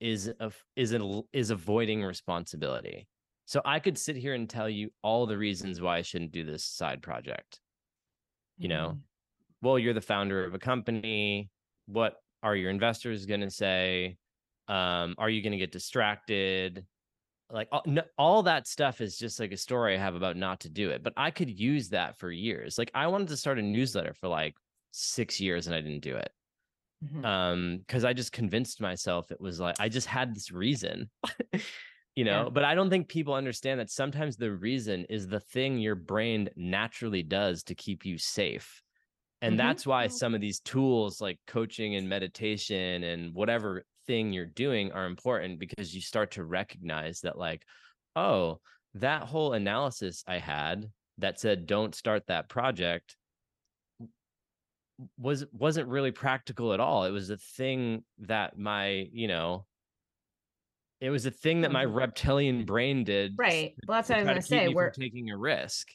is 0.00 0.28
a, 0.40 0.50
is 0.74 0.92
an, 0.92 1.22
is 1.32 1.50
avoiding 1.50 2.02
responsibility. 2.04 3.06
So 3.46 3.62
i 3.64 3.78
could 3.78 3.96
sit 3.96 4.16
here 4.16 4.34
and 4.34 4.50
tell 4.50 4.68
you 4.68 4.90
all 5.02 5.26
the 5.26 5.38
reasons 5.38 5.80
why 5.80 5.98
i 5.98 6.02
shouldn't 6.02 6.32
do 6.32 6.44
this 6.44 6.64
side 6.64 7.00
project. 7.02 7.60
You 8.58 8.68
know 8.68 8.88
Mhm. 8.90 9.00
well 9.62 9.78
you're 9.78 9.94
the 9.94 10.00
founder 10.00 10.44
of 10.44 10.54
a 10.54 10.58
company. 10.58 11.50
What 11.86 12.16
are 12.42 12.56
your 12.56 12.70
investors 12.70 13.24
going 13.26 13.40
to 13.42 13.50
say? 13.50 14.16
Um 14.68 15.14
are 15.18 15.30
you 15.30 15.42
going 15.42 15.52
to 15.52 15.58
get 15.58 15.72
distracted? 15.72 16.84
Like 17.50 17.68
all, 17.70 17.82
no, 17.86 18.02
all 18.18 18.42
that 18.42 18.66
stuff 18.66 19.00
is 19.00 19.16
just 19.16 19.38
like 19.38 19.52
a 19.52 19.56
story 19.56 19.94
i 19.94 19.98
have 19.98 20.16
about 20.16 20.36
not 20.36 20.60
to 20.60 20.68
do 20.68 20.90
it 20.90 21.02
but 21.04 21.12
i 21.16 21.30
could 21.30 21.48
use 21.50 21.90
that 21.90 22.18
for 22.18 22.30
years. 22.32 22.76
Like 22.78 22.90
i 22.94 23.06
wanted 23.06 23.28
to 23.28 23.36
start 23.36 23.58
a 23.60 23.62
newsletter 23.62 24.12
for 24.14 24.26
like 24.28 24.56
six 24.96 25.40
years 25.40 25.66
and 25.66 25.76
i 25.76 25.80
didn't 25.80 26.00
do 26.02 26.16
it 26.16 26.30
Mhm. 27.04 27.24
um 27.26 27.78
because 27.78 28.04
i 28.04 28.14
just 28.14 28.32
convinced 28.32 28.80
myself 28.80 29.30
it 29.30 29.40
was 29.40 29.60
like 29.60 29.76
i 29.78 29.88
just 29.88 30.06
had 30.06 30.34
this 30.34 30.50
reason 30.50 31.10
you 32.16 32.24
know 32.24 32.44
Yeah. 32.44 32.48
but 32.50 32.64
i 32.64 32.74
don't 32.74 32.88
think 32.88 33.08
people 33.08 33.34
understand 33.34 33.78
that 33.80 33.90
sometimes 33.90 34.36
the 34.36 34.50
reason 34.50 35.04
is 35.10 35.26
the 35.26 35.40
thing 35.40 35.78
your 35.78 35.94
brain 35.94 36.48
naturally 36.56 37.22
does 37.22 37.62
to 37.64 37.74
keep 37.74 38.06
you 38.06 38.16
safe 38.16 38.82
and 39.42 39.54
Mhm. 39.54 39.58
that's 39.58 39.86
why 39.86 40.06
some 40.06 40.34
of 40.34 40.40
these 40.40 40.60
tools 40.60 41.20
like 41.20 41.38
coaching 41.46 41.96
and 41.96 42.08
meditation 42.08 43.04
and 43.04 43.34
whatever 43.34 43.84
thing 44.06 44.32
you're 44.32 44.46
doing 44.46 44.90
are 44.92 45.04
important 45.04 45.58
because 45.58 45.94
you 45.94 46.00
start 46.00 46.30
to 46.30 46.44
recognize 46.44 47.20
that 47.20 47.36
like 47.36 47.62
oh 48.14 48.58
that 48.94 49.24
whole 49.24 49.52
analysis 49.52 50.24
i 50.26 50.38
had 50.38 50.86
that 51.18 51.38
said 51.38 51.66
don't 51.66 51.94
start 51.94 52.26
that 52.28 52.48
project 52.48 53.16
was 55.18 55.44
wasn't 55.52 55.88
really 55.88 56.10
practical 56.12 56.72
at 56.72 56.80
all. 56.80 57.04
It 57.04 57.10
was 57.10 57.30
a 57.30 57.36
thing 57.36 58.04
that 58.18 58.58
my 58.58 59.08
you 59.12 59.28
know 59.28 59.66
it 61.00 61.10
was 61.10 61.26
a 61.26 61.30
thing 61.30 61.60
that 61.62 61.72
my 61.72 61.84
Mhm. 61.84 61.94
reptilian 61.94 62.64
brain 62.64 63.04
did 63.04 63.36
right. 63.36 63.76
Well 63.86 63.96
that's 63.98 64.08
what 64.08 64.16
i 64.18 64.22
was 64.22 64.26
going 64.26 64.36
to 64.36 64.42
to 64.42 64.46
say 64.46 64.68
we're 64.68 64.90
taking 64.90 65.30
a 65.30 65.36
risk. 65.36 65.88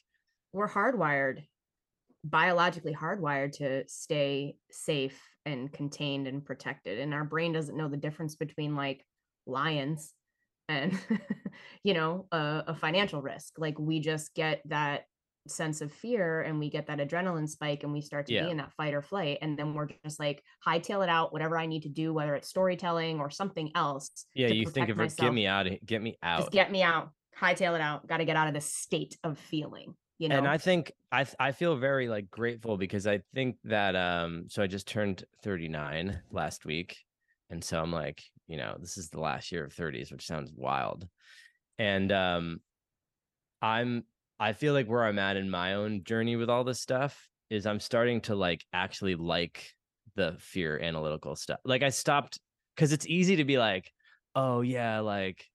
we're 0.52 0.68
hardwired 0.68 1.44
biologically 2.24 2.94
hardwired 2.94 3.52
to 3.52 3.86
stay 3.88 4.56
safe 4.70 5.20
and 5.44 5.72
contained 5.72 6.28
and 6.28 6.44
protected 6.44 7.00
and 7.00 7.12
our 7.12 7.24
brain 7.24 7.52
doesn't 7.52 7.76
know 7.76 7.88
the 7.88 7.96
difference 7.96 8.36
between 8.36 8.76
like 8.76 9.04
lions 9.46 10.14
and 10.68 10.98
you 11.84 11.94
know 11.94 12.26
a, 12.30 12.64
a 12.68 12.74
financial 12.74 13.20
risk. 13.20 13.54
Like 13.58 13.78
we 13.78 14.00
just 14.00 14.34
get 14.34 14.62
that 14.66 15.06
sense 15.48 15.80
of 15.80 15.92
fear 15.92 16.42
and 16.42 16.58
we 16.58 16.70
get 16.70 16.86
that 16.86 16.98
adrenaline 16.98 17.48
spike 17.48 17.82
and 17.82 17.92
we 17.92 18.00
start 18.00 18.26
to 18.26 18.32
Yeah. 18.32 18.44
be 18.44 18.50
in 18.50 18.56
that 18.58 18.72
fight 18.72 18.94
or 18.94 19.02
flight 19.02 19.38
and 19.42 19.58
then 19.58 19.74
we're 19.74 19.88
just 20.04 20.20
like 20.20 20.42
hightail 20.66 21.02
it 21.02 21.08
out 21.08 21.32
whatever 21.32 21.58
i 21.58 21.66
need 21.66 21.82
to 21.82 21.88
do 21.88 22.14
whether 22.14 22.34
it's 22.34 22.48
storytelling 22.48 23.18
or 23.18 23.28
something 23.30 23.70
else 23.74 24.26
yeah 24.34 24.48
you 24.48 24.66
think 24.66 24.88
of 24.88 24.96
myself. 24.96 25.26
get 25.26 25.34
me 25.34 25.46
out 25.46 25.66
of 25.66 25.84
get 25.84 26.00
me 26.02 26.16
out 26.22 26.38
just 26.38 26.52
get 26.52 26.70
me 26.70 26.82
out 26.82 27.10
hightail 27.38 27.74
it 27.74 27.80
out 27.80 28.06
got 28.06 28.18
to 28.18 28.24
get 28.24 28.36
out 28.36 28.46
of 28.46 28.54
this 28.54 28.66
state 28.66 29.16
of 29.24 29.38
feeling 29.38 29.94
you 30.18 30.28
know 30.28 30.36
and 30.36 30.46
i 30.46 30.56
think 30.58 30.92
i 31.10 31.26
i 31.40 31.50
feel 31.50 31.76
very 31.76 32.08
like 32.08 32.30
grateful 32.30 32.76
because 32.76 33.06
i 33.06 33.20
think 33.34 33.56
that 33.64 33.96
um 33.96 34.44
so 34.48 34.62
i 34.62 34.66
just 34.66 34.86
turned 34.86 35.24
39 35.42 36.20
last 36.30 36.64
week 36.64 36.98
and 37.50 37.64
so 37.64 37.80
i'm 37.82 37.90
like 37.92 38.22
you 38.46 38.56
know 38.56 38.76
this 38.78 38.96
is 38.96 39.08
the 39.08 39.18
last 39.20 39.50
year 39.50 39.64
of 39.64 39.74
30s 39.74 40.12
which 40.12 40.26
sounds 40.26 40.52
wild 40.54 41.08
and 41.78 42.12
um 42.12 42.60
i'm 43.60 44.04
i 44.42 44.52
feel 44.52 44.72
like 44.74 44.86
where 44.88 45.04
i'm 45.04 45.18
at 45.18 45.36
in 45.36 45.48
my 45.48 45.74
own 45.74 46.02
journey 46.04 46.36
with 46.36 46.50
all 46.50 46.64
this 46.64 46.80
stuff 46.80 47.28
is 47.50 47.66
i'm 47.66 47.80
starting 47.80 48.20
to 48.20 48.34
like 48.34 48.64
actually 48.72 49.14
like 49.14 49.72
the 50.14 50.36
fear 50.38 50.78
analytical 50.78 51.34
stuff. 51.36 51.58
Like 51.64 51.82
i 51.82 51.88
stopped 51.88 52.38
because 52.76 52.92
it's 52.92 53.06
easy 53.06 53.36
to 53.36 53.44
be 53.44 53.56
like 53.58 53.90
oh 54.34 54.60
yeah 54.60 55.00
like 55.00 55.46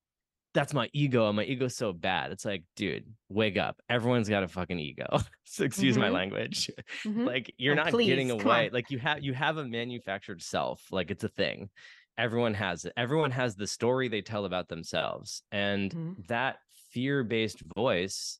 that's 0.54 0.74
my 0.74 0.90
ego 0.94 1.28
and 1.28 1.36
my 1.36 1.44
ego's 1.44 1.76
so 1.76 1.94
bad. 1.94 2.32
It's 2.32 2.44
like 2.46 2.64
dude 2.76 3.06
wake 3.30 3.58
up. 3.58 3.76
Everyone's 3.90 4.30
got 4.30 4.42
a 4.44 4.48
fucking 4.48 4.80
ego. 4.80 5.06
So 5.44 5.64
excuse 5.64 5.98
my 5.98 6.10
Mhm. 6.10 6.14
language. 6.14 6.72
Mhm. 7.06 7.26
like 7.28 7.54
you're 7.58 7.74
Oh, 7.74 7.84
not 7.84 7.92
getting 7.92 8.30
please, 8.30 8.32
on. 8.32 8.42
away. 8.42 8.70
like 8.74 8.90
you 8.90 8.98
have 9.00 9.24
you 9.24 9.34
have 9.34 9.58
a 9.58 9.66
manufactured 9.66 10.42
self. 10.42 10.82
Like 10.92 11.12
it's 11.12 11.24
a 11.24 11.30
thing. 11.30 11.70
Everyone 12.18 12.56
has 12.56 12.86
it. 12.86 12.94
Everyone 12.98 13.32
has 13.32 13.56
the 13.56 13.68
story 13.68 14.08
they 14.08 14.22
tell 14.22 14.46
about 14.46 14.68
themselves 14.70 15.44
and 15.52 15.92
Mhm. 15.92 16.28
that 16.28 16.58
fear-based 16.92 17.62
voice 17.76 18.40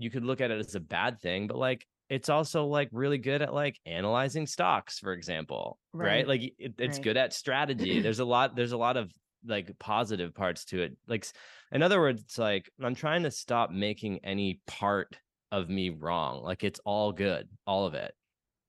you 0.00 0.10
could 0.10 0.24
look 0.24 0.40
at 0.40 0.50
it 0.50 0.58
as 0.58 0.74
a 0.74 0.80
bad 0.80 1.20
thing 1.20 1.46
but 1.46 1.56
like 1.56 1.86
it's 2.08 2.28
also 2.28 2.66
like 2.66 2.88
really 2.90 3.18
good 3.18 3.40
at 3.42 3.54
like 3.54 3.78
analyzing 3.86 4.46
stocks 4.46 4.98
for 4.98 5.12
example 5.12 5.78
right, 5.92 6.06
Right, 6.06 6.28
like 6.28 6.42
it, 6.58 6.74
it's 6.78 6.96
right. 6.96 7.02
good 7.04 7.16
at 7.16 7.32
strategy. 7.32 8.00
There's 8.00 8.18
a 8.18 8.24
lot 8.24 8.56
there's 8.56 8.72
a 8.72 8.76
lot 8.78 8.96
of 8.96 9.12
like 9.46 9.78
positive 9.78 10.34
parts 10.34 10.64
to 10.66 10.82
it. 10.82 10.96
Like 11.06 11.26
in 11.70 11.82
other 11.82 12.00
words 12.00 12.22
it's 12.22 12.36
like 12.38 12.68
i'm 12.82 12.94
trying 12.96 13.22
to 13.22 13.30
stop 13.30 13.70
making 13.70 14.24
any 14.24 14.60
part 14.66 15.16
of 15.52 15.68
me 15.68 15.90
wrong. 15.90 16.42
Like 16.42 16.64
it's 16.64 16.80
all 16.84 17.12
good 17.12 17.48
all 17.66 17.86
of 17.86 17.94
it. 17.94 18.12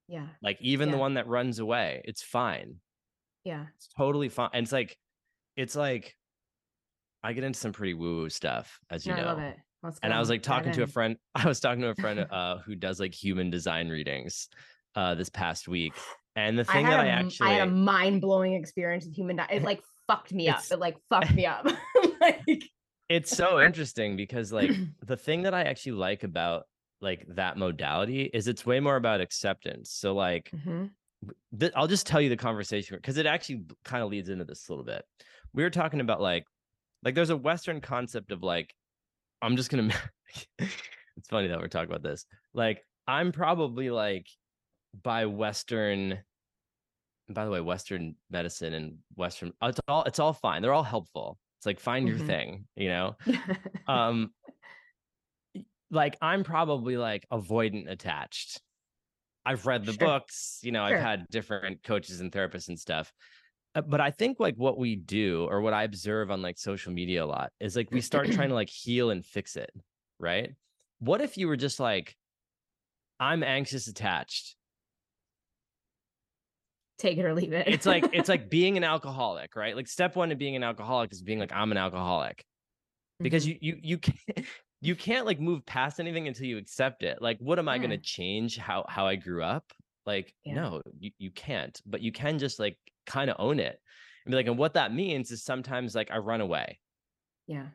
Yeah 0.07 0.27
like 0.43 0.57
even 0.61 0.91
the 0.91 0.97
one 0.97 1.15
that 1.15 1.27
runs 1.27 1.59
away 1.59 2.01
it's 2.05 2.21
fine. 2.21 2.75
Yeah. 3.43 3.65
It's 3.77 3.87
totally 3.97 4.29
fine 4.29 4.49
and 4.53 4.63
it's 4.63 4.71
like 4.71 4.97
it's 5.55 5.75
like 5.75 6.15
i 7.23 7.33
get 7.33 7.43
into 7.43 7.59
some 7.59 7.71
pretty 7.73 7.93
woo 7.93 8.17
woo 8.17 8.29
stuff 8.29 8.79
as 8.89 9.05
you 9.05 9.13
No, 9.13 9.17
know 9.17 9.23
i 9.23 9.31
love 9.33 9.39
it 9.39 9.57
let's 9.83 9.99
and 10.03 10.13
I 10.13 10.19
was 10.19 10.29
like 10.29 10.43
talking 10.43 10.71
to 10.73 10.83
a 10.83 10.87
friend. 10.87 11.17
I 11.35 11.47
was 11.47 11.59
talking 11.59 11.81
to 11.81 11.89
a 11.89 11.95
friend 11.95 12.19
uh, 12.31 12.59
who 12.59 12.75
does 12.75 12.99
like 12.99 13.13
human 13.13 13.49
design 13.49 13.89
readings 13.89 14.47
uh, 14.95 15.15
this 15.15 15.29
past 15.29 15.67
week, 15.67 15.93
and 16.35 16.57
the 16.57 16.63
thing 16.63 16.85
had, 16.85 16.93
that 16.93 16.99
a 16.99 17.03
I 17.03 17.07
actually 17.07 17.49
I 17.49 17.53
had 17.53 17.67
a 17.67 17.71
mind 17.71 18.21
blowing 18.21 18.53
experience 18.53 19.05
with 19.05 19.15
human. 19.15 19.37
Di- 19.37 19.47
it 19.51 19.63
like 19.63 19.81
fucked 20.07 20.33
me 20.33 20.49
up. 20.49 20.63
It 20.69 20.79
like 20.79 20.97
fucked 21.09 21.33
me 21.33 21.45
up. 21.45 21.65
like, 22.21 22.63
it's 23.09 23.35
so 23.35 23.61
interesting 23.61 24.15
because 24.15 24.51
like 24.51 24.71
the 25.05 25.17
thing 25.17 25.43
that 25.43 25.53
I 25.53 25.63
actually 25.63 25.93
like 25.93 26.23
about 26.23 26.63
like 27.01 27.25
that 27.35 27.57
modality 27.57 28.29
is 28.33 28.47
it's 28.47 28.65
way 28.65 28.79
more 28.79 28.95
about 28.95 29.21
acceptance. 29.21 29.91
So 29.91 30.13
like 30.13 30.51
Mhm. 30.51 30.91
th- 31.59 31.73
I'll 31.75 31.87
just 31.87 32.05
tell 32.05 32.21
you 32.21 32.29
the 32.29 32.37
conversation 32.37 32.95
because 32.97 33.17
it 33.17 33.25
actually 33.25 33.65
kind 33.83 34.03
of 34.03 34.09
leads 34.09 34.29
into 34.29 34.45
this 34.45 34.67
a 34.69 34.71
little 34.71 34.85
bit. 34.85 35.03
We 35.53 35.63
were 35.63 35.69
talking 35.69 35.99
about 35.99 36.21
like 36.21 36.45
like 37.03 37.15
there's 37.15 37.31
a 37.31 37.37
Western 37.37 37.81
concept 37.81 38.31
of 38.31 38.43
like 38.43 38.75
I'm 39.41 39.55
just 39.55 39.69
gonna. 39.69 39.93
it's 40.59 41.27
funny 41.29 41.47
that 41.47 41.59
we're 41.59 41.67
talking 41.67 41.89
about 41.89 42.03
this. 42.03 42.25
Like 42.53 42.83
I'm 43.07 43.31
probably 43.31 43.89
like 43.89 44.27
by 45.01 45.25
Western. 45.25 46.19
By 47.29 47.45
the 47.45 47.51
way, 47.51 47.61
Western 47.61 48.15
medicine 48.29 48.73
and 48.73 48.97
Western 49.15 49.53
it's 49.61 49.79
all 49.87 50.03
it's 50.03 50.19
all 50.19 50.33
fine. 50.33 50.61
They're 50.61 50.73
all 50.73 50.83
helpful. 50.83 51.39
It's 51.59 51.65
like 51.65 51.79
find 51.79 52.07
your 52.07 52.17
Mhm. 52.17 52.27
thing, 52.27 52.67
you 52.75 52.89
know. 52.89 53.15
Um, 53.87 54.31
like 55.89 56.17
I'm 56.21 56.43
probably 56.43 56.97
like 56.97 57.25
avoidant 57.31 57.89
attached. 57.89 58.61
I've 59.45 59.65
read 59.65 59.85
the 59.85 59.93
Sure. 59.93 60.07
books, 60.07 60.59
you 60.61 60.71
know, 60.71 60.87
Sure. 60.87 60.97
I've 60.97 61.03
had 61.03 61.25
different 61.29 61.83
coaches 61.83 62.21
and 62.21 62.31
therapists 62.31 62.67
and 62.69 62.79
stuff. 62.79 63.11
Uh, 63.75 63.81
But 63.81 64.01
I 64.01 64.11
think 64.11 64.39
like 64.39 64.55
what 64.55 64.77
we 64.77 64.95
do 64.95 65.45
or 65.49 65.61
what 65.61 65.73
I 65.73 65.83
observe 65.83 66.31
on 66.31 66.41
like 66.41 66.57
social 66.57 66.91
media 66.91 67.23
a 67.23 67.27
lot 67.27 67.51
is 67.59 67.75
like 67.75 67.91
we 67.91 68.01
start 68.01 68.31
trying 68.31 68.49
to 68.49 68.55
like 68.55 68.69
heal 68.69 69.09
and 69.09 69.25
fix 69.25 69.55
it, 69.55 69.71
right? 70.19 70.55
What 70.99 71.21
if 71.21 71.37
you 71.37 71.47
were 71.47 71.57
just 71.57 71.79
like, 71.79 72.15
I'm 73.19 73.43
anxious 73.43 73.87
attached. 73.87 74.55
Take 76.97 77.17
it 77.17 77.25
or 77.25 77.33
leave 77.33 77.53
it. 77.53 77.67
It's 77.67 77.85
like 77.85 78.09
it's 78.11 78.29
like 78.29 78.49
being 78.49 78.77
an 78.77 78.83
alcoholic, 78.83 79.55
right? 79.55 79.75
Like 79.75 79.87
step 79.87 80.15
one 80.15 80.29
to 80.29 80.35
being 80.35 80.55
an 80.55 80.63
alcoholic 80.63 81.11
is 81.11 81.21
being 81.23 81.39
like, 81.39 81.51
I'm 81.51 81.71
an 81.71 81.77
alcoholic. 81.77 82.45
because 83.21 83.45
Mhm. 83.45 83.49
you 83.49 83.57
you 83.61 83.79
you 83.83 83.97
can't 83.99 84.47
you 84.81 84.95
can't 84.95 85.25
like 85.27 85.39
move 85.39 85.65
past 85.65 85.99
anything 85.99 86.27
until 86.27 86.47
you 86.47 86.57
accept 86.57 87.03
it. 87.03 87.21
Like, 87.21 87.39
what 87.39 87.59
am 87.59 87.69
I 87.69 87.79
gonna 87.79 87.97
change 87.99 88.57
how 88.57 88.85
how 88.89 89.07
I 89.07 89.15
grew 89.15 89.43
up? 89.43 89.73
Like, 90.11 90.33
Yeah. 90.43 90.55
no, 90.55 90.81
you, 90.99 91.11
you 91.17 91.31
can't, 91.31 91.79
but 91.85 92.01
you 92.01 92.11
can 92.11 92.37
just 92.37 92.59
like 92.59 92.77
kind 93.05 93.29
of 93.29 93.37
own 93.39 93.59
it 93.59 93.79
and 94.25 94.31
be 94.31 94.35
like, 94.35 94.47
and 94.47 94.57
what 94.57 94.73
that 94.73 94.93
means 94.93 95.31
is 95.31 95.43
sometimes 95.43 95.95
like 95.95 96.11
I 96.11 96.17
run 96.17 96.41
away. 96.41 96.79
yeah. 97.47 97.67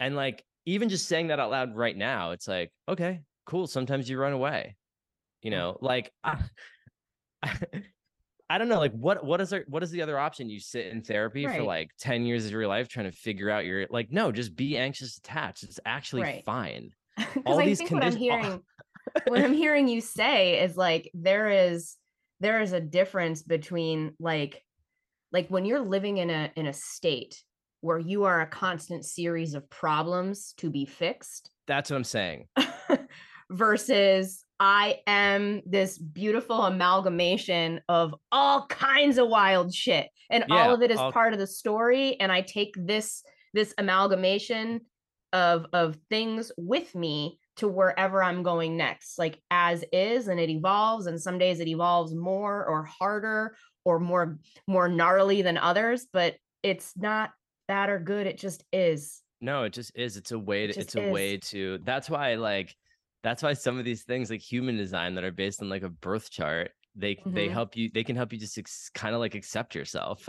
And 0.00 0.16
like 0.16 0.44
even 0.66 0.88
just 0.88 1.06
saying 1.06 1.28
that 1.28 1.38
out 1.38 1.50
loud 1.52 1.76
right 1.76 1.96
now, 1.96 2.32
it's 2.32 2.48
like, 2.48 2.72
okay, 2.88 3.20
cool. 3.46 3.66
Sometimes 3.68 4.08
you 4.10 4.18
run 4.18 4.32
away. 4.32 4.76
You 5.42 5.50
know, 5.52 5.78
like 5.80 6.12
I, 6.24 6.42
ah, 7.42 7.58
I 8.50 8.58
don't 8.58 8.68
know, 8.68 8.78
like 8.80 8.92
what 8.92 9.24
what 9.24 9.40
is 9.40 9.50
there 9.50 9.64
what 9.68 9.82
is 9.82 9.90
the 9.90 10.02
other 10.02 10.18
option? 10.18 10.50
You 10.50 10.60
sit 10.60 10.86
in 10.88 11.02
therapy 11.02 11.46
for 11.46 11.62
like 11.62 11.90
10 12.00 12.26
years 12.26 12.44
of 12.46 12.50
your 12.52 12.66
life 12.66 12.88
trying 12.88 13.10
to 13.10 13.16
figure 13.16 13.48
out 13.48 13.64
your 13.64 13.86
like, 13.90 14.10
no, 14.10 14.30
just 14.32 14.54
be 14.56 14.76
anxious 14.76 15.16
attached. 15.18 15.62
It's 15.62 15.80
actually 15.86 16.22
Right. 16.22 16.44
fine. 16.44 16.90
Because 17.16 17.42
All 17.46 17.60
I 17.60 17.66
these 17.66 17.78
think 17.78 17.90
what 17.92 18.04
I'm 18.04 18.16
hearing, 18.16 18.60
what 19.26 19.42
I'm 19.42 19.52
hearing 19.64 19.88
you 19.88 20.00
say 20.00 20.60
is 20.62 20.76
like 20.76 21.10
there 21.14 21.50
is 21.50 21.96
there 22.40 22.60
is 22.60 22.72
a 22.72 22.80
difference 22.80 23.42
between 23.42 24.14
like 24.18 24.62
like 25.32 25.48
when 25.48 25.64
you're 25.64 25.80
living 25.80 26.18
in 26.18 26.30
a 26.30 26.50
in 26.56 26.66
a 26.66 26.72
state 26.72 27.42
where 27.80 27.98
you 27.98 28.24
are 28.24 28.40
a 28.40 28.46
constant 28.46 29.04
series 29.04 29.54
of 29.54 29.68
problems 29.70 30.54
to 30.56 30.70
be 30.70 30.84
fixed 30.84 31.50
That's 31.66 31.90
what 31.90 31.96
I'm 31.96 32.04
saying. 32.04 32.46
versus 33.50 34.44
I 34.58 35.00
am 35.06 35.62
this 35.66 35.98
beautiful 35.98 36.62
amalgamation 36.62 37.80
of 37.88 38.14
all 38.30 38.66
kinds 38.66 39.18
of 39.18 39.28
wild 39.28 39.74
shit 39.74 40.08
and 40.30 40.44
all 40.50 40.72
of 40.74 40.82
it 40.82 40.90
is 40.90 40.98
all- 40.98 41.12
part 41.12 41.32
of 41.32 41.38
the 41.38 41.46
story 41.46 42.18
and 42.20 42.32
I 42.32 42.40
take 42.42 42.74
this 42.76 43.22
this 43.54 43.74
amalgamation 43.78 44.80
of 45.32 45.66
of 45.72 45.96
things 46.08 46.52
with 46.56 46.94
me 46.94 47.38
to 47.62 47.68
wherever 47.68 48.22
I'm 48.22 48.42
going 48.42 48.76
next 48.76 49.18
like 49.18 49.40
as 49.50 49.84
is 49.92 50.26
and 50.26 50.40
it 50.40 50.50
evolves 50.50 51.06
and 51.06 51.20
some 51.20 51.38
days 51.38 51.60
it 51.60 51.68
evolves 51.68 52.12
more 52.12 52.66
or 52.66 52.82
harder 52.82 53.56
or 53.84 54.00
more 54.00 54.38
more 54.66 54.88
gnarly 54.88 55.42
than 55.42 55.56
others 55.56 56.06
but 56.12 56.34
it's 56.64 56.92
not 56.96 57.30
bad 57.68 57.88
or 57.88 58.00
good 58.00 58.26
it 58.26 58.36
just 58.36 58.64
is 58.72 59.22
No, 59.40 59.62
it 59.62 59.72
just 59.72 59.92
is. 59.94 60.16
It's 60.16 60.32
a 60.32 60.38
way 60.38 60.66
to 60.66 60.72
just 60.72 60.80
it's 60.80 60.94
a 60.96 61.12
way 61.12 61.36
to 61.36 61.78
that's 61.84 62.10
why 62.10 62.34
like 62.34 62.74
that's 63.22 63.42
why 63.44 63.52
some 63.52 63.78
of 63.78 63.84
these 63.84 64.02
things 64.02 64.28
like 64.30 64.40
human 64.40 64.76
design 64.76 65.14
that 65.14 65.22
are 65.24 65.30
based 65.32 65.62
on 65.62 65.68
like 65.68 65.84
a 65.84 65.88
birth 65.88 66.28
chart, 66.30 66.72
they 66.96 67.14
they 67.26 67.48
Mhm. 67.48 67.52
help 67.52 67.76
you 67.76 67.90
they 67.94 68.02
can 68.04 68.16
help 68.16 68.32
you 68.32 68.38
just 68.40 68.58
ex- 68.58 68.90
kind 68.92 69.14
of 69.14 69.20
like 69.20 69.36
accept 69.36 69.74
yourself. 69.76 70.28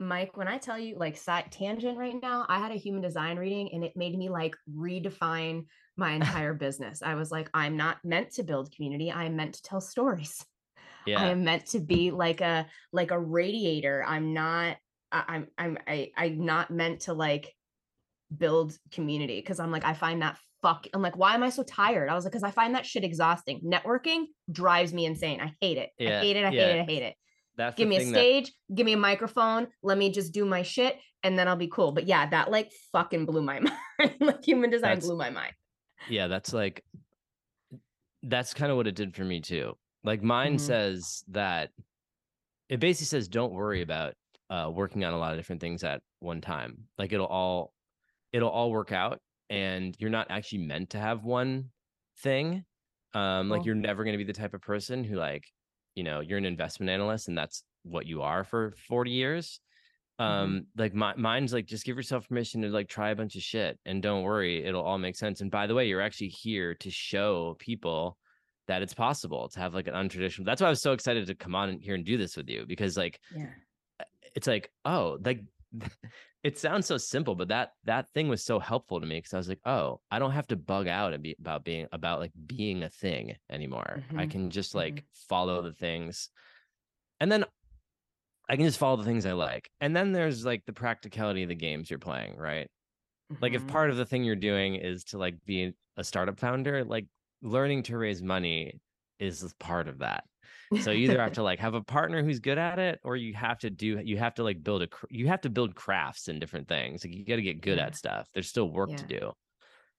Mike, 0.00 0.36
when 0.36 0.48
I 0.48 0.58
tell 0.58 0.78
you 0.78 0.96
like 0.96 1.16
side 1.16 1.50
tangent 1.50 1.96
right 1.96 2.14
now, 2.20 2.46
I 2.48 2.58
had 2.58 2.72
a 2.72 2.76
human 2.76 3.02
design 3.02 3.38
reading 3.38 3.70
and 3.72 3.84
it 3.84 3.92
made 3.96 4.16
me 4.16 4.28
like 4.28 4.56
redefine 4.74 5.66
my 5.96 6.12
entire 6.12 6.54
business. 6.66 7.02
I 7.02 7.14
was 7.14 7.30
like, 7.30 7.48
I'm 7.54 7.76
not 7.76 7.98
meant 8.04 8.32
to 8.32 8.42
build 8.42 8.74
community. 8.74 9.10
I 9.10 9.24
am 9.24 9.36
meant 9.36 9.54
to 9.54 9.62
tell 9.62 9.80
stories. 9.80 10.44
I 11.06 11.28
am 11.28 11.44
meant 11.44 11.66
to 11.66 11.80
be 11.80 12.10
like 12.10 12.40
a 12.40 12.66
like 12.92 13.10
a 13.10 13.20
radiator. 13.20 14.02
I'm 14.06 14.32
not 14.32 14.78
I, 15.12 15.24
I'm 15.28 15.48
I'm 15.58 15.78
I, 15.86 16.10
I'm 16.16 16.44
not 16.44 16.70
meant 16.70 17.00
to 17.00 17.12
like 17.12 17.52
build 18.36 18.76
community 18.90 19.38
because 19.38 19.60
I'm 19.60 19.70
like 19.70 19.84
I 19.84 19.92
find 19.92 20.22
that 20.22 20.38
fuck 20.62 20.86
I'm 20.94 21.02
like 21.02 21.16
why 21.16 21.34
am 21.34 21.42
I 21.42 21.50
so 21.50 21.62
tired? 21.62 22.08
I 22.08 22.14
was 22.14 22.24
like 22.24 22.32
because 22.32 22.42
I 22.42 22.50
find 22.50 22.74
that 22.74 22.86
shit 22.86 23.04
exhausting. 23.04 23.60
Networking 23.62 24.24
drives 24.50 24.94
me 24.94 25.04
insane. 25.04 25.42
I 25.42 25.52
hate 25.60 25.76
it. 25.76 25.90
Yeah, 25.98 26.18
I 26.18 26.22
hate 26.22 26.36
it. 26.36 26.44
I 26.46 26.50
yeah. 26.50 26.66
hate 26.66 26.76
it. 26.76 26.80
I 26.80 26.84
hate 26.84 27.02
it 27.02 27.14
That's 27.56 27.76
give 27.76 27.88
me 27.88 27.96
a 27.96 28.00
thing 28.00 28.12
that- 28.12 28.18
stage, 28.18 28.52
give 28.74 28.84
me 28.86 28.92
a 28.94 28.96
microphone, 28.98 29.68
let 29.82 29.96
me 29.98 30.10
just 30.10 30.32
do 30.32 30.44
my 30.44 30.62
shit, 30.62 30.98
and 31.22 31.38
then 31.38 31.46
I'll 31.48 31.56
be 31.56 31.68
cool. 31.68 31.92
But 31.92 32.06
yeah, 32.06 32.28
that 32.30 32.50
like 32.50 32.70
fucking 32.92 33.26
blew 33.26 33.42
my 33.42 33.60
mind. 33.98 34.14
like 34.20 34.44
human 34.44 34.70
design 34.70 34.90
That's- 34.96 35.06
blew 35.06 35.16
my 35.16 35.30
mind. 35.30 35.52
yeah 36.08 36.26
that's 36.26 36.52
like 36.52 36.84
that's 38.22 38.54
kind 38.54 38.70
of 38.70 38.76
what 38.76 38.86
it 38.86 38.94
did 38.94 39.14
for 39.14 39.24
me 39.24 39.40
too 39.40 39.74
like 40.02 40.22
mine 40.22 40.56
Mhm. 40.56 40.60
says 40.60 41.24
that 41.28 41.70
it 42.68 42.80
basically 42.80 43.06
says 43.06 43.28
don't 43.28 43.52
worry 43.52 43.82
about 43.82 44.14
uh 44.50 44.70
working 44.72 45.04
on 45.04 45.12
a 45.14 45.18
lot 45.18 45.32
of 45.32 45.38
different 45.38 45.60
things 45.60 45.84
at 45.84 46.02
one 46.20 46.40
time 46.40 46.88
like 46.98 47.12
it'll 47.12 47.26
all 47.26 47.72
it'll 48.32 48.50
all 48.50 48.70
work 48.70 48.92
out 48.92 49.20
and 49.50 49.94
you're 49.98 50.10
not 50.10 50.26
actually 50.30 50.58
meant 50.66 50.90
to 50.90 50.98
have 50.98 51.24
one 51.24 51.70
thing 52.22 52.64
um 53.14 53.48
like 53.48 53.64
you're 53.64 53.74
never 53.74 54.04
going 54.04 54.14
to 54.14 54.18
be 54.18 54.24
the 54.24 54.38
type 54.38 54.54
of 54.54 54.60
person 54.62 55.04
who 55.04 55.16
like 55.16 55.44
you 55.94 56.02
know 56.02 56.20
you're 56.20 56.38
an 56.38 56.44
investment 56.44 56.90
analyst 56.90 57.28
and 57.28 57.36
that's 57.36 57.62
what 57.84 58.06
you 58.06 58.22
are 58.22 58.44
for 58.44 58.74
40 58.88 59.10
years 59.10 59.60
Mhm. 60.20 60.24
um 60.24 60.66
like 60.76 60.94
my, 60.94 61.12
mine's 61.16 61.52
like 61.52 61.66
just 61.66 61.84
give 61.84 61.96
yourself 61.96 62.28
permission 62.28 62.62
to 62.62 62.68
like 62.68 62.88
try 62.88 63.10
a 63.10 63.16
bunch 63.16 63.34
of 63.34 63.42
shit 63.42 63.78
and 63.84 64.00
don't 64.00 64.22
worry 64.22 64.64
it'll 64.64 64.84
all 64.84 64.96
make 64.98 65.16
sense 65.16 65.40
and 65.40 65.50
by 65.50 65.66
the 65.66 65.74
way 65.74 65.88
you're 65.88 66.00
actually 66.00 66.28
here 66.28 66.74
to 66.76 66.90
show 66.90 67.56
people 67.58 68.16
that 68.68 68.80
it's 68.80 68.94
possible 68.94 69.48
to 69.48 69.58
have 69.58 69.74
like 69.74 69.88
an 69.88 69.94
untraditional 69.94 70.44
that's 70.44 70.60
why 70.60 70.68
i 70.68 70.70
was 70.70 70.80
so 70.80 70.92
excited 70.92 71.26
to 71.26 71.34
come 71.34 71.54
on 71.56 71.78
here 71.80 71.96
and 71.96 72.04
do 72.04 72.16
this 72.16 72.36
with 72.36 72.48
you 72.48 72.64
because 72.66 72.96
like 72.96 73.18
Yeah. 73.34 73.50
it's 74.36 74.46
like 74.46 74.70
oh 74.84 75.18
like 75.24 75.40
it 76.44 76.58
sounds 76.58 76.86
so 76.86 76.98
simple 76.98 77.34
but 77.34 77.48
that 77.48 77.72
that 77.84 78.06
thing 78.12 78.28
was 78.28 78.44
so 78.44 78.60
helpful 78.60 79.00
to 79.00 79.06
me 79.06 79.16
because 79.16 79.32
i 79.32 79.38
was 79.38 79.48
like 79.48 79.60
oh 79.64 79.98
i 80.10 80.18
don't 80.18 80.32
have 80.32 80.46
to 80.46 80.56
bug 80.56 80.86
out 80.86 81.14
and 81.14 81.22
be 81.22 81.34
about 81.40 81.64
being 81.64 81.88
about 81.90 82.20
like 82.20 82.32
being 82.46 82.82
a 82.84 82.88
thing 82.90 83.34
anymore. 83.50 84.02
I 84.14 84.26
Mhm, 84.26 84.30
can 84.30 84.50
just 84.50 84.72
mhm. 84.72 84.78
like 84.78 85.04
follow 85.28 85.62
the 85.62 85.72
things. 85.72 86.28
And 87.18 87.32
then 87.32 87.44
i 88.48 88.56
can 88.56 88.66
just 88.66 88.78
follow 88.78 88.96
the 88.98 89.04
things 89.04 89.26
i 89.26 89.32
like. 89.32 89.70
And 89.80 89.96
then 89.96 90.12
there's 90.12 90.44
like 90.44 90.64
the 90.66 90.72
practicality 90.72 91.42
of 91.42 91.48
the 91.48 91.54
games 91.54 91.90
you're 91.90 91.98
playing 91.98 92.36
right? 92.36 92.68
Like 93.40 93.54
if 93.54 93.62
Mhm. 93.62 93.68
part 93.68 93.90
of 93.90 93.96
the 93.96 94.06
thing 94.06 94.24
you're 94.24 94.36
doing 94.36 94.74
is 94.74 95.04
to 95.04 95.18
like 95.18 95.36
be 95.46 95.72
a 95.96 96.04
startup 96.04 96.38
founder 96.38 96.84
like 96.84 97.06
learning 97.42 97.84
to 97.84 97.96
raise 97.98 98.22
money 98.22 98.80
is 99.18 99.54
part 99.58 99.88
of 99.88 99.98
that 100.00 100.24
so 100.76 100.90
you 100.90 101.04
either 101.04 101.20
have 101.20 101.32
to 101.34 101.42
like 101.42 101.58
have 101.58 101.74
a 101.74 101.82
partner 101.82 102.22
who's 102.24 102.40
good 102.40 102.58
at 102.58 102.78
it 102.78 103.00
or 103.04 103.16
you 103.16 103.34
have 103.34 103.58
to 103.58 103.70
do 103.70 104.00
you 104.04 104.16
have 104.18 104.34
to 104.34 104.42
like 104.42 104.62
build 104.62 104.82
a 104.82 104.88
you 105.10 105.26
have 105.28 105.40
to 105.40 105.50
build 105.50 105.74
crafts 105.74 106.28
and 106.28 106.40
different 106.40 106.68
things 106.68 107.04
like 107.04 107.14
you 107.14 107.24
got 107.24 107.36
to 107.36 107.42
get 107.42 107.60
good 107.60 107.78
Yeah. 107.78 107.80
at 107.80 107.94
stuff 107.96 108.28
there's 108.34 108.48
still 108.48 108.70
work 108.70 108.96
to 108.96 109.04
do 109.06 109.32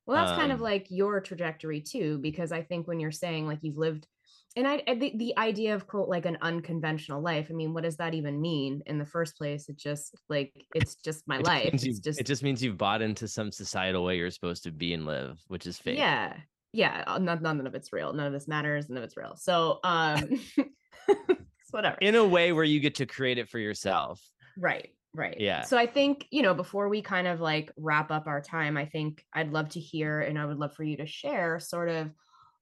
Well, 0.06 0.18
that's 0.18 0.32
kind 0.32 0.52
of 0.52 0.62
Um, 0.62 0.62
like 0.62 0.88
your 0.92 1.20
trajectory 1.22 1.82
too, 1.82 2.20
because 2.20 2.52
I 2.52 2.62
think 2.64 2.88
when 2.88 3.00
you're 3.00 3.12
saying 3.12 3.48
like 3.48 3.60
you've 3.64 3.78
lived, 3.78 4.08
and 4.56 4.68
I 4.68 4.84
I- 4.88 4.96
the, 4.96 5.14
the 5.18 5.38
idea 5.38 5.74
of 5.76 5.88
quote 5.88 6.10
like 6.10 6.26
an 6.26 6.38
unconventional 6.42 7.22
life. 7.22 7.48
I 7.50 7.54
mean, 7.54 7.74
what 7.74 7.84
does 7.84 7.98
that 7.98 8.14
even 8.14 8.40
mean 8.42 8.84
in 8.86 9.00
the 9.00 9.06
first 9.06 9.38
place? 9.38 9.68
It 9.70 9.78
just 9.78 10.16
like 10.30 10.54
it's 10.74 10.96
just 10.96 11.28
my 11.28 11.40
it 11.40 11.48
life. 11.48 11.74
means 11.74 11.84
It's 11.84 12.00
just 12.00 12.22
it 12.22 12.26
just 12.26 12.44
means 12.44 12.64
you've 12.64 12.78
bought 12.78 13.02
into 13.02 13.28
some 13.28 13.52
societal 13.52 14.04
way 14.04 14.18
you're 14.18 14.32
supposed 14.32 14.64
to 14.64 14.72
be 14.72 14.94
and 14.94 15.06
live 15.06 15.44
which 15.48 15.66
is 15.68 15.78
fake 15.78 16.08
yeah, 16.08 16.42
yeah. 16.76 17.04
uh, 17.08 17.18
None, 17.20 17.42
none 17.42 17.66
of 17.68 17.74
it's 17.76 17.92
real. 17.94 18.14
None 18.14 18.28
of 18.28 18.34
this 18.34 18.48
matters. 18.48 18.90
None 18.90 18.98
of 18.98 19.04
it's 19.04 19.18
real. 19.18 19.36
So 19.36 19.80
um, 19.84 20.40
whatever. 21.72 21.98
in 22.02 22.16
a 22.16 22.26
way 22.26 22.52
where 22.52 22.64
you 22.64 22.80
get 22.80 22.96
to 22.96 23.06
create 23.06 23.38
it 23.38 23.50
for 23.50 23.60
yourself 23.60 24.22
Right, 24.58 24.92
right. 25.14 25.36
Yeah. 25.38 25.64
So 25.64 25.78
I 25.78 25.86
think, 25.86 26.28
you 26.32 26.42
know, 26.42 26.54
before 26.54 26.88
we 26.88 27.02
kind 27.02 27.28
of 27.28 27.42
like 27.42 27.72
wrap 27.78 28.10
up 28.10 28.26
our 28.26 28.40
time, 28.40 28.78
I 28.78 28.86
think 28.86 29.26
I'd 29.34 29.52
love 29.52 29.68
to 29.70 29.82
hear 29.82 30.22
and 30.22 30.40
I 30.40 30.46
would 30.46 30.58
love 30.60 30.74
for 30.74 30.84
you 30.86 30.96
to 30.98 31.06
share 31.06 31.60
sort 31.60 31.90
of 31.90 32.12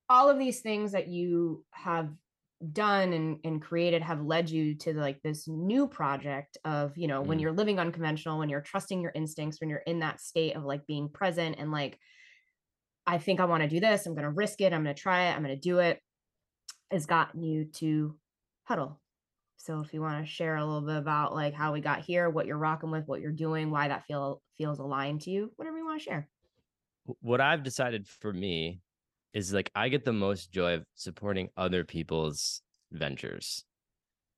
all 0.10 0.28
of 0.30 0.40
these 0.40 0.62
things 0.62 0.94
that 0.94 1.08
you 1.08 1.64
have 1.72 2.10
done 2.72 3.14
and, 3.14 3.40
and 3.44 3.62
created 3.62 4.02
have 4.02 4.22
led 4.26 4.50
you 4.50 4.74
to 4.76 4.94
like 4.96 5.22
this 5.22 5.48
new 5.48 5.88
project 5.88 6.58
of, 6.66 6.98
you 6.98 7.08
know, 7.08 7.22
when 7.22 7.38
Mm. 7.38 7.42
you're 7.42 7.52
living 7.52 7.78
unconventional, 7.80 8.40
when 8.40 8.50
you're 8.50 8.62
trusting 8.62 9.02
your 9.02 9.12
instincts, 9.14 9.62
when 9.62 9.70
you're 9.70 9.80
in 9.86 10.00
that 10.00 10.20
state 10.20 10.56
of 10.56 10.64
like 10.64 10.88
being 10.88 11.10
present 11.10 11.58
and 11.60 11.72
like, 11.72 12.00
I 13.06 13.18
think 13.18 13.40
I 13.40 13.46
want 13.46 13.64
to 13.64 13.70
do 13.70 13.80
this, 13.80 14.06
I'm 14.06 14.14
going 14.14 14.24
to 14.24 14.30
risk 14.30 14.62
it, 14.62 14.74
I'm 14.74 14.84
going 14.84 14.96
to 14.96 15.02
try 15.02 15.24
it, 15.30 15.36
I'm 15.36 15.44
going 15.44 15.56
to 15.56 15.60
do 15.60 15.80
it, 15.80 16.00
has 16.92 17.06
gotten 17.06 17.44
you 17.44 17.66
to 17.66 18.16
huddle. 18.64 19.00
So 19.58 19.80
if 19.80 19.94
you 19.94 20.02
want 20.02 20.26
to 20.26 20.30
share 20.30 20.58
a 20.58 20.66
little 20.66 20.82
bit 20.82 20.98
about 20.98 21.34
like 21.34 21.54
how 21.54 21.72
we 21.72 21.80
got 21.80 22.02
here, 22.02 22.30
what 22.30 22.48
you're 22.48 22.58
rocking 22.58 22.92
with, 22.92 23.08
what 23.08 23.22
you're 23.22 23.32
doing, 23.32 23.72
why 23.72 23.88
that 23.88 24.06
feel 24.06 24.42
feels 24.58 24.80
aligned 24.80 25.22
to 25.22 25.32
you, 25.32 25.52
whatever 25.56 25.78
you 25.78 25.86
want 25.86 26.00
to 26.02 26.04
share. 26.04 26.28
what 27.22 27.42
I've 27.42 27.64
decided 27.64 28.08
for 28.08 28.34
me 28.34 28.82
is 29.34 29.54
like 29.54 29.72
I 29.76 29.90
get 29.90 30.06
the 30.06 30.14
most 30.14 30.52
joy 30.52 30.76
of 30.76 30.86
supporting 30.96 31.50
other 31.58 31.84
people's 31.84 32.62
ventures 32.92 33.64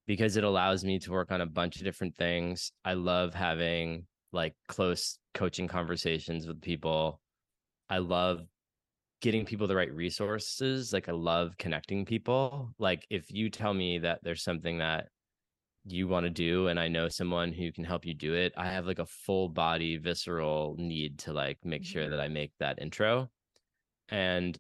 because 0.08 0.38
it 0.38 0.44
allows 0.44 0.84
me 0.84 1.00
to 1.00 1.12
work 1.12 1.32
on 1.32 1.42
a 1.42 1.46
bunch 1.46 1.78
of 1.78 1.84
different 1.84 2.16
things. 2.16 2.72
I 2.84 2.94
love 2.94 3.34
having 3.34 4.06
like 4.32 4.54
close 4.68 5.18
coaching 5.34 5.68
conversations 5.68 6.48
with 6.48 6.62
people. 6.62 7.20
I 7.90 7.98
love 7.98 8.42
getting 9.26 9.44
people 9.44 9.66
the 9.66 9.76
right 9.76 9.92
resources. 9.92 10.94
Like 10.94 11.10
I 11.10 11.12
love 11.12 11.58
connecting 11.58 12.06
people. 12.06 12.70
Like 12.78 13.08
if 13.10 13.32
you 13.32 13.50
tell 13.50 13.74
me 13.74 13.98
that 13.98 14.20
there's 14.22 14.44
something 14.44 14.78
that 14.78 15.08
you 15.84 16.08
want 16.08 16.26
to 16.26 16.30
do 16.30 16.68
and 16.68 16.80
I 16.80 16.90
know 16.90 17.10
someone 17.10 17.52
who 17.52 17.72
can 17.72 17.84
help 17.84 18.06
you 18.06 18.14
do 18.14 18.36
it, 18.36 18.54
I 18.56 18.68
have 18.68 18.86
like 18.86 19.00
a 19.00 19.08
full 19.08 19.50
body 19.50 19.98
visceral 19.98 20.76
need 20.78 21.18
to 21.20 21.34
like 21.34 21.58
make 21.64 21.84
sure 21.84 22.04
mm-hmm. 22.04 22.12
that 22.12 22.20
I 22.20 22.28
make 22.28 22.52
that 22.60 22.80
intro. 22.80 23.32
And 24.10 24.56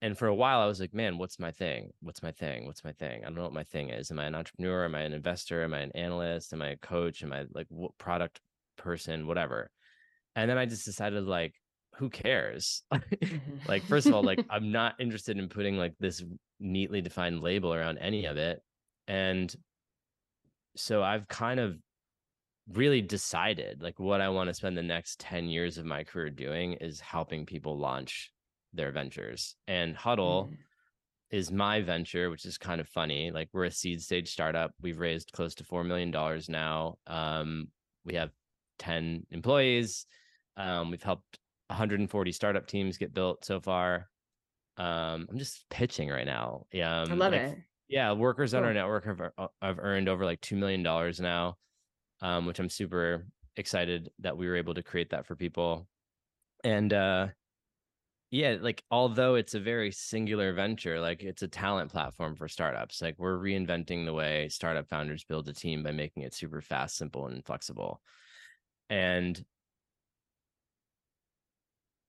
and 0.00 0.16
for 0.16 0.28
a 0.28 0.34
while 0.34 0.60
I 0.60 0.66
was 0.66 0.78
like, 0.78 0.94
man, 0.94 1.18
what's 1.18 1.40
my 1.40 1.50
thing? 1.50 1.90
What's 2.00 2.22
my 2.22 2.30
thing? 2.30 2.66
What's 2.66 2.84
my 2.84 2.92
thing? 2.92 3.22
I 3.22 3.24
don't 3.24 3.34
know 3.34 3.42
what 3.42 3.52
my 3.52 3.64
thing 3.64 3.90
is. 3.90 4.12
Am 4.12 4.20
I 4.20 4.26
an 4.26 4.36
entrepreneur? 4.36 4.84
Am 4.84 4.94
I 4.94 5.00
an 5.00 5.12
investor? 5.12 5.64
Am 5.64 5.74
I 5.74 5.80
an 5.80 5.90
analyst? 5.96 6.52
Am 6.52 6.62
I 6.62 6.68
a 6.68 6.76
coach? 6.76 7.24
Am 7.24 7.32
I 7.32 7.46
like 7.52 7.66
what 7.68 7.98
product 7.98 8.40
person? 8.76 9.26
Whatever. 9.26 9.72
and 10.36 10.48
then 10.48 10.56
I 10.56 10.66
just 10.66 10.84
decided 10.84 11.24
like, 11.24 11.54
who 11.98 12.10
cares? 12.10 12.82
Mhm. 12.92 13.66
like, 13.68 13.82
first 13.84 14.06
of 14.06 14.14
all, 14.14 14.22
like 14.22 14.40
I'm 14.50 14.70
not 14.72 14.94
interested 15.00 15.36
in 15.38 15.48
putting 15.48 15.76
like 15.76 15.94
this 15.98 16.24
neatly 16.60 17.00
defined 17.02 17.42
label 17.42 17.74
around 17.74 17.98
any 17.98 18.24
of 18.26 18.36
it. 18.36 18.62
And 19.06 19.54
so 20.76 21.02
I've 21.02 21.26
kind 21.28 21.60
of 21.60 21.76
really 22.72 23.00
decided 23.00 23.82
like 23.82 23.98
what 23.98 24.20
I 24.20 24.28
want 24.28 24.48
to 24.48 24.54
spend 24.54 24.76
the 24.76 24.82
next 24.82 25.18
10 25.20 25.48
years 25.48 25.78
of 25.78 25.84
my 25.86 26.04
career 26.04 26.30
doing 26.30 26.74
is 26.74 27.00
helping 27.00 27.46
people 27.46 27.78
launch 27.78 28.30
their 28.72 28.92
ventures. 28.92 29.56
And 29.66 29.96
Huddle 29.96 30.50
Mm. 30.52 30.56
is 31.30 31.50
my 31.50 31.80
venture, 31.80 32.30
which 32.30 32.44
is 32.44 32.58
kind 32.58 32.80
of 32.80 32.88
funny. 32.88 33.30
Like 33.30 33.48
we're 33.52 33.64
a 33.64 33.70
seed 33.70 34.02
stage 34.02 34.30
startup. 34.30 34.72
We've 34.80 34.98
raised 34.98 35.32
close 35.32 35.54
to 35.56 35.64
$4 35.64 35.84
million 35.86 36.10
now. 36.48 36.96
Um, 37.06 37.68
we 38.04 38.14
have 38.14 38.30
10 38.78 39.26
employees. 39.30 40.06
Um, 40.56 40.90
we've 40.90 41.02
helped 41.02 41.38
140 41.68 42.32
startup 42.32 42.66
teams 42.66 42.98
get 42.98 43.14
built 43.14 43.44
so 43.44 43.60
far. 43.60 44.08
Um, 44.76 45.26
I'm 45.30 45.38
just 45.38 45.68
pitching 45.70 46.08
right 46.08 46.26
now. 46.26 46.66
Yeah. 46.72 47.00
I 47.00 47.02
um, 47.02 47.18
love 47.18 47.32
like, 47.32 47.42
it. 47.42 47.58
yeah, 47.88 48.12
workers 48.12 48.54
on 48.54 48.64
our 48.64 48.72
network 48.72 49.04
have 49.06 49.20
uh, 49.20 49.48
have 49.60 49.78
earned 49.78 50.08
over 50.08 50.24
like 50.24 50.40
two 50.40 50.56
million 50.56 50.82
dollars 50.82 51.20
now, 51.20 51.56
um, 52.20 52.46
which 52.46 52.58
I'm 52.58 52.68
super 52.70 53.26
excited 53.56 54.10
that 54.20 54.36
we 54.36 54.46
were 54.46 54.56
able 54.56 54.74
to 54.74 54.82
create 54.82 55.10
that 55.10 55.26
for 55.26 55.34
people. 55.34 55.88
And 56.64 56.92
uh, 56.92 57.28
yeah, 58.30 58.56
like 58.60 58.84
although 58.90 59.36
it's 59.36 59.54
a 59.54 59.60
very 59.60 59.90
singular 59.90 60.52
venture, 60.52 61.00
like 61.00 61.22
it's 61.22 61.42
a 61.42 61.48
talent 61.48 61.90
platform 61.90 62.36
for 62.36 62.46
startups. 62.46 63.00
Like 63.00 63.14
we're 63.18 63.38
reinventing 63.38 64.04
the 64.04 64.12
way 64.12 64.48
startup 64.50 64.88
founders 64.88 65.24
build 65.24 65.48
a 65.48 65.54
team 65.54 65.82
by 65.82 65.92
making 65.92 66.24
it 66.24 66.34
super 66.34 66.60
fast, 66.60 66.96
simple, 66.96 67.26
and 67.26 67.44
flexible. 67.44 68.02
And 68.90 69.42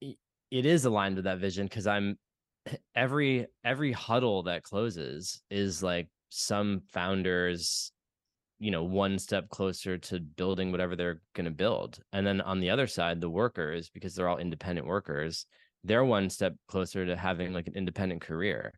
i- 0.03 0.17
it 0.51 0.65
is 0.65 0.85
aligned 0.85 1.15
with 1.15 1.25
that 1.25 1.39
vision 1.39 1.65
because 1.67 1.87
I'm 1.87 2.17
every 2.95 3.47
every 3.63 3.91
huddle 3.91 4.43
that 4.43 4.63
closes 4.63 5.43
is 5.49 5.83
like 5.83 6.09
some 6.29 6.81
founders 6.81 7.91
you 8.59 8.71
know 8.71 8.83
one 8.83 9.19
step 9.19 9.49
closer 9.49 9.97
to 9.97 10.19
building 10.19 10.71
whatever 10.71 10.95
they're 10.95 11.21
going 11.35 11.45
to 11.45 11.51
build 11.51 11.99
and 12.13 12.27
then 12.27 12.41
on 12.41 12.59
the 12.59 12.69
other 12.69 12.87
side 12.87 13.21
the 13.21 13.29
workers 13.29 13.89
because 13.89 14.15
they're 14.15 14.29
all 14.29 14.37
independent 14.37 14.87
workers 14.87 15.45
they're 15.83 16.05
one 16.05 16.29
step 16.29 16.55
closer 16.67 17.05
to 17.05 17.15
having 17.15 17.53
like 17.53 17.67
an 17.67 17.75
independent 17.75 18.21
career 18.21 18.73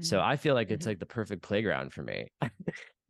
so 0.00 0.20
Mm. 0.20 0.22
i 0.22 0.36
feel 0.36 0.54
like 0.54 0.70
it's 0.70 0.86
Mhm. 0.86 0.86
like 0.86 0.98
the 1.00 1.06
perfect 1.06 1.42
playground 1.42 1.92
for 1.92 2.02
me 2.02 2.28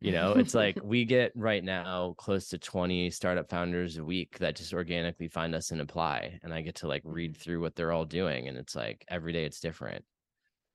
you 0.01 0.11
know 0.11 0.33
it's 0.33 0.53
like 0.53 0.79
we 0.83 1.03
get 1.05 1.31
right 1.35 1.63
now 1.63 2.13
close 2.17 2.47
to 2.49 2.57
20 2.57 3.09
startup 3.11 3.49
founders 3.49 3.97
a 3.97 4.03
week 4.03 4.37
that 4.39 4.55
just 4.55 4.73
organically 4.73 5.27
find 5.27 5.53
us 5.53 5.71
and 5.71 5.81
apply 5.81 6.39
and 6.43 6.53
i 6.53 6.61
get 6.61 6.75
to 6.75 6.87
like 6.87 7.01
read 7.03 7.35
through 7.35 7.59
what 7.59 7.75
they're 7.75 7.91
all 7.91 8.05
doing 8.05 8.47
and 8.47 8.57
it's 8.57 8.75
like 8.75 9.03
every 9.09 9.33
day 9.33 9.45
it's 9.45 9.59
different. 9.59 10.03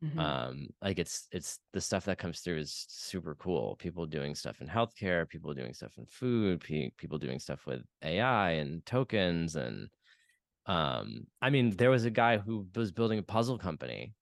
Mhm. 0.04 0.18
um 0.18 0.66
like 0.82 0.98
it's 0.98 1.28
it's 1.30 1.60
the 1.72 1.80
stuff 1.80 2.04
that 2.04 2.18
comes 2.18 2.40
through 2.40 2.58
is 2.58 2.84
super 2.88 3.34
cool 3.36 3.76
people 3.76 4.04
doing 4.06 4.34
stuff 4.34 4.60
in 4.60 4.66
healthcare 4.68 5.26
people 5.26 5.54
doing 5.54 5.72
stuff 5.72 5.96
in 5.96 6.04
food 6.04 6.60
pe- 6.60 6.90
people 6.98 7.16
doing 7.16 7.38
stuff 7.38 7.64
with 7.64 7.82
ai 8.02 8.50
and 8.50 8.84
tokens 8.84 9.56
and 9.56 9.88
um 10.66 11.26
i 11.40 11.48
mean 11.48 11.70
there 11.76 11.90
was 11.90 12.04
a 12.04 12.10
guy 12.10 12.36
who 12.36 12.66
was 12.74 12.92
building 12.92 13.18
a 13.18 13.22
puzzle 13.22 13.56
company. 13.58 14.14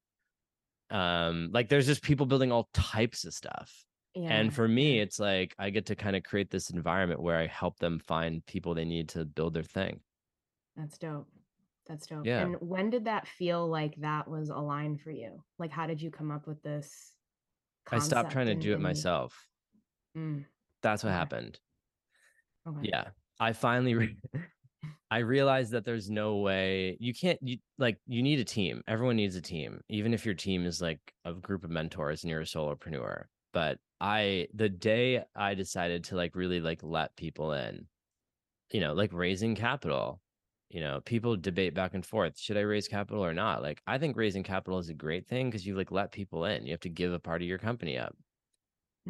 Um 0.90 1.50
like 1.52 1.68
there's 1.68 1.86
just 1.86 2.02
people 2.02 2.26
building 2.26 2.52
all 2.52 2.68
types 2.74 3.24
of 3.24 3.32
stuff 3.34 3.84
and 4.14 4.52
for 4.52 4.68
me 4.68 5.00
it's 5.00 5.18
like 5.18 5.54
i 5.58 5.70
get 5.70 5.86
to 5.86 5.96
kind 5.96 6.16
of 6.16 6.22
create 6.22 6.50
this 6.50 6.70
environment 6.70 7.20
where 7.22 7.38
i 7.38 7.46
help 7.46 7.78
them 7.78 7.98
find 7.98 8.44
people 8.46 8.74
they 8.74 8.84
need 8.84 9.08
to 9.08 9.24
build 9.24 9.54
their 9.54 9.62
thing 9.62 10.00
That's 10.76 10.98
dope. 10.98 11.28
That's 11.86 12.06
dope. 12.06 12.24
Yeah. 12.24 12.46
And 12.46 12.56
when 12.60 12.90
did 12.90 13.04
that 13.06 13.26
feel 13.26 13.66
like 13.68 13.96
that 13.96 14.28
was 14.28 14.48
aligned 14.50 15.00
for 15.00 15.10
you? 15.10 15.42
Like, 15.58 15.70
how 15.72 15.86
did 15.86 16.00
you 16.00 16.10
come 16.10 16.30
up 16.30 16.46
with 16.46 16.62
this? 16.62 17.12
i 17.90 17.98
stopped 17.98 18.30
trying 18.30 18.46
to 18.46 18.54
do 18.54 18.72
it 18.72 18.80
myself 18.80 19.48
Mm, 20.16 20.44
that's 20.82 21.02
what 21.02 21.10
Okay. 21.10 21.18
happened 21.18 21.58
okay. 22.66 22.88
yeah 22.92 23.10
i 23.40 23.52
finally 23.52 23.94
re- 23.94 24.16
i 25.10 25.18
realized 25.18 25.72
that 25.72 25.84
there's 25.84 26.10
no 26.10 26.36
way 26.36 26.96
you 27.00 27.12
can't 27.14 27.38
you 27.42 27.58
like 27.78 27.98
you 28.06 28.22
need 28.22 28.38
a 28.38 28.44
team 28.44 28.82
everyone 28.86 29.16
needs 29.16 29.36
a 29.36 29.42
team 29.42 29.80
even 29.88 30.14
if 30.14 30.24
your 30.24 30.34
team 30.34 30.64
is 30.64 30.80
like 30.80 31.00
a 31.24 31.32
group 31.32 31.64
of 31.64 31.70
mentors 31.70 32.22
and 32.22 32.30
you're 32.30 32.40
a 32.40 32.44
solopreneur 32.44 33.24
but 33.52 33.78
i 34.02 34.48
the 34.54 34.68
day 34.70 35.24
i 35.36 35.54
decided 35.54 36.04
to 36.04 36.16
like 36.16 36.36
really 36.36 36.60
like 36.60 36.82
let 36.84 37.16
people 37.16 37.52
in 37.54 37.88
you 38.72 38.80
know 38.80 38.92
like 38.94 39.12
raising 39.12 39.54
capital 39.54 40.20
you 40.70 40.80
know 40.80 41.00
people 41.02 41.36
debate 41.36 41.74
back 41.74 41.94
and 41.94 42.06
forth 42.06 42.38
should 42.38 42.56
i 42.56 42.60
raise 42.62 42.88
capital 42.88 43.24
or 43.24 43.34
not? 43.34 43.62
Like 43.62 43.82
i 43.86 43.98
think 43.98 44.16
raising 44.16 44.42
capital 44.42 44.78
is 44.78 44.88
a 44.90 44.94
great 44.94 45.28
thing 45.28 45.48
because 45.50 45.66
you 45.66 45.76
like 45.76 45.90
let 45.92 46.12
people 46.12 46.44
in 46.46 46.66
you 46.66 46.72
have 46.72 46.80
to 46.80 46.88
give 46.90 47.12
a 47.12 47.20
part 47.20 47.42
of 47.42 47.48
your 47.48 47.58
company 47.58 47.98
up. 47.98 48.16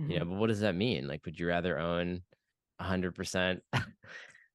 You 0.06 0.18
know 0.18 0.24
Mhm. 0.24 0.28
but 0.30 0.38
what 0.38 0.48
does 0.48 0.60
that 0.60 0.74
mean? 0.74 1.06
Like 1.06 1.24
would 1.24 1.38
you 1.38 1.46
rather 1.46 1.78
own 1.78 2.22
100% 2.78 3.62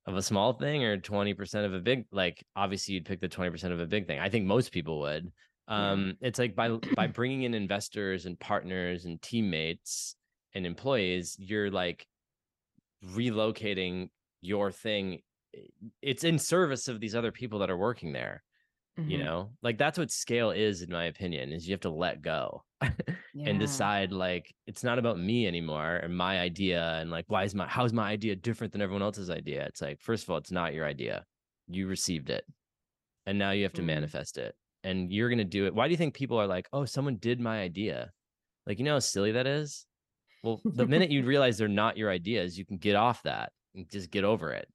of 0.06 0.16
a 0.16 0.22
small 0.22 0.54
thing 0.54 0.84
or 0.84 0.98
20% 1.00 1.66
of 1.66 1.74
a 1.74 1.80
big 1.80 2.06
like 2.12 2.46
obviously 2.56 2.96
you'd 2.96 3.06
pick 3.06 3.22
the 3.22 3.30
20% 3.30 3.74
of 3.74 3.80
a 3.80 3.88
big 3.88 4.08
thing. 4.08 4.20
I 4.20 4.30
think 4.30 4.46
most 4.46 4.72
people 4.72 5.00
would. 5.02 5.32
Yeah. 5.76 6.00
um 6.00 6.18
it's 6.22 6.40
like 6.40 6.56
by 6.56 6.70
by 6.96 7.08
bringing 7.08 7.44
in 7.44 7.54
investors 7.54 8.26
and 8.26 8.40
partners 8.40 9.06
and 9.06 9.22
teammates 9.22 10.16
and 10.58 10.66
employees 10.68 11.38
you're 11.40 11.72
like 11.72 12.08
relocating 13.04 14.10
your 14.42 14.72
thing 14.72 15.22
it's 16.02 16.24
in 16.24 16.38
service 16.38 16.88
of 16.88 17.00
these 17.00 17.16
other 17.16 17.32
people 17.32 17.60
that 17.60 17.70
are 17.70 17.78
working 17.78 18.14
there 18.14 18.44
you 19.08 19.18
Mhm. 19.18 19.20
know? 19.20 19.52
Like 19.64 19.78
that's 19.78 19.98
what 20.00 20.12
scale 20.12 20.52
is 20.52 20.82
in 20.84 20.92
my 20.92 21.06
opinion 21.06 21.52
is 21.54 21.68
you 21.68 21.74
have 21.74 21.82
to 21.82 21.90
let 21.92 22.22
go 22.22 22.64
and 23.46 23.60
decide 23.60 24.12
like 24.14 24.54
it's 24.68 24.84
not 24.84 25.00
about 25.00 25.20
me 25.20 25.48
anymore 25.48 25.98
and 25.98 26.16
my 26.18 26.40
idea 26.40 26.84
and 27.00 27.12
like 27.12 27.26
why 27.30 27.44
is 27.44 27.56
my 27.56 27.68
how's 27.68 27.94
my 27.94 28.10
idea 28.10 28.36
different 28.36 28.74
than 28.74 28.82
everyone 28.82 29.04
else's 29.04 29.30
idea? 29.30 29.66
It's 29.68 29.82
like 29.82 30.02
first 30.02 30.24
of 30.26 30.32
all 30.32 30.38
it's 30.38 30.52
not 30.52 30.74
your 30.74 30.86
idea. 30.86 31.26
You 31.68 31.88
received 31.88 32.30
it 32.30 32.46
and 33.26 33.38
now 33.40 33.52
you 33.52 33.64
have 33.64 33.74
to 33.74 33.82
Mhm. 33.82 33.84
manifest 33.84 34.38
it 34.38 34.56
and 34.84 35.12
you're 35.12 35.30
going 35.30 35.38
to 35.40 35.44
do 35.46 35.66
it. 35.66 35.76
Why 35.76 35.88
do 35.88 35.92
you 35.92 35.98
think 35.98 36.16
people 36.16 36.38
are 36.40 36.48
like 36.48 36.68
oh 36.74 36.86
someone 36.86 37.18
did 37.18 37.40
my 37.40 37.62
idea? 37.62 38.12
Like 38.68 38.80
you 38.80 38.86
know 38.86 38.94
how 38.96 39.00
silly 39.00 39.34
that 39.34 39.48
is 39.48 39.86
well 40.44 40.64
the 40.72 40.86
minute 40.88 41.12
you 41.12 41.24
realize 41.24 41.58
they're 41.58 41.68
not 41.68 41.98
your 41.98 42.10
ideas 42.10 42.58
you 42.58 42.66
can 42.66 42.78
get 42.78 42.96
off 42.96 43.24
that 43.24 43.52
and 43.76 43.90
just 43.90 44.12
get 44.12 44.24
over 44.24 44.52
it 44.54 44.68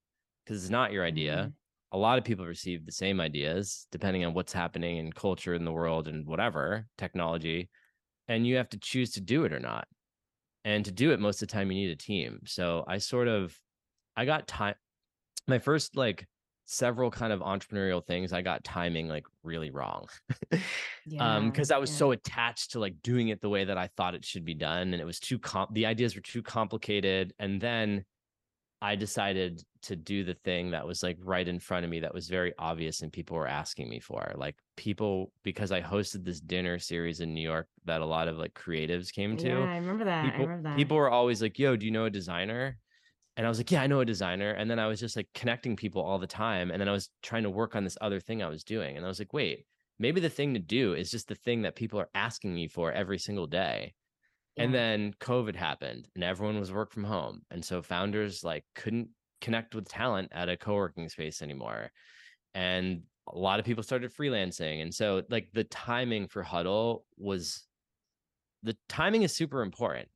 because 0.44 0.62
it's 0.62 0.70
not 0.70 0.92
your 0.92 1.04
idea. 1.04 1.50
Mhm. 1.50 1.54
a 1.92 1.98
lot 1.98 2.18
of 2.18 2.24
people 2.24 2.46
receive 2.46 2.86
the 2.86 2.92
same 2.92 3.20
ideas 3.20 3.86
depending 3.92 4.24
on 4.24 4.34
what's 4.34 4.52
happening 4.52 4.96
in 4.98 5.12
culture 5.12 5.54
in 5.54 5.64
the 5.64 5.72
world 5.72 6.08
and 6.08 6.26
whatever 6.26 6.88
technology 6.98 7.70
and 8.28 8.46
you 8.46 8.56
have 8.56 8.68
to 8.70 8.78
choose 8.78 9.12
to 9.12 9.20
do 9.20 9.44
it 9.44 9.52
or 9.52 9.60
not. 9.60 9.88
And 10.64 10.84
to 10.84 10.92
do 10.92 11.12
it 11.12 11.20
most 11.20 11.42
of 11.42 11.48
the 11.48 11.52
time 11.52 11.70
you 11.72 11.78
need 11.78 11.90
a 11.90 11.96
team. 11.96 12.40
So 12.46 12.84
i 12.88 12.98
sort 12.98 13.28
of 13.28 13.58
i 14.16 14.24
got 14.26 14.48
time 14.48 14.76
my 15.48 15.58
first 15.58 15.96
like 15.96 16.26
several 16.64 17.10
kind 17.10 17.32
of 17.32 17.40
entrepreneurial 17.40 18.04
things 18.04 18.32
i 18.32 18.40
got 18.40 18.62
timing 18.64 19.08
like 19.08 19.24
really 19.42 19.70
wrong 19.70 20.06
um 21.18 21.50
because 21.50 21.70
i 21.70 21.78
was 21.78 21.90
yeah. 21.90 21.96
so 21.96 22.12
attached 22.12 22.70
to 22.70 22.78
like 22.78 22.94
doing 23.02 23.28
it 23.28 23.40
the 23.40 23.48
way 23.48 23.64
that 23.64 23.76
i 23.76 23.88
thought 23.96 24.14
it 24.14 24.24
should 24.24 24.44
be 24.44 24.54
done 24.54 24.92
and 24.92 25.00
it 25.00 25.04
was 25.04 25.18
too 25.18 25.38
com 25.38 25.66
the 25.72 25.86
ideas 25.86 26.14
were 26.14 26.22
too 26.22 26.42
complicated 26.42 27.32
and 27.38 27.60
then 27.60 28.04
i 28.80 28.94
decided 28.94 29.62
to 29.82 29.96
do 29.96 30.22
the 30.22 30.34
thing 30.44 30.70
that 30.70 30.86
was 30.86 31.02
like 31.02 31.18
right 31.20 31.48
in 31.48 31.58
front 31.58 31.84
of 31.84 31.90
me 31.90 31.98
that 32.00 32.14
was 32.14 32.28
very 32.28 32.52
obvious 32.58 33.02
and 33.02 33.12
people 33.12 33.36
were 33.36 33.48
asking 33.48 33.88
me 33.88 33.98
for 33.98 34.32
like 34.36 34.56
people 34.76 35.32
because 35.42 35.72
i 35.72 35.80
hosted 35.80 36.24
this 36.24 36.40
dinner 36.40 36.78
series 36.78 37.20
in 37.20 37.34
new 37.34 37.42
york 37.42 37.66
that 37.84 38.00
a 38.00 38.06
lot 38.06 38.28
of 38.28 38.38
like 38.38 38.54
creatives 38.54 39.12
came 39.12 39.36
to 39.36 39.48
Yeah, 39.48 39.72
I 39.72 39.76
remember 39.76 40.04
that. 40.04 40.24
I 40.24 40.38
remember 40.38 40.68
that. 40.68 40.76
people 40.76 40.96
were 40.96 41.10
always 41.10 41.42
like, 41.42 41.58
yo, 41.58 41.76
do 41.76 41.84
you 41.86 41.92
know 41.92 42.04
a 42.04 42.10
designer? 42.10 42.78
And 43.36 43.46
I 43.46 43.48
was 43.48 43.58
like, 43.58 43.70
yeah, 43.70 43.82
I 43.82 43.86
know 43.86 44.00
a 44.00 44.04
designer. 44.04 44.50
And 44.50 44.70
then 44.70 44.78
I 44.78 44.86
was 44.86 45.00
just 45.00 45.16
like 45.16 45.28
connecting 45.34 45.74
people 45.74 46.02
all 46.02 46.18
the 46.18 46.26
time. 46.26 46.70
And 46.70 46.80
then 46.80 46.88
I 46.88 46.92
was 46.92 47.08
trying 47.22 47.44
to 47.44 47.50
work 47.50 47.74
on 47.74 47.84
this 47.84 47.96
other 48.00 48.20
thing 48.20 48.42
I 48.42 48.48
was 48.48 48.62
doing. 48.62 48.96
And 48.96 49.04
I 49.04 49.08
was 49.08 49.18
like, 49.18 49.32
wait, 49.32 49.64
maybe 49.98 50.20
the 50.20 50.28
thing 50.28 50.54
to 50.54 50.60
do 50.60 50.94
is 50.94 51.10
just 51.10 51.28
the 51.28 51.34
thing 51.34 51.62
that 51.62 51.76
people 51.76 51.98
are 51.98 52.10
asking 52.14 52.54
me 52.54 52.68
for 52.68 52.92
every 52.92 53.18
single 53.18 53.46
day. 53.46 53.94
And 54.58 54.74
then 54.74 55.14
COVID 55.18 55.56
happened 55.56 56.08
and 56.14 56.22
everyone 56.22 56.60
was 56.60 56.70
work 56.70 56.92
from 56.92 57.04
home. 57.04 57.40
And 57.50 57.64
so 57.64 57.80
founders 57.80 58.44
like 58.44 58.64
couldn't 58.74 59.08
connect 59.40 59.74
with 59.74 59.88
talent 59.88 60.28
at 60.32 60.50
a 60.50 60.58
co-working 60.58 61.08
space 61.08 61.40
anymore. 61.40 61.90
And 62.54 63.02
a 63.32 63.38
lot 63.38 63.60
of 63.60 63.64
people 63.64 63.82
started 63.82 64.14
freelancing. 64.14 64.82
And 64.82 64.92
so 64.92 65.22
like 65.30 65.48
the 65.54 65.64
timing 65.64 66.28
for 66.28 66.42
Huddle 66.42 67.06
was 67.16 67.64
the 68.62 68.76
timing 68.90 69.22
is 69.22 69.34
super 69.34 69.62
important 69.62 70.08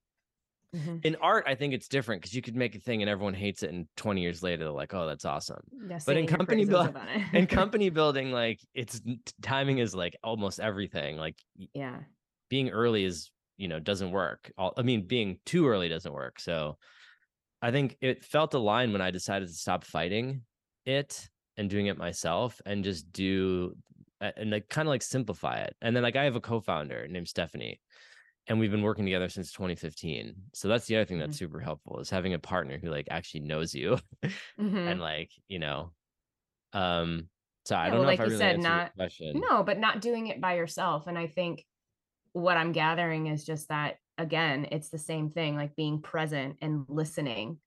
Mhm. 0.75 1.05
in 1.05 1.17
art 1.17 1.45
i 1.47 1.55
think 1.55 1.73
it's 1.75 1.89
different 1.89 2.21
because 2.21 2.35
you 2.35 2.43
could 2.43 2.57
make 2.57 2.75
a 2.75 2.81
thing 2.81 3.03
and 3.03 3.09
everyone 3.11 3.35
hates 3.35 3.63
it 3.63 3.71
and 3.71 3.87
20 3.97 4.21
years 4.21 4.43
later 4.43 4.65
they're 4.65 4.73
like 4.73 4.95
oh 4.95 5.07
that's 5.07 5.25
awesome 5.25 5.63
Yeah, 5.89 5.99
but 6.05 6.17
in 6.17 6.27
company 6.27 6.65
praises 6.65 6.71
buil- 6.71 6.89
about 6.91 7.09
it. 7.15 7.23
in 7.33 7.47
company 7.47 7.89
building 7.91 8.31
like 8.33 8.61
it's 8.75 9.01
timing 9.43 9.79
is 9.79 9.95
like 9.95 10.17
almost 10.23 10.61
everything 10.61 11.17
like 11.17 11.37
yeah. 11.75 12.05
being 12.49 12.71
early 12.71 13.05
is 13.05 13.31
you 13.57 13.69
know 13.69 13.81
doesn't 13.81 14.11
work 14.11 14.53
i 14.59 14.83
mean 14.83 15.07
being 15.07 15.39
too 15.47 15.67
early 15.67 15.89
doesn't 15.89 16.13
work 16.13 16.39
so 16.39 16.77
i 17.63 17.71
think 17.71 17.97
it 18.01 18.25
felt 18.25 18.55
aligned 18.55 18.93
when 18.93 19.03
i 19.03 19.11
decided 19.11 19.49
to 19.49 19.55
stop 19.55 19.85
fighting 19.85 20.43
it 20.85 21.29
and 21.57 21.71
doing 21.71 21.87
it 21.87 21.99
myself 21.99 22.61
and 22.67 22.85
just 22.85 23.11
do 23.13 23.75
and 24.21 24.51
like 24.51 24.69
kind 24.69 24.89
of 24.89 24.91
like 24.91 25.03
simplify 25.03 25.59
it. 25.59 25.77
And 25.83 25.95
then 25.95 26.03
like 26.03 26.17
I 26.17 26.25
have 26.25 26.37
a 26.37 26.41
co-founder 26.41 27.07
named 27.09 27.29
Stephanie 27.29 27.81
and 28.49 28.59
we've 28.59 28.71
been 28.71 28.83
working 28.83 29.05
together 29.05 29.29
since 29.29 29.51
2015. 29.53 30.35
So 30.55 30.69
that's 30.69 30.87
the 30.87 30.97
other 30.97 31.05
thing 31.05 31.19
that's 31.19 31.37
mm-hmm. 31.37 31.45
super 31.45 31.61
helpful 31.61 31.99
is 31.99 32.11
having 32.11 32.35
a 32.35 32.39
partner 32.39 32.79
who 32.79 32.91
like 32.91 33.09
actually 33.11 33.41
knows 33.41 33.75
you 33.75 33.99
mm-hmm. 34.25 34.77
and 34.77 35.01
like, 35.01 35.31
you 35.49 35.59
know, 35.59 35.93
um 36.73 37.29
so 37.65 37.75
I 37.75 37.87
don't 37.87 37.95
well, 37.95 38.03
know 38.03 38.09
like 38.09 38.21
if 38.21 38.21
I 38.21 38.25
really 38.25 38.39
said, 38.39 38.61
not 38.61 38.93
no, 39.21 39.65
but 39.65 39.79
not 39.79 40.01
doing 40.01 40.29
it 40.29 40.41
by 40.41 40.55
yourself. 40.55 41.09
And 41.09 41.19
I 41.19 41.27
think 41.27 41.65
what 42.33 42.57
I'm 42.57 42.71
gathering 42.71 43.27
is 43.27 43.45
just 43.45 43.69
that 43.71 43.97
again, 44.19 44.69
it's 44.71 44.89
the 44.89 44.99
same 44.99 45.31
thing, 45.31 45.57
like 45.57 45.75
being 45.75 46.01
present 46.01 46.57
and 46.63 46.85
listening 46.89 47.59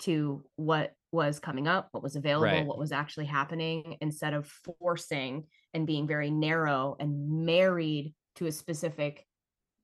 to 0.00 0.44
what 0.56 0.92
was 1.10 1.40
coming 1.40 1.66
up, 1.66 1.88
what 1.90 2.02
was 2.02 2.16
available, 2.16 2.46
right. 2.46 2.66
what 2.66 2.78
was 2.78 2.92
actually 2.92 3.26
happening, 3.26 3.96
instead 4.00 4.32
of 4.32 4.50
forcing 4.78 5.44
and 5.74 5.86
being 5.86 6.06
very 6.06 6.30
narrow 6.30 6.96
and 7.00 7.44
married 7.44 8.14
to 8.36 8.46
a 8.46 8.52
specific 8.52 9.26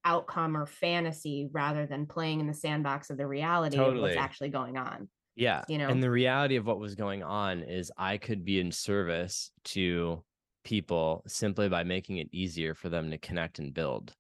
outcome 0.05 0.57
or 0.57 0.67
fantasy 0.67 1.49
rather 1.53 1.87
than 1.87 2.07
playing 2.07 2.41
in 2.41 2.47
the 2.47 2.55
sandbox 2.55 3.11
of 3.11 3.17
the 3.17 3.27
reality 3.27 3.77
totally. 3.77 3.97
of 3.97 4.03
what's 4.03 4.17
actually 4.17 4.49
going 4.49 4.77
on. 4.77 5.09
Yeah. 5.37 5.63
You 5.69 5.79
know, 5.79 5.89
and 5.89 6.03
the 6.03 6.11
reality 6.11 6.57
of 6.57 6.67
what 6.67 6.81
was 6.81 6.95
going 6.95 7.23
on 7.23 7.63
is 7.63 7.93
I 7.97 8.17
could 8.17 8.45
be 8.45 8.59
in 8.59 8.73
service 8.73 9.53
to 9.67 10.25
people 10.65 11.23
simply 11.27 11.69
by 11.69 11.85
making 11.85 12.19
it 12.19 12.29
easier 12.33 12.75
for 12.75 12.89
them 12.89 13.11
to 13.11 13.19
connect 13.19 13.59
and 13.59 13.73
build. 13.73 14.13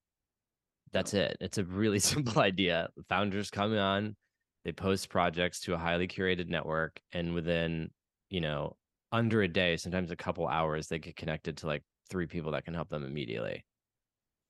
That's 0.92 1.14
it. 1.14 1.36
It's 1.40 1.58
a 1.58 1.64
really 1.64 1.98
simple 1.98 2.40
idea. 2.40 2.88
Founders 3.08 3.50
come 3.50 3.76
on, 3.76 4.16
they 4.64 4.72
post 4.72 5.08
projects 5.08 5.60
to 5.60 5.74
a 5.74 5.78
highly 5.78 6.08
curated 6.08 6.48
network, 6.48 7.00
and 7.12 7.34
within, 7.34 7.90
you 8.30 8.40
know, 8.40 8.76
under 9.12 9.42
a 9.42 9.48
day, 9.48 9.76
sometimes 9.76 10.10
a 10.10 10.16
couple 10.16 10.46
hours, 10.46 10.88
they 10.88 10.98
get 10.98 11.16
connected 11.16 11.56
to 11.58 11.66
like 11.66 11.82
three 12.10 12.26
people 12.26 12.52
that 12.52 12.64
can 12.64 12.74
help 12.74 12.88
them 12.88 13.04
immediately. 13.04 13.64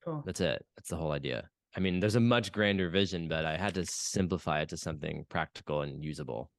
Cool. 0.09 0.23
That's 0.25 0.41
it. 0.41 0.65
That's 0.75 0.89
the 0.89 0.95
whole 0.95 1.11
idea. 1.11 1.49
I 1.75 1.79
mean, 1.79 1.99
there's 1.99 2.15
a 2.15 2.19
much 2.19 2.51
grander 2.51 2.89
vision, 2.89 3.27
but 3.27 3.45
I 3.45 3.57
had 3.57 3.75
to 3.75 3.85
simplify 3.85 4.61
it 4.61 4.69
to 4.69 4.77
something 4.77 5.25
practical 5.29 5.81
and 5.83 6.03
usable. 6.03 6.49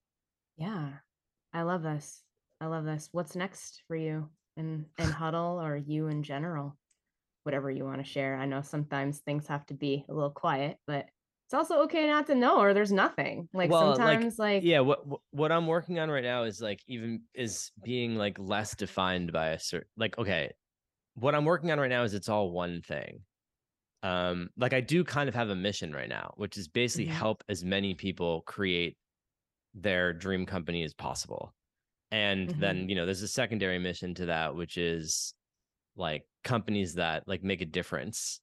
Yeah. 0.56 0.90
I 1.52 1.62
love 1.62 1.82
this. 1.82 2.22
I 2.60 2.66
love 2.66 2.84
this. 2.84 3.08
What's 3.10 3.34
next 3.34 3.82
for 3.88 3.96
you 3.96 4.28
in 4.56 4.86
in 4.98 5.10
huddle 5.10 5.60
or 5.60 5.76
you 5.76 6.06
in 6.06 6.22
general? 6.22 6.76
Whatever 7.42 7.70
you 7.70 7.84
want 7.84 7.98
to 7.98 8.04
share. 8.04 8.36
I 8.36 8.44
know 8.44 8.62
sometimes 8.62 9.18
things 9.18 9.46
have 9.48 9.66
to 9.66 9.74
be 9.74 10.04
a 10.08 10.12
little 10.12 10.30
quiet, 10.30 10.76
but 10.86 11.06
it's 11.46 11.54
also 11.54 11.82
okay 11.82 12.06
not 12.06 12.28
to 12.28 12.36
know 12.36 12.60
or 12.60 12.72
there's 12.74 12.92
nothing. 12.92 13.48
Like 13.52 13.70
well, 13.70 13.96
sometimes 13.96 14.38
like, 14.38 14.56
like 14.56 14.62
Yeah, 14.62 14.80
what 14.80 15.00
what 15.32 15.50
I'm 15.50 15.66
working 15.66 15.98
on 15.98 16.08
right 16.08 16.22
now 16.22 16.44
is 16.44 16.60
like 16.60 16.80
even 16.86 17.22
is 17.34 17.72
being 17.82 18.14
like 18.14 18.38
less 18.38 18.76
defined 18.76 19.32
by 19.32 19.48
a 19.48 19.58
certain 19.58 19.88
like 19.96 20.16
okay, 20.18 20.52
what 21.14 21.34
I'm 21.34 21.44
working 21.44 21.72
on 21.72 21.80
right 21.80 21.90
now 21.90 22.04
is 22.04 22.14
it's 22.14 22.28
all 22.28 22.52
one 22.52 22.82
thing 22.82 23.22
um 24.02 24.48
like 24.56 24.72
i 24.72 24.80
do 24.80 25.04
kind 25.04 25.28
of 25.28 25.34
have 25.34 25.50
a 25.50 25.54
mission 25.54 25.92
right 25.92 26.08
now 26.08 26.32
which 26.36 26.56
is 26.56 26.68
basically 26.68 27.06
mm-hmm. 27.06 27.16
help 27.16 27.44
as 27.48 27.64
many 27.64 27.94
people 27.94 28.42
create 28.46 28.96
their 29.74 30.12
dream 30.12 30.46
company 30.46 30.82
as 30.82 30.94
possible 30.94 31.52
and 32.10 32.48
mm-hmm. 32.48 32.60
then 32.60 32.88
you 32.88 32.94
know 32.94 33.04
there's 33.04 33.22
a 33.22 33.28
secondary 33.28 33.78
mission 33.78 34.14
to 34.14 34.26
that 34.26 34.54
which 34.54 34.76
is 34.76 35.34
like 35.96 36.24
companies 36.44 36.94
that 36.94 37.26
like 37.26 37.42
make 37.42 37.60
a 37.60 37.66
difference 37.66 38.40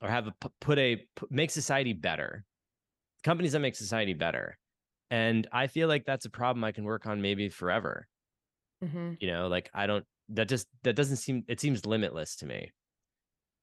or 0.00 0.08
have 0.08 0.26
a 0.26 0.34
put 0.60 0.78
a 0.78 1.04
make 1.30 1.50
society 1.50 1.92
better 1.92 2.44
companies 3.22 3.52
that 3.52 3.60
make 3.60 3.76
society 3.76 4.14
better 4.14 4.56
and 5.10 5.46
i 5.52 5.66
feel 5.66 5.86
like 5.86 6.04
that's 6.04 6.24
a 6.24 6.30
problem 6.30 6.64
i 6.64 6.72
can 6.72 6.84
work 6.84 7.06
on 7.06 7.20
maybe 7.20 7.48
forever 7.48 8.06
mm-hmm. 8.82 9.12
you 9.20 9.28
know 9.28 9.48
like 9.48 9.70
i 9.74 9.86
don't 9.86 10.04
that 10.30 10.48
just 10.48 10.66
that 10.82 10.96
doesn't 10.96 11.16
seem 11.16 11.44
it 11.48 11.60
seems 11.60 11.84
limitless 11.84 12.36
to 12.36 12.46
me 12.46 12.72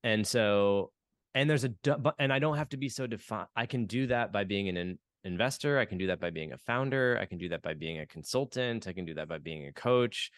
and 0.03 0.25
so 0.25 0.91
and 1.33 1.49
there's 1.49 1.63
a 1.63 1.73
and 2.19 2.31
i 2.31 2.39
don't 2.39 2.57
have 2.57 2.69
to 2.69 2.77
be 2.77 2.89
so 2.89 3.07
defined 3.07 3.47
i 3.55 3.65
can 3.65 3.85
do 3.85 4.07
that 4.07 4.31
by 4.31 4.43
being 4.43 4.69
an 4.69 4.97
investor 5.23 5.77
i 5.77 5.85
can 5.85 5.97
do 5.97 6.07
that 6.07 6.19
by 6.19 6.29
being 6.29 6.51
a 6.53 6.57
founder 6.57 7.17
i 7.21 7.25
can 7.25 7.37
do 7.37 7.49
that 7.49 7.61
by 7.61 7.73
being 7.73 7.99
a 7.99 8.05
consultant 8.05 8.87
i 8.87 8.93
can 8.93 9.05
do 9.05 9.13
that 9.13 9.27
by 9.27 9.37
being 9.37 9.67
a 9.67 9.73
coach. 9.73 10.31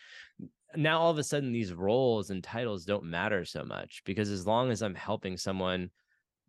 Now 0.76 1.00
all 1.00 1.12
of 1.12 1.20
a 1.20 1.24
sudden 1.24 1.52
these 1.52 1.72
roles 1.72 2.32
and 2.32 2.44
titles 2.44 2.84
don't 2.84 3.04
matter 3.04 3.46
so 3.46 3.64
much 3.64 4.02
because 4.06 4.30
as 4.30 4.48
long 4.48 4.72
as 4.72 4.82
i'm 4.82 4.96
helping 4.96 5.38
someone 5.38 5.92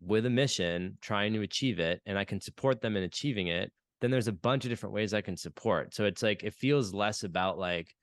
with 0.01 0.25
a 0.25 0.29
mission 0.29 0.97
trying 0.99 1.33
to 1.33 1.41
achieve 1.41 1.79
it 1.79 2.01
and 2.05 2.17
i 2.17 2.25
can 2.25 2.41
support 2.41 2.81
them 2.81 2.97
in 2.97 3.03
achieving 3.03 3.47
it 3.47 3.71
then 4.01 4.11
there's 4.11 4.27
a 4.27 4.33
bunch 4.33 4.65
of 4.65 4.69
different 4.69 4.93
ways 4.93 5.13
i 5.13 5.21
can 5.21 5.37
support. 5.37 5.93
So 5.95 6.05
it's 6.05 6.21
like 6.21 6.43
it 6.43 6.53
feels 6.53 6.93
less 6.93 7.23
about 7.23 7.57
like 7.57 7.93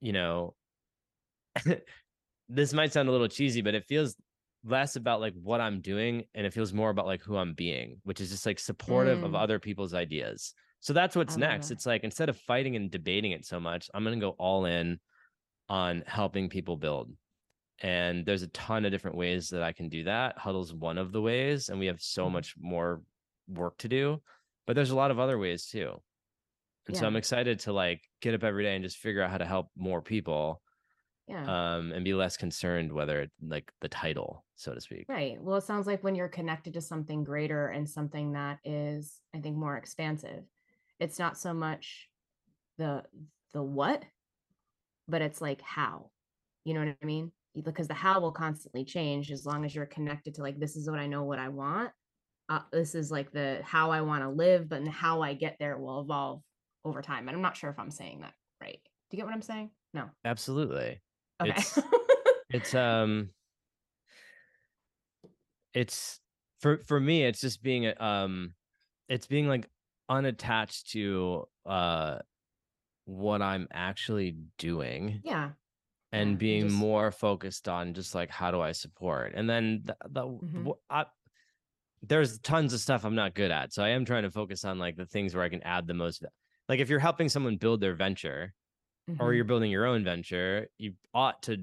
you 0.00 0.12
know 0.12 0.54
this 2.48 2.72
might 2.72 2.92
sound 2.92 3.08
a 3.08 3.12
little 3.12 3.28
cheesy 3.28 3.62
but 3.62 3.74
it 3.74 3.86
feels 3.86 4.16
less 4.64 4.96
about 4.96 5.20
like 5.20 5.34
what 5.34 5.60
I'm 5.60 5.80
doing 5.80 6.24
and 6.34 6.46
it 6.46 6.52
feels 6.52 6.72
more 6.72 6.90
about 6.90 7.06
like 7.06 7.22
who 7.22 7.36
I'm 7.36 7.54
being, 7.54 8.00
which 8.04 8.20
is 8.20 8.30
just 8.30 8.46
like 8.46 8.58
supportive 8.58 9.20
mm. 9.20 9.24
of 9.24 9.34
other 9.34 9.58
people's 9.58 9.94
ideas. 9.94 10.54
So 10.80 10.92
that's 10.92 11.16
what's 11.16 11.36
next. 11.36 11.70
It's 11.70 11.86
like 11.86 12.04
instead 12.04 12.28
of 12.28 12.36
fighting 12.36 12.76
and 12.76 12.90
debating 12.90 13.32
it 13.32 13.46
so 13.46 13.58
much, 13.58 13.88
I'm 13.94 14.04
going 14.04 14.18
to 14.18 14.24
go 14.24 14.34
all 14.38 14.66
in 14.66 15.00
on 15.68 16.02
helping 16.06 16.48
people 16.48 16.76
build. 16.76 17.10
And 17.80 18.24
there's 18.24 18.42
a 18.42 18.48
ton 18.48 18.84
of 18.84 18.90
different 18.90 19.16
ways 19.16 19.48
that 19.48 19.62
I 19.62 19.72
can 19.72 19.88
do 19.88 20.04
that. 20.04 20.38
Huddle's 20.38 20.74
one 20.74 20.98
of 20.98 21.10
the 21.10 21.22
ways, 21.22 21.70
and 21.70 21.78
we 21.78 21.86
have 21.86 22.00
so 22.00 22.26
mm. 22.26 22.32
much 22.32 22.54
more 22.58 23.02
work 23.48 23.78
to 23.78 23.88
do, 23.88 24.22
but 24.66 24.76
there's 24.76 24.90
a 24.90 24.96
lot 24.96 25.10
of 25.10 25.18
other 25.18 25.38
ways 25.38 25.66
too. 25.66 26.00
And 26.86 26.94
yeah. 26.94 27.00
so 27.00 27.06
I'm 27.06 27.16
excited 27.16 27.60
to 27.60 27.72
like 27.72 28.02
get 28.20 28.34
up 28.34 28.44
every 28.44 28.64
day 28.64 28.74
and 28.74 28.84
just 28.84 28.98
figure 28.98 29.22
out 29.22 29.30
how 29.30 29.38
to 29.38 29.46
help 29.46 29.68
more 29.76 30.02
people 30.02 30.60
yeah. 31.28 31.76
um 31.76 31.92
and 31.92 32.04
be 32.04 32.14
less 32.14 32.36
concerned 32.36 32.92
whether 32.92 33.22
it, 33.22 33.30
like 33.46 33.72
the 33.80 33.88
title 33.88 34.44
so 34.56 34.72
to 34.72 34.80
speak. 34.80 35.06
Right. 35.08 35.36
Well 35.40 35.56
it 35.56 35.64
sounds 35.64 35.86
like 35.86 36.04
when 36.04 36.14
you're 36.14 36.28
connected 36.28 36.74
to 36.74 36.80
something 36.80 37.24
greater 37.24 37.68
and 37.68 37.88
something 37.88 38.32
that 38.32 38.58
is 38.64 39.20
i 39.34 39.38
think 39.38 39.56
more 39.56 39.76
expansive 39.76 40.44
it's 41.00 41.18
not 41.18 41.36
so 41.36 41.52
much 41.52 42.08
the 42.78 43.02
the 43.52 43.62
what 43.62 44.04
but 45.08 45.22
it's 45.22 45.40
like 45.40 45.60
how. 45.60 46.10
You 46.64 46.74
know 46.74 46.80
what 46.80 46.96
i 47.02 47.06
mean? 47.06 47.30
Because 47.62 47.88
the 47.88 47.94
how 47.94 48.20
will 48.20 48.32
constantly 48.32 48.84
change 48.84 49.30
as 49.30 49.44
long 49.44 49.64
as 49.64 49.74
you're 49.74 49.86
connected 49.86 50.34
to 50.34 50.42
like 50.42 50.58
this 50.58 50.76
is 50.76 50.88
what 50.88 50.98
i 50.98 51.06
know 51.06 51.22
what 51.22 51.38
i 51.38 51.48
want 51.48 51.90
uh, 52.48 52.60
this 52.72 52.94
is 52.94 53.10
like 53.12 53.30
the 53.30 53.60
how 53.62 53.90
i 53.90 54.00
want 54.00 54.22
to 54.22 54.28
live 54.28 54.68
but 54.68 54.86
how 54.88 55.22
i 55.22 55.34
get 55.34 55.56
there 55.60 55.78
will 55.78 56.00
evolve 56.00 56.42
over 56.84 57.00
time 57.00 57.28
and 57.28 57.36
i'm 57.36 57.42
not 57.42 57.56
sure 57.56 57.70
if 57.70 57.78
i'm 57.78 57.90
saying 57.90 58.20
that 58.20 58.32
right. 58.60 58.80
Do 58.82 59.16
you 59.16 59.18
get 59.18 59.26
what 59.26 59.34
i'm 59.34 59.42
saying? 59.42 59.70
No. 59.92 60.10
Absolutely 60.24 61.00
Okay. 61.42 61.52
It's 61.56 61.78
it's 62.50 62.74
um 62.74 63.30
it's 65.72 66.20
for 66.60 66.78
for 66.78 67.00
me 67.00 67.24
it's 67.24 67.40
just 67.40 67.62
being 67.62 67.92
um 68.00 68.54
it's 69.08 69.26
being 69.26 69.48
like 69.48 69.68
unattached 70.08 70.90
to 70.92 71.44
uh 71.66 72.18
what 73.06 73.42
I'm 73.42 73.68
actually 73.72 74.36
doing. 74.58 75.20
Yeah. 75.24 75.50
And 76.12 76.32
yeah, 76.32 76.36
being 76.36 76.64
just... 76.68 76.76
more 76.76 77.10
focused 77.10 77.68
on 77.68 77.92
just 77.94 78.14
like 78.14 78.30
how 78.30 78.50
do 78.50 78.60
I 78.60 78.72
support? 78.72 79.32
And 79.34 79.48
then 79.48 79.82
the, 79.84 79.96
the 80.08 80.22
mm-hmm. 80.22 80.70
I, 80.88 81.06
there's 82.02 82.38
tons 82.40 82.72
of 82.72 82.80
stuff 82.80 83.04
I'm 83.04 83.14
not 83.14 83.34
good 83.34 83.50
at. 83.50 83.72
So 83.72 83.82
I 83.82 83.90
am 83.90 84.04
trying 84.04 84.22
to 84.22 84.30
focus 84.30 84.64
on 84.64 84.78
like 84.78 84.96
the 84.96 85.06
things 85.06 85.34
where 85.34 85.44
I 85.44 85.48
can 85.48 85.62
add 85.62 85.86
the 85.86 85.94
most 85.94 86.24
like 86.68 86.80
if 86.80 86.88
you're 86.88 86.98
helping 86.98 87.28
someone 87.28 87.56
build 87.56 87.80
their 87.80 87.94
venture, 87.94 88.54
mm-hmm. 89.10 89.22
or 89.22 89.32
you're 89.34 89.44
building 89.44 89.70
your 89.70 89.86
own 89.86 90.04
venture, 90.04 90.68
you 90.78 90.94
ought 91.12 91.42
to 91.44 91.58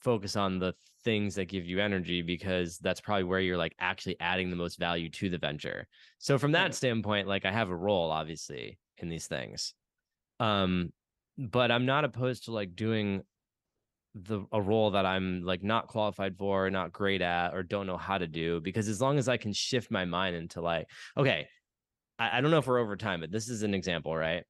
focus 0.00 0.36
on 0.36 0.58
the 0.58 0.74
things 1.02 1.34
that 1.34 1.46
give 1.46 1.66
you 1.66 1.80
energy 1.80 2.22
because 2.22 2.78
that's 2.78 3.00
probably 3.00 3.24
where 3.24 3.40
you're 3.40 3.58
like 3.58 3.74
actually 3.78 4.16
adding 4.20 4.50
the 4.50 4.56
most 4.56 4.78
value 4.78 5.08
to 5.10 5.28
the 5.28 5.38
venture. 5.38 5.86
So 6.18 6.38
from 6.38 6.52
that 6.52 6.62
right. 6.62 6.74
standpoint, 6.74 7.28
like 7.28 7.44
I 7.44 7.52
have 7.52 7.70
a 7.70 7.76
role 7.76 8.10
obviously 8.10 8.78
in 8.98 9.08
these 9.08 9.26
things. 9.26 9.74
Um 10.40 10.92
but 11.36 11.70
I'm 11.70 11.86
not 11.86 12.04
opposed 12.04 12.44
to 12.44 12.52
like 12.52 12.76
doing 12.76 13.22
the 14.14 14.44
a 14.52 14.60
role 14.60 14.92
that 14.92 15.04
I'm 15.04 15.42
like 15.42 15.62
not 15.62 15.88
qualified 15.88 16.36
for, 16.36 16.66
or 16.66 16.70
not 16.70 16.92
great 16.92 17.20
at, 17.20 17.54
or 17.54 17.62
don't 17.62 17.86
know 17.86 17.96
how 17.96 18.18
to 18.18 18.26
do. 18.26 18.60
Because 18.60 18.88
as 18.88 19.00
long 19.00 19.18
as 19.18 19.28
I 19.28 19.36
can 19.36 19.52
shift 19.52 19.90
my 19.90 20.04
mind 20.04 20.36
into 20.36 20.60
like, 20.60 20.86
okay, 21.16 21.48
I, 22.18 22.38
I 22.38 22.40
don't 22.40 22.50
know 22.50 22.58
if 22.58 22.66
we're 22.66 22.78
over 22.78 22.96
time, 22.96 23.20
but 23.20 23.32
this 23.32 23.48
is 23.48 23.62
an 23.62 23.74
example, 23.74 24.16
right? 24.16 24.44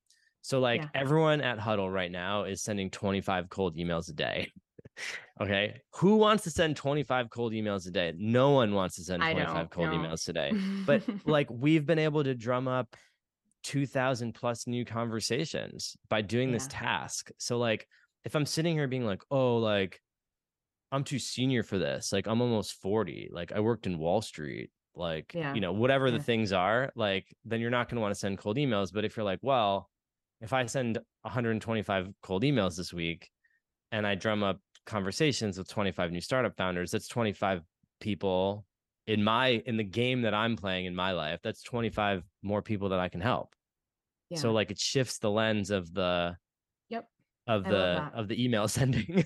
So 0.45 0.61
like 0.61 0.83
yeah. 0.83 0.89
everyone 0.95 1.41
at 1.41 1.59
Huddle 1.59 1.91
right 1.91 2.13
now 2.13 2.45
is 2.45 2.61
sending 2.61 2.91
25 2.91 3.49
cold 3.49 3.79
emails 3.79 4.11
a 4.11 4.13
day. 4.13 4.53
okay. 5.41 5.81
Who 5.95 6.17
wants 6.17 6.45
to 6.45 6.51
send 6.51 6.77
25 6.77 7.31
cold 7.31 7.55
emails 7.55 7.89
a 7.89 7.91
day? 7.91 8.13
No 8.15 8.51
one 8.51 8.75
wants 8.75 8.97
to 8.97 9.05
send 9.05 9.23
25 9.23 9.71
cold 9.71 9.89
no. 9.89 9.97
emails 9.97 10.23
today. 10.23 10.53
But 10.85 11.03
like 11.25 11.49
we've 11.51 11.87
been 11.87 11.99
able 11.99 12.23
to 12.25 12.35
drum 12.35 12.69
up 12.69 12.95
2000 13.63 14.35
plus 14.35 14.67
new 14.67 14.85
conversations 14.85 15.97
by 16.11 16.21
doing 16.21 16.51
yeah. 16.51 16.57
this 16.57 16.67
task. 16.67 17.31
So 17.39 17.57
like 17.57 17.89
if 18.27 18.37
I'm 18.37 18.45
sitting 18.45 18.75
here 18.75 18.87
being 18.87 19.07
like, 19.07 19.23
"Oh, 19.31 19.57
like 19.57 19.99
I'm 20.93 21.05
too 21.05 21.19
senior 21.19 21.63
for 21.63 21.79
this. 21.79 22.13
Like 22.13 22.27
I'm 22.27 22.43
almost 22.43 22.83
40. 22.83 23.31
Like 23.33 23.51
I 23.53 23.61
worked 23.61 23.87
in 23.87 23.97
Wall 23.97 24.21
Street." 24.21 24.71
Like, 24.95 25.33
yeah. 25.35 25.55
you 25.55 25.61
know, 25.63 25.73
whatever 25.73 26.11
the 26.11 26.21
things 26.21 26.53
are, 26.53 26.93
like 26.95 27.35
then 27.47 27.61
you're 27.61 27.71
not 27.71 27.89
going 27.89 27.97
to 27.97 28.03
want 28.03 28.15
to 28.15 28.21
send 28.21 28.39
cold 28.39 28.59
emails, 28.59 28.93
but 28.93 29.07
if 29.07 29.17
you're 29.17 29.25
like, 29.25 29.41
"Well, 29.43 29.89
if 30.45 30.53
I 30.53 30.67
send 30.67 30.99
125 31.23 32.11
cold 32.23 32.43
emails 32.43 32.77
this 32.77 32.93
week 32.93 33.31
and 33.91 34.07
I 34.07 34.15
drum 34.15 34.43
up 34.43 34.61
conversations 34.85 35.57
with 35.57 35.69
25 35.69 36.13
new 36.13 36.21
startup 36.21 36.55
founders, 36.57 36.91
that's 36.91 37.09
25 37.09 37.63
people 38.01 38.67
in 39.07 39.25
my 39.25 39.63
in 39.67 39.77
the 39.79 39.85
game 39.85 40.23
that 40.23 40.35
I'm 40.35 40.55
playing 40.57 40.85
in 40.85 40.95
my 40.95 41.13
life. 41.13 41.41
That's 41.43 41.63
25 41.63 42.23
more 42.43 42.61
people 42.61 42.91
that 42.91 43.01
I 43.01 43.09
can 43.09 43.23
help. 43.23 43.55
Yeah. 44.29 44.39
So 44.39 44.53
like 44.53 44.71
it 44.71 44.79
shifts 44.79 45.19
the 45.19 45.31
lens 45.31 45.71
of 45.71 45.93
the 45.93 46.37
Yep. 46.91 47.09
of 47.47 47.67
I 47.67 47.71
the 47.71 48.11
of 48.15 48.29
the 48.29 48.45
email 48.45 48.69
sending. 48.79 49.25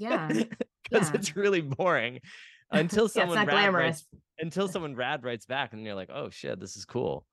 Yeah. 0.00 0.28
Because 0.28 1.10
Yeah. 1.10 1.16
it's 1.16 1.36
really 1.36 1.60
boring 1.60 2.20
until 2.70 3.08
someone 3.08 3.36
not 3.36 3.46
rad 3.48 3.52
glamorous. 3.72 3.84
writes, 4.12 4.22
until 4.38 4.68
someone 4.74 4.94
rad 4.96 5.22
writes 5.22 5.44
back 5.44 5.74
and 5.74 5.84
you're 5.84 5.94
like, 5.94 6.10
oh 6.10 6.30
shit, 6.30 6.58
this 6.60 6.76
is 6.76 6.86
cool. 6.86 7.26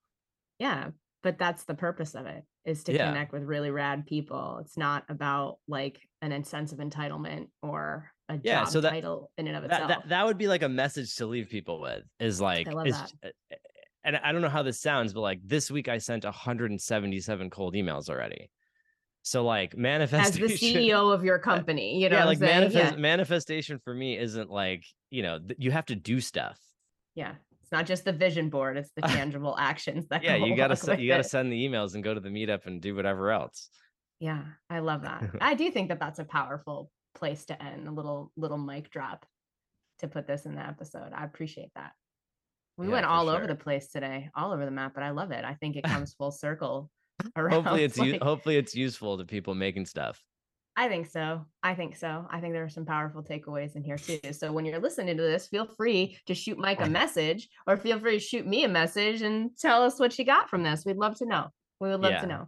Yeah, 0.59 0.89
but 1.23 1.37
that's 1.37 1.63
the 1.63 1.73
purpose 1.73 2.15
of 2.15 2.25
it 2.25 2.43
is 2.65 2.83
to 2.85 2.93
Yeah. 2.93 3.07
connect 3.07 3.33
with 3.33 3.43
really 3.43 3.71
rad 3.71 4.05
people. 4.05 4.59
It's 4.61 4.77
not 4.77 5.03
about 5.09 5.59
like 5.67 5.99
an 6.21 6.43
sense 6.43 6.71
of 6.71 6.79
entitlement 6.79 7.47
or 7.61 8.11
a 8.29 8.39
Yeah, 8.41 8.61
job 8.63 8.69
so 8.69 8.81
that- 8.81 8.91
title 8.91 9.31
in 9.37 9.47
and 9.47 9.57
of 9.57 9.65
itself. 9.65 9.89
that 9.89 10.07
that 10.09 10.25
would 10.25 10.37
be 10.37 10.47
like 10.47 10.61
a 10.63 10.69
message 10.69 11.15
to 11.17 11.25
leave 11.25 11.49
people 11.49 11.81
with 11.81 12.03
is 12.19 12.39
like 12.39 12.67
uh, 12.67 13.01
and 14.05 14.17
I 14.17 14.31
don't 14.31 14.41
know 14.41 14.49
how 14.49 14.63
this 14.63 14.81
sounds, 14.81 15.13
but 15.13 15.21
like 15.21 15.39
this 15.45 15.69
week 15.71 15.87
I 15.87 15.97
sent 15.97 16.25
177 16.25 17.49
cold 17.49 17.73
emails 17.73 18.09
already. 18.09 18.49
So 19.23 19.43
like 19.45 19.73
As 19.73 19.77
manifestation 19.79 20.47
the 20.47 20.57
CEO 20.57 21.13
of 21.13 21.23
your 21.23 21.39
company, 21.51 22.01
you 22.01 22.09
know, 22.09 22.17
yeah, 22.17 22.25
like 22.25 22.39
manifest, 22.39 22.93
yeah. 22.95 22.99
manifestation 22.99 23.79
for 23.79 23.93
me 23.93 24.17
isn't 24.17 24.49
like, 24.49 24.83
you 25.09 25.23
know, 25.23 25.39
you 25.57 25.71
have 25.71 25.85
to 25.85 25.95
do 25.95 26.19
stuff. 26.19 26.59
yeah, 27.15 27.35
not 27.73 27.85
just 27.85 28.05
the 28.05 28.13
vision 28.13 28.49
board; 28.49 28.77
it's 28.77 28.91
the 28.95 29.01
tangible 29.17 29.57
actions 29.59 30.07
that. 30.07 30.23
Yeah, 30.23 30.35
you 30.35 30.55
gotta 30.55 30.77
se- 30.77 31.01
you 31.01 31.09
gotta 31.09 31.21
it. 31.21 31.25
send 31.29 31.51
the 31.51 31.67
emails 31.67 31.95
and 31.95 32.03
go 32.03 32.13
to 32.13 32.21
the 32.21 32.29
meetup 32.29 32.65
and 32.65 32.81
do 32.81 32.95
whatever 32.95 33.31
else. 33.31 33.67
Yeah, 34.21 34.43
I 34.69 34.79
love 34.79 35.01
that. 35.09 35.29
I 35.41 35.55
do 35.55 35.69
think 35.71 35.89
that 35.89 35.99
that's 35.99 36.19
a 36.19 36.23
powerful 36.23 36.89
place 37.15 37.43
to 37.47 37.61
end. 37.61 37.89
A 37.89 37.91
little 37.91 38.31
little 38.37 38.57
mic 38.57 38.89
drop 38.89 39.25
to 39.99 40.07
put 40.07 40.25
this 40.27 40.45
in 40.45 40.55
the 40.55 40.65
episode. 40.65 41.11
I 41.13 41.25
appreciate 41.25 41.71
that. 41.75 41.91
We 42.77 42.87
Yeah, 42.87 42.93
went 42.93 43.05
all 43.05 43.27
over 43.29 43.45
the 43.45 43.55
place 43.55 43.89
today, 43.91 44.29
all 44.35 44.51
over 44.53 44.65
the 44.65 44.71
map, 44.71 44.93
but 44.95 45.03
I 45.03 45.09
love 45.11 45.31
it. 45.31 45.43
I 45.43 45.55
think 45.55 45.75
it 45.75 45.83
comes 45.93 46.13
full 46.13 46.31
circle. 46.31 46.89
Around, 47.35 47.51
Hopefully 47.53 47.83
it's 47.83 47.97
u- 47.97 48.17
hopefully 48.21 48.57
it's 48.57 48.75
useful 48.75 49.17
to 49.17 49.25
people 49.25 49.53
making 49.55 49.85
stuff. 49.85 50.19
I 50.75 50.87
think 50.87 51.07
so. 51.07 51.45
I 51.61 51.75
think 51.75 51.95
so. 51.95 52.25
I 52.31 52.39
think 52.39 52.53
there 52.53 52.63
are 52.63 52.69
some 52.69 52.85
powerful 52.85 53.21
takeaways 53.23 53.75
in 53.75 53.83
here 53.83 53.97
too. 53.97 54.19
So 54.31 54.51
when 54.51 54.65
you're 54.65 54.79
listening 54.79 55.15
to 55.17 55.21
this, 55.23 55.47
feel 55.47 55.67
free 55.67 56.17
to 56.25 56.33
shoot 56.33 56.57
Mike 56.57 56.81
a 56.81 56.89
message 56.89 57.47
or 57.67 57.77
feel 57.77 57.99
free 57.99 58.13
to 58.13 58.19
shoot 58.19 58.47
me 58.47 58.63
a 58.63 58.67
message 58.67 59.21
and 59.21 59.51
tell 59.57 59.83
us 59.83 59.99
what 59.99 60.17
you 60.17 60.25
got 60.25 60.49
from 60.49 60.63
this. 60.63 60.83
We'd 60.85 60.97
love 60.97 61.15
to 61.19 61.27
know. 61.27 61.49
We 61.79 61.89
would 61.89 62.01
love 62.01 62.13
Yeah. 62.13 62.21
to 62.21 62.27
know. 62.27 62.47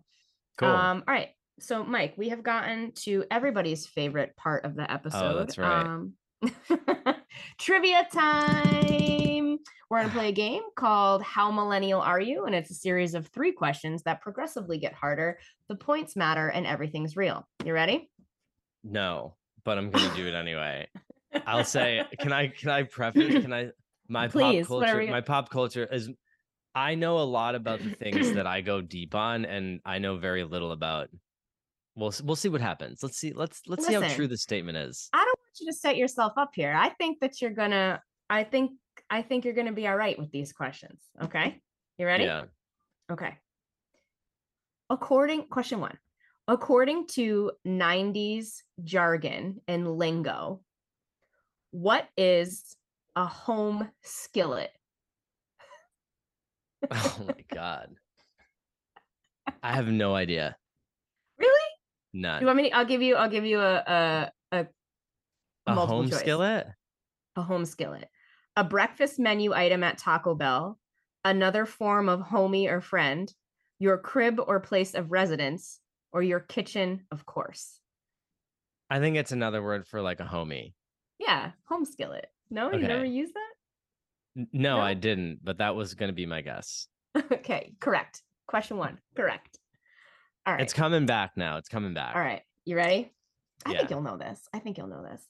Cool. 0.57 0.69
Um, 0.69 1.03
all 1.07 1.13
right. 1.13 1.30
So 1.59 1.84
Mike, 1.84 2.15
we 2.17 2.30
have 2.30 2.41
gotten 2.41 2.93
to 3.03 3.26
everybody's 3.30 3.86
favorite 3.86 4.36
part 4.38 4.65
of 4.65 4.76
the 4.76 4.91
episode. 4.91 5.23
Oh, 5.36 5.38
that's 5.38 5.57
right. 5.59 5.86
Um, 5.86 6.13
trivia 7.59 8.07
time. 8.11 9.59
We're 9.89 9.99
going 9.99 10.09
to 10.09 10.15
play 10.15 10.30
a 10.30 10.34
game 10.34 10.63
called 10.76 11.21
How 11.21 11.51
Millennial 11.51 12.01
Are 12.01 12.19
You? 12.19 12.45
And 12.45 12.55
it's 12.55 12.71
a 12.71 12.76
series 12.76 13.13
of 13.13 13.28
three 13.28 13.51
questions 13.51 14.01
that 14.03 14.21
progressively 14.21 14.78
get 14.80 14.93
harder. 14.93 15.38
The 15.69 15.76
points 15.76 16.15
matter 16.15 16.47
and 16.47 16.65
everything's 16.65 17.15
real. 17.15 17.47
You 17.63 17.73
ready? 17.73 18.09
No, 18.86 19.36
but 19.63 19.77
I'm 19.77 19.89
gonna 19.89 20.15
do 20.15 20.27
it 20.27 20.36
anyway. 20.36 20.88
I'll 21.45 21.65
say, 21.65 22.03
can 22.19 22.31
I 22.31 22.47
can 22.47 22.69
I 22.69 22.83
preface? 22.83 23.41
Can 23.41 23.53
I 23.53 23.69
my 24.07 24.27
Please, 24.27 24.67
pop 24.67 24.81
culture 24.86 25.07
my 25.07 25.21
pop 25.21 25.49
culture 25.49 25.88
is 25.91 26.09
I 26.75 26.95
know 26.95 27.19
a 27.19 27.23
lot 27.23 27.55
about 27.55 27.81
the 27.81 27.91
things 27.91 28.33
that 28.33 28.45
I 28.45 28.59
go 28.59 28.81
deep 28.81 29.15
on, 29.15 29.45
and 29.45 29.79
I 29.86 29.99
know 29.99 30.17
very 30.17 30.43
little 30.43 30.73
about. 30.73 31.09
We'll 31.95 32.13
we'll 32.23 32.36
see 32.36 32.49
what 32.49 32.59
happens. 32.59 33.01
Let's 33.01 33.17
see. 33.17 33.31
Let's 33.31 33.61
let's 33.65 33.88
see 33.88 33.93
how 33.93 34.07
true 34.09 34.27
the 34.27 34.38
statement 34.38 34.77
is. 34.77 35.09
I 35.13 35.19
don't 35.19 35.27
want 35.27 35.59
you 35.61 35.67
to 35.67 35.73
set 35.73 35.95
yourself 35.95 36.33
up 36.36 36.51
here. 36.53 36.73
I 36.73 36.89
think 36.89 37.21
that 37.21 37.41
you're 37.41 37.51
gonna. 37.51 38.01
I 38.29 38.43
think. 38.43 38.71
I 39.09 39.21
think 39.21 39.45
you're 39.45 39.53
gonna 39.53 39.71
be 39.71 39.88
all 39.88 39.95
right 39.95 40.19
with 40.19 40.31
these 40.31 40.51
questions. 40.51 40.99
Okay. 41.23 41.61
You 41.97 42.05
ready? 42.05 42.25
Yeah. 42.25 42.43
Okay. 43.09 43.36
According 44.89 45.47
question 45.47 45.79
one, 45.79 45.97
according 46.48 47.08
to 47.08 47.52
90s 47.66 48.62
jargon 48.84 49.62
and 49.68 49.98
lingo, 49.98 50.62
what 51.72 52.08
is 52.18 52.76
a 53.16 53.26
home 53.26 53.89
skillet? 54.02 54.72
Oh 56.91 57.18
my 57.28 57.43
god. 57.54 57.96
I 59.64 59.74
have 59.74 59.88
no 59.88 60.14
idea. 60.16 60.56
Really? 61.39 61.70
None. 62.14 62.41
You 62.41 62.48
want 62.48 62.58
me? 62.58 62.70
To, 62.70 62.76
I'll 62.76 62.86
give 62.86 63.02
you. 63.02 63.16
I'll 63.16 63.30
give 63.30 63.46
you 63.46 63.60
a 63.60 63.76
a 63.76 64.32
a, 64.52 64.68
a 65.66 65.74
multiple 65.74 65.98
home 65.98 66.10
choice. 66.10 66.20
skillet? 66.20 66.68
a 67.36 67.41
home 67.41 67.66
skillet, 67.66 68.10
a 68.56 68.64
breakfast 68.64 69.20
menu 69.20 69.54
item 69.54 69.84
at 69.84 69.98
Taco 69.98 70.36
Bell, 70.36 70.80
another 71.24 71.66
form 71.66 72.10
of 72.10 72.22
homie 72.22 72.70
or 72.70 72.82
friend, 72.82 73.34
your 73.80 73.98
crib 73.98 74.39
or 74.46 74.60
place 74.60 74.93
of 74.93 75.12
residence, 75.12 75.80
or 76.16 76.24
your 76.24 76.39
kitchen, 76.39 77.01
of 77.11 77.26
course. 77.26 77.78
I 78.89 78.99
think 78.99 79.18
it's 79.18 79.34
another 79.34 79.61
word 79.61 79.86
for 79.86 80.01
like 80.01 80.22
a 80.22 80.24
homie. 80.24 80.74
Yeah, 81.20 81.51
home 81.68 81.84
skillet. 81.84 82.28
No, 82.49 82.72
you 82.72 82.80
never 82.88 83.01
Okay. 83.01 83.09
used 83.09 83.34
that. 83.34 84.45
No, 84.53 84.78
No? 84.78 84.82
I 84.82 84.93
didn't, 84.93 85.39
but 85.43 85.57
that 85.57 85.76
was 85.76 85.93
going 85.93 86.07
to 86.07 86.13
be 86.13 86.26
my 86.26 86.39
guess. 86.39 86.88
okay, 87.18 87.74
correct. 87.82 88.22
Question 88.47 88.78
one, 88.78 88.97
correct. 89.16 89.59
All 90.45 90.53
right. 90.53 90.61
It's 90.61 90.74
coming 90.74 91.05
back 91.05 91.32
now. 91.36 91.57
It's 91.57 91.68
coming 91.70 91.93
back. 91.93 92.16
All 92.16 92.22
right. 92.22 92.43
You 92.63 92.78
ready? 92.78 93.11
I 93.66 93.76
think 93.76 93.89
you'll 93.89 94.01
know 94.01 94.18
this. 94.18 94.39
I 94.53 94.59
think 94.59 94.78
you'll 94.78 94.88
know 94.88 95.03
this. 95.03 95.22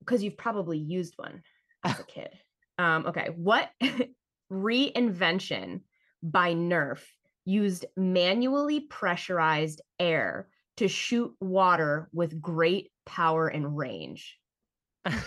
Because 0.00 0.22
you've 0.24 0.36
probably 0.38 0.78
used 0.78 1.14
one 1.16 1.42
as 1.84 2.00
a 2.00 2.04
kid. 2.14 2.30
Um, 2.78 3.06
okay. 3.06 3.28
What 3.36 3.70
reinvention 4.52 5.82
by 6.22 6.54
Nerf 6.54 7.00
used 7.48 7.86
manually 7.96 8.80
pressurized 8.80 9.80
air 9.98 10.48
to 10.76 10.86
shoot 10.86 11.34
water 11.40 12.08
with 12.12 12.40
great 12.40 12.92
power 13.06 13.48
and 13.48 13.76
range? 13.76 14.38
um, 15.06 15.22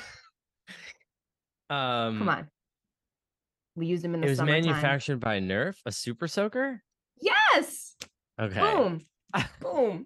Come 1.70 2.30
on. 2.30 2.50
We 3.76 3.88
used 3.88 4.04
them 4.04 4.14
in 4.14 4.22
the 4.22 4.28
It 4.28 4.30
was 4.30 4.38
summertime. 4.38 4.64
manufactured 4.66 5.20
by 5.20 5.40
Nerf, 5.40 5.78
a 5.86 5.92
super 5.92 6.28
soaker. 6.28 6.84
Yes. 7.20 7.96
Okay. 8.40 8.60
Boom. 8.60 9.06
Boom. 9.62 10.06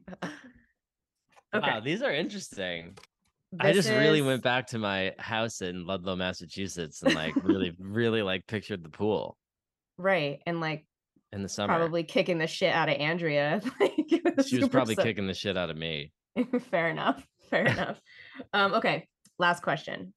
Okay. 1.53 1.71
Wow, 1.71 1.79
these 1.79 2.01
are 2.01 2.11
interesting. 2.11 2.97
I 3.59 3.71
This 3.71 3.85
just 3.85 3.89
really 3.97 4.21
went 4.21 4.43
back 4.43 4.67
to 4.67 4.77
my 4.77 5.13
house 5.17 5.61
in 5.61 5.85
Ludlow, 5.85 6.15
Massachusetts, 6.15 7.01
and 7.01 7.15
like 7.15 7.35
really, 7.43 7.73
really 7.79 8.21
like 8.21 8.45
pictured 8.47 8.83
the 8.83 8.89
pool 8.89 9.37
right 9.97 10.41
and 10.45 10.59
like 10.59 10.85
in 11.35 11.43
the 11.43 11.49
summer. 11.49 11.75
probably 11.75 12.03
kicking 12.03 12.37
the 12.37 12.47
shit 12.47 12.73
out 12.73 12.89
of 12.89 12.95
Andrea. 12.95 13.61
like, 13.79 13.95
she 14.47 14.57
was 14.57 14.69
probably 14.69 14.95
kicking 14.95 15.27
the 15.27 15.33
shit 15.33 15.57
out 15.57 15.69
of 15.69 15.77
me. 15.77 16.11
fair 16.71 16.89
enough. 16.89 17.25
Fair 17.49 17.65
enough. 17.65 17.99
Um, 18.53 18.73
okay, 18.75 19.07
last 19.37 19.61
question. 19.61 20.13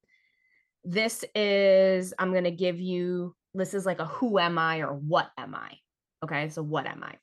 This 0.84 1.24
is 1.34 2.14
I'm 2.18 2.32
gonna 2.32 2.50
give 2.50 2.80
you 2.80 3.34
this 3.52 3.74
is 3.74 3.84
like 3.84 3.98
a 3.98 4.06
who 4.06 4.38
am 4.38 4.58
I 4.58 4.78
or 4.78 4.94
what 4.94 5.30
am 5.36 5.54
I? 5.54 5.72
Okay, 6.24 6.48
so 6.48 6.62
what 6.62 6.86
am 6.86 7.02
I? 7.02 7.16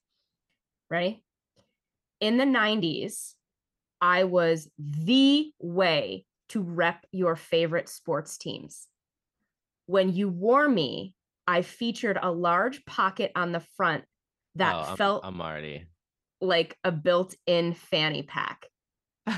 Ready? 0.90 1.24
In 2.22 2.38
the 2.38 2.46
90s, 2.46 3.34
I 4.00 4.26
was 4.26 4.70
the 4.78 5.52
way 5.60 6.26
to 6.50 6.62
rep 6.62 7.06
your 7.12 7.36
favorite 7.36 7.90
sports 7.90 8.38
teams. 8.38 8.88
When 9.88 10.14
you 10.14 10.30
wore 10.30 10.68
me, 10.70 11.14
I 11.48 11.62
featured 11.62 12.18
a 12.22 12.32
large 12.32 12.86
pocket 12.86 13.32
on 13.36 13.52
the 13.52 13.64
front 13.78 14.04
that 14.56 14.76
oh, 14.76 14.86
I'm, 14.90 14.98
felt 14.98 15.26
I'm 15.26 15.42
already. 15.42 15.86
like 16.42 16.78
a 16.84 16.92
built-in 16.92 17.74
fanny 17.74 18.24
pack. 18.24 18.66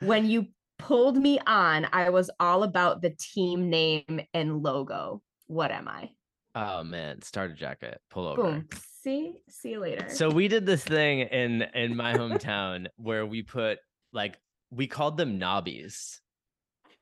when 0.00 0.26
you 0.26 0.48
pulled 0.78 1.16
me 1.16 1.38
on, 1.46 1.86
I 1.92 2.10
was 2.10 2.30
all 2.40 2.62
about 2.62 3.02
the 3.02 3.10
team 3.10 3.70
name 3.70 4.20
and 4.34 4.62
logo. 4.62 5.22
What 5.46 5.70
am 5.70 5.88
I? 5.88 6.10
Oh 6.54 6.82
man, 6.82 7.22
starter 7.22 7.54
jacket, 7.54 8.00
pullover. 8.12 8.36
Boom. 8.36 8.68
See, 9.02 9.42
see 9.48 9.70
you 9.70 9.80
later. 9.80 10.06
So 10.08 10.28
we 10.28 10.48
did 10.48 10.66
this 10.66 10.84
thing 10.84 11.20
in 11.20 11.62
in 11.74 11.96
my 11.96 12.12
hometown 12.16 12.86
where 12.96 13.24
we 13.24 13.42
put 13.42 13.78
like 14.12 14.38
we 14.70 14.86
called 14.86 15.16
them 15.16 15.38
knobbies. 15.38 16.18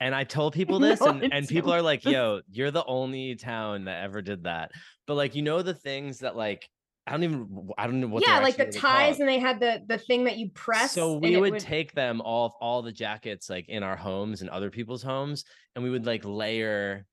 And 0.01 0.15
I 0.15 0.25
told 0.25 0.53
people 0.55 0.79
this, 0.79 1.01
No, 1.01 1.09
and, 1.09 1.33
and 1.33 1.49
people 1.49 1.73
are 1.73 1.83
like, 1.83 2.05
yo, 2.07 2.41
you're 2.51 2.71
the 2.71 2.85
only 2.85 3.35
town 3.37 3.85
that 3.85 4.03
ever 4.05 4.23
did 4.23 4.45
that. 4.45 4.71
But 5.07 5.15
like, 5.15 5.35
you 5.35 5.43
know, 5.43 5.63
the 5.63 5.75
things 5.75 6.19
that 6.19 6.37
like, 6.37 6.69
I 7.07 7.13
don't 7.13 7.25
even, 7.25 7.71
I 7.79 7.87
don't 7.87 8.01
know 8.01 8.09
what 8.09 8.23
yeah, 8.27 8.41
like 8.41 8.59
the 8.59 8.67
ties, 8.67 9.17
called. 9.17 9.21
and 9.21 9.29
they 9.29 9.39
had 9.39 9.61
the 9.61 9.83
the 9.87 9.97
thing 9.97 10.25
that 10.25 10.37
you 10.37 10.51
press. 10.51 10.93
So 10.93 11.15
we 11.15 11.35
it 11.35 11.41
would, 11.41 11.59
take 11.59 11.95
them 11.95 12.21
all, 12.21 12.59
all 12.61 12.83
the 12.83 12.93
jackets 12.93 13.49
like 13.49 13.67
in 13.71 13.83
our 13.83 13.97
homes 13.97 14.43
and 14.43 14.51
other 14.51 14.71
people's 14.71 15.03
homes, 15.03 15.45
and 15.75 15.83
we 15.83 15.89
would 15.89 16.05
like 16.05 16.23
layer. 16.27 17.07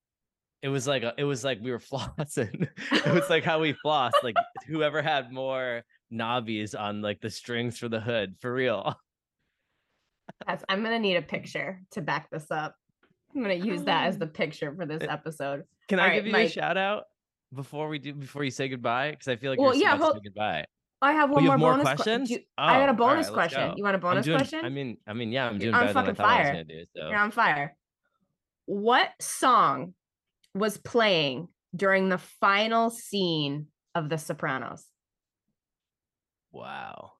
It 0.62 0.68
was 0.68 0.86
like 0.86 1.04
a, 1.04 1.14
it 1.18 1.24
was 1.24 1.46
like 1.46 1.60
we 1.62 1.72
were 1.72 1.80
flossing. 1.92 2.68
it 2.92 3.14
was 3.14 3.30
like 3.30 3.46
how 3.46 3.62
we 3.62 3.72
floss 3.72 4.12
Like 4.22 4.36
whoever 4.68 5.02
had 5.02 5.32
more 5.32 5.84
knobbies 6.12 6.78
on 6.78 7.02
like 7.02 7.22
the 7.22 7.30
strings 7.30 7.78
for 7.78 7.88
the 7.88 8.02
hood 8.02 8.36
for 8.42 8.54
real. 8.54 8.98
That's, 10.48 10.64
I'm 10.70 10.84
gonna 10.84 11.00
need 11.00 11.16
a 11.16 11.22
picture 11.22 11.82
to 11.92 12.02
back 12.02 12.30
this 12.30 12.52
up. 12.52 12.76
I'm 13.36 13.42
gonna 13.42 13.54
use 13.56 13.84
that 13.84 14.08
as 14.08 14.18
the 14.18 14.28
picture 14.28 14.74
for 14.76 14.86
this 14.86 15.04
Uh, 15.04 15.12
episode. 15.12 15.64
Can 15.88 16.00
All 16.00 16.06
I 16.06 16.10
right, 16.10 16.16
give 16.24 16.28
you 16.28 16.36
a 16.36 16.48
shout 16.50 16.78
out 16.78 17.04
before 17.54 17.88
we 17.88 18.00
do 18.00 18.14
before 18.14 18.44
you 18.44 18.52
say 18.52 18.68
goodbye? 18.70 19.12
Because 19.12 19.28
I 19.28 19.36
feel 19.36 19.52
like 19.52 19.60
Well, 19.60 19.74
you're 19.76 19.84
yeah, 19.84 19.94
yeah, 19.94 19.98
hold- 19.98 20.16
say 20.16 20.22
goodbye. 20.24 20.66
I 21.02 21.12
have 21.14 21.30
Oh, 21.30 21.34
one 21.34 21.44
you 21.44 21.48
more 21.50 21.54
have 21.54 21.60
more 21.60 21.72
bonus 21.74 21.88
que- 21.90 21.96
questions? 21.96 22.30
do- 22.30 22.40
I 22.58 22.80
got 22.80 22.90
Oh, 22.90 22.92
a 22.92 22.96
bonus 22.96 23.28
right, 23.28 23.34
question. 23.34 23.70
go. 23.72 23.74
You 23.78 23.84
want 23.84 23.96
a 23.96 23.98
I'm 23.98 24.02
bonus 24.02 24.26
doing, 24.26 24.38
question? 24.38 24.66
I 24.66 24.70
mean, 24.70 24.98
I 25.06 25.14
mean, 25.14 25.32
yeah, 25.32 25.46
I'm 25.48 25.54
You're 25.54 25.60
doing 25.72 25.76
on 25.76 25.82
better 25.82 25.94
than 25.94 25.98
I 25.98 26.02
fucking 26.02 26.16
thought 26.16 26.26
I 26.26 26.38
was 26.40 26.46
fire. 26.46 26.54
gonna 26.54 26.64
do. 26.64 26.86
So 26.96 27.08
You're 27.10 27.18
on 27.18 27.32
fire. 27.32 27.78
What 28.66 29.12
song 29.22 29.94
was 30.56 30.78
playing 30.78 31.50
during 31.76 32.10
the 32.10 32.18
final 32.18 32.90
scene 32.90 33.68
of 33.94 34.10
The 34.10 34.18
Sopranos? 34.18 34.86
wow. 36.52 37.12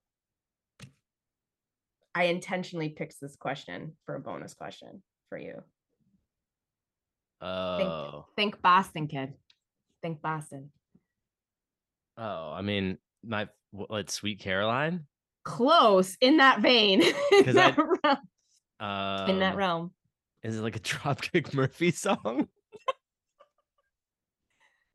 I 2.16 2.24
intentionally 2.24 2.88
picked 2.88 3.20
this 3.20 3.36
question 3.36 3.92
for 4.06 4.14
a 4.14 4.20
bonus 4.20 4.54
question 4.54 5.02
for 5.28 5.36
you. 5.36 5.62
Oh, 7.42 8.24
Think 8.36 8.62
Boston, 8.62 9.06
kid. 9.06 9.34
Think 10.02 10.22
Boston. 10.22 10.70
oh, 12.16 12.52
I 12.52 12.62
mean, 12.62 12.96
my 13.22 13.48
what? 13.70 14.10
Sweet 14.10 14.40
Caroline. 14.40 15.04
Close 15.44 16.16
in 16.22 16.38
that 16.38 16.60
vein. 16.60 17.02
in, 17.32 17.44
'Cause 17.44 17.56
I- 17.56 17.74
realm, 17.76 18.18
Um, 18.80 19.30
in 19.30 19.38
that 19.40 19.56
realm. 19.56 19.92
Is 20.42 20.56
it 20.58 20.62
like 20.62 20.76
a 20.76 20.80
Dropkick 20.90 21.52
Murphy 21.52 21.90
song? 21.90 22.48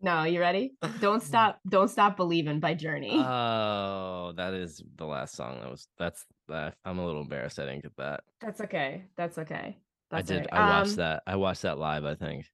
No, 0.02 0.24
you 0.24 0.40
ready? 0.40 0.74
Don't 1.00 1.22
stop. 1.22 1.60
Don't 1.68 1.90
stop 1.90 2.18
believing 2.18 2.60
by 2.60 2.74
Journey. 2.74 3.18
Oh, 3.18 4.34
that 4.36 4.54
is 4.54 4.82
the 4.96 5.06
last 5.06 5.36
song. 5.36 5.60
That 5.62 5.70
was 5.70 5.88
that's 5.98 6.26
that. 6.48 6.76
I'm 6.86 7.00
a 7.00 7.06
little 7.06 7.22
embarrassed. 7.22 7.60
I 7.60 7.66
didn't 7.66 7.84
get 7.84 7.96
that. 7.98 8.22
That's 8.42 8.62
okay. 8.62 9.06
That's 9.18 9.38
okay. 9.38 9.78
I 10.12 10.22
did. 10.22 10.48
all 10.52 10.60
I 10.60 10.80
watched 10.80 10.92
Um, 10.92 10.96
that. 10.98 11.24
I 11.28 11.36
watched 11.36 11.62
that 11.62 11.78
live. 11.78 12.04
I 12.06 12.16
think. 12.16 12.46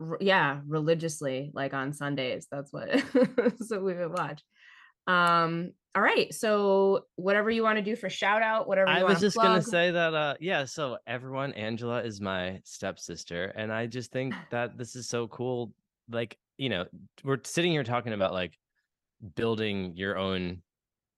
r- 0.00 0.18
yeah 0.20 0.60
religiously 0.66 1.50
like 1.54 1.74
on 1.74 1.92
sundays 1.92 2.46
that's 2.50 2.72
what 2.72 2.88
so 3.66 3.80
we 3.82 3.92
would 3.92 4.10
watch 4.16 4.42
um 5.06 5.72
all 5.94 6.00
right 6.02 6.32
so 6.32 7.04
whatever 7.16 7.50
you 7.50 7.62
want 7.62 7.76
to 7.76 7.82
do 7.84 7.94
for 7.96 8.08
shout 8.08 8.40
out 8.42 8.66
whatever 8.66 8.90
you 8.90 8.96
I 8.98 9.02
was 9.04 9.20
just 9.20 9.36
gonna 9.36 9.60
say 9.62 9.90
that. 9.90 10.14
Uh, 10.14 10.34
yeah. 10.40 10.64
So 10.64 10.98
everyone, 11.06 11.52
Angela 11.54 12.02
is 12.02 12.20
my 12.20 12.60
stepsister, 12.64 13.46
and 13.56 13.72
I 13.72 13.86
just 13.86 14.10
think 14.12 14.34
that 14.50 14.78
this 14.78 14.94
is 14.96 15.08
so 15.08 15.26
cool. 15.28 15.72
Like, 16.10 16.36
you 16.60 16.68
know, 16.68 16.84
we're 17.24 17.38
sitting 17.42 17.72
here 17.72 17.84
talking 17.84 18.12
about 18.12 18.34
like 18.34 18.58
building 19.34 19.96
your 19.96 20.18
own 20.18 20.60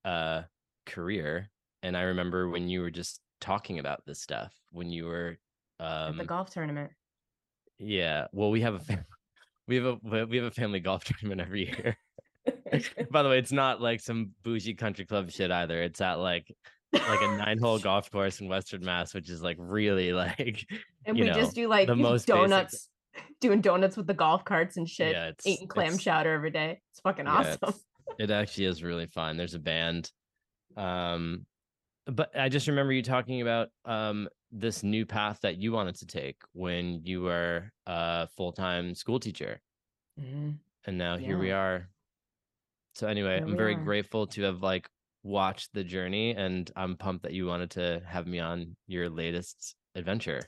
uh 0.04 0.42
career, 0.86 1.50
and 1.82 1.96
I 1.96 2.02
remember 2.02 2.48
when 2.48 2.68
you 2.68 2.80
were 2.80 2.92
just 2.92 3.20
talking 3.40 3.80
about 3.80 4.06
this 4.06 4.20
stuff 4.20 4.52
when 4.70 4.88
you 4.88 5.06
were 5.06 5.36
at 5.80 5.86
um 5.86 6.16
the 6.16 6.24
golf 6.24 6.50
tournament. 6.50 6.92
Yeah 7.80 8.28
well 8.32 8.52
we 8.52 8.60
have 8.60 8.74
a 8.74 8.78
fam- 8.78 9.04
we 9.66 9.74
have 9.76 9.84
a 9.84 10.26
we 10.26 10.36
have 10.36 10.46
a 10.46 10.52
family 10.52 10.78
golf 10.78 11.02
tournament 11.04 11.40
every 11.40 11.66
year. 11.66 11.96
By 13.10 13.24
the 13.24 13.28
way 13.28 13.38
it's 13.38 13.50
not 13.50 13.80
like 13.80 14.00
some 14.00 14.30
bougie 14.44 14.74
country 14.74 15.04
club 15.04 15.30
shit 15.32 15.50
either 15.50 15.82
it's 15.82 16.00
at 16.00 16.20
like 16.20 16.54
like 16.92 17.20
a 17.20 17.36
nine 17.36 17.58
hole 17.58 17.78
golf 17.80 18.10
course 18.10 18.40
in 18.40 18.48
western 18.48 18.84
mass 18.84 19.14
which 19.14 19.30
is 19.30 19.42
like 19.42 19.56
really 19.58 20.12
like 20.12 20.64
and 21.04 21.18
we 21.18 21.26
know, 21.26 21.32
just 21.32 21.54
do 21.54 21.66
like 21.66 21.88
the 21.88 21.96
most 21.96 22.26
basic- 22.26 22.34
donuts 22.34 22.88
doing 23.40 23.60
donuts 23.60 23.96
with 23.96 24.06
the 24.06 24.14
golf 24.14 24.44
carts 24.44 24.76
and 24.76 24.88
shit 24.88 25.12
yeah 25.12 25.30
eating 25.44 25.66
clam 25.68 25.98
chowder 25.98 26.32
every 26.32 26.50
day. 26.50 26.80
It's 26.90 27.00
fucking 27.00 27.26
yeah, 27.26 27.32
awesome. 27.32 27.58
it's- 27.62 27.84
it 28.18 28.30
actually 28.30 28.66
is 28.66 28.82
really 28.82 29.06
fun. 29.06 29.36
There's 29.36 29.54
a 29.54 29.58
band 29.58 30.10
um 30.76 31.46
but 32.06 32.30
i 32.34 32.48
just 32.48 32.66
remember 32.66 32.92
you 32.92 33.02
talking 33.02 33.42
about 33.42 33.68
um 33.84 34.26
this 34.50 34.82
new 34.82 35.04
path 35.06 35.38
that 35.42 35.56
you 35.58 35.70
wanted 35.72 35.94
to 35.94 36.06
take 36.06 36.36
when 36.52 37.00
you 37.04 37.20
were 37.22 37.70
a 37.86 38.26
full-time 38.36 38.94
school 38.94 39.20
teacher. 39.20 39.60
Mhm. 40.20 40.58
and 40.86 40.98
now 40.98 41.16
here 41.16 41.38
we 41.38 41.52
are. 41.52 41.88
So 42.94 43.06
anyway 43.06 43.36
Here 43.36 43.44
i'm 43.46 43.56
very 43.56 43.74
are. 43.74 43.84
grateful 43.84 44.26
to 44.28 44.42
have 44.42 44.62
like 44.62 44.88
watched 45.22 45.70
the 45.72 45.84
journey 45.84 46.34
and 46.34 46.70
i'm 46.76 46.96
pumped 46.96 47.22
that 47.22 47.32
you 47.32 47.46
wanted 47.46 47.70
to 47.72 48.02
have 48.06 48.26
me 48.26 48.38
on 48.40 48.76
your 48.88 49.08
latest 49.08 49.74
adventure 49.94 50.40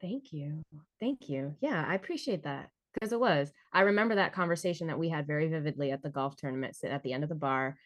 Thank 0.00 0.32
you. 0.32 0.62
Thank 1.00 1.28
you. 1.28 1.54
Yeah, 1.60 1.84
I 1.86 1.94
appreciate 1.94 2.44
that 2.44 2.70
because 2.94 3.12
it 3.12 3.20
was. 3.20 3.52
I 3.72 3.82
remember 3.82 4.16
that 4.16 4.32
conversation 4.32 4.86
that 4.88 4.98
we 4.98 5.08
had 5.08 5.26
very 5.26 5.48
vividly 5.48 5.90
at 5.90 6.02
the 6.02 6.10
golf 6.10 6.36
tournament, 6.36 6.76
sit 6.76 6.90
at 6.90 7.02
the 7.02 7.12
end 7.12 7.22
of 7.22 7.28
the 7.28 7.34
bar, 7.34 7.76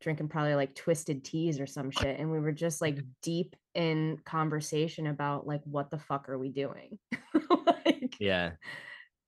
drinking 0.00 0.28
probably 0.28 0.54
like 0.54 0.74
twisted 0.74 1.24
teas 1.24 1.60
or 1.60 1.66
some 1.66 1.90
shit. 1.90 2.18
And 2.18 2.30
we 2.30 2.38
were 2.38 2.52
just 2.52 2.80
like 2.80 2.98
deep 3.22 3.56
in 3.74 4.18
conversation 4.24 5.06
about 5.08 5.46
like, 5.46 5.62
what 5.64 5.90
the 5.90 5.98
fuck 5.98 6.28
are 6.28 6.38
we 6.38 6.50
doing? 6.50 6.98
like, 7.66 8.16
yeah 8.18 8.52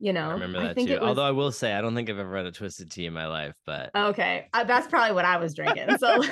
you 0.02 0.14
know, 0.14 0.30
i 0.30 0.32
remember 0.32 0.62
that 0.62 0.74
think 0.74 0.88
too 0.88 0.94
was- 0.94 1.02
although 1.02 1.22
i 1.22 1.30
will 1.30 1.52
say 1.52 1.74
i 1.74 1.80
don't 1.82 1.94
think 1.94 2.08
i've 2.08 2.18
ever 2.18 2.34
had 2.34 2.46
a 2.46 2.50
twisted 2.50 2.90
tea 2.90 3.04
in 3.04 3.12
my 3.12 3.26
life 3.26 3.54
but 3.66 3.90
Okay, 3.94 4.48
uh, 4.54 4.64
that's 4.64 4.86
probably 4.86 5.14
what 5.14 5.26
I 5.26 5.36
was 5.36 5.52
drinking. 5.52 5.98
So, 5.98 6.22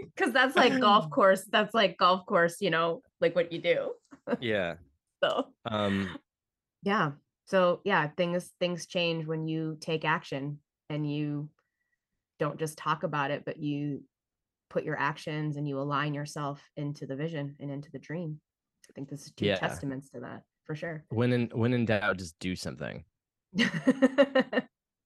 because 0.00 0.32
that's 0.32 0.56
like 0.56 0.80
golf 0.80 1.08
course, 1.10 1.44
that's 1.50 1.72
like 1.72 1.96
golf 1.98 2.26
course, 2.26 2.56
you 2.60 2.70
know, 2.70 3.02
like 3.20 3.36
what 3.36 3.52
you 3.52 3.60
do. 3.60 3.92
yeah 4.40 4.74
So, 5.22 5.46
um 5.64 6.18
yeah. 6.82 7.12
So 7.46 7.80
yeah, 7.84 8.08
things 8.16 8.52
things 8.60 8.86
change 8.86 9.26
when 9.26 9.46
you 9.48 9.76
take 9.80 10.04
action 10.04 10.58
and 10.90 11.10
you 11.10 11.48
don't 12.38 12.58
just 12.58 12.76
talk 12.76 13.02
about 13.02 13.30
it, 13.30 13.44
but 13.46 13.56
you 13.58 14.02
put 14.68 14.84
your 14.84 14.98
actions 14.98 15.56
and 15.56 15.66
you 15.68 15.78
align 15.78 16.12
yourself 16.12 16.60
into 16.76 17.06
the 17.06 17.16
vision 17.16 17.56
and 17.60 17.70
into 17.70 17.90
the 17.92 17.98
dream. 17.98 18.40
I 18.90 18.92
think 18.94 19.08
this 19.08 19.26
is 19.26 19.32
two 19.36 19.46
Yeah. 19.46 19.56
testaments 19.56 20.10
to 20.10 20.20
that 20.20 20.42
for 20.64 20.74
sure. 20.74 21.04
when 21.10 21.32
in 21.32 21.50
when 21.54 21.72
in 21.72 21.84
doubt 21.86 22.18
just 22.18 22.38
do 22.40 22.54
something 22.56 23.04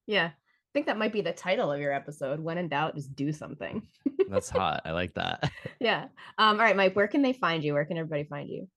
yeah. 0.06 0.30
I 0.32 0.72
think 0.72 0.86
that 0.86 0.98
might 0.98 1.12
be 1.12 1.20
the 1.20 1.32
title 1.32 1.70
of 1.72 1.80
your 1.80 1.92
episode. 1.92 2.40
When 2.40 2.56
in 2.58 2.68
doubt, 2.68 2.94
just 2.94 3.14
do 3.16 3.32
something. 3.32 3.86
that's 4.28 4.48
hot 4.48 4.82
i 4.84 4.92
like 4.92 5.12
that 5.14 5.50
yeah. 5.80 6.04
Um, 6.38 6.58
all 6.58 6.64
right, 6.64 6.76
Mike, 6.76 6.94
where 6.94 7.08
can 7.08 7.22
they 7.22 7.32
find 7.32 7.64
you? 7.64 7.74
Where 7.74 7.84
can 7.84 7.98
everybody 7.98 8.24
find 8.24 8.48
you? 8.48 8.68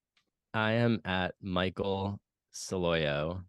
I 0.54 0.74
am 0.74 1.01
at 1.06 1.36
michael 1.41 2.20
saloio 2.54 3.43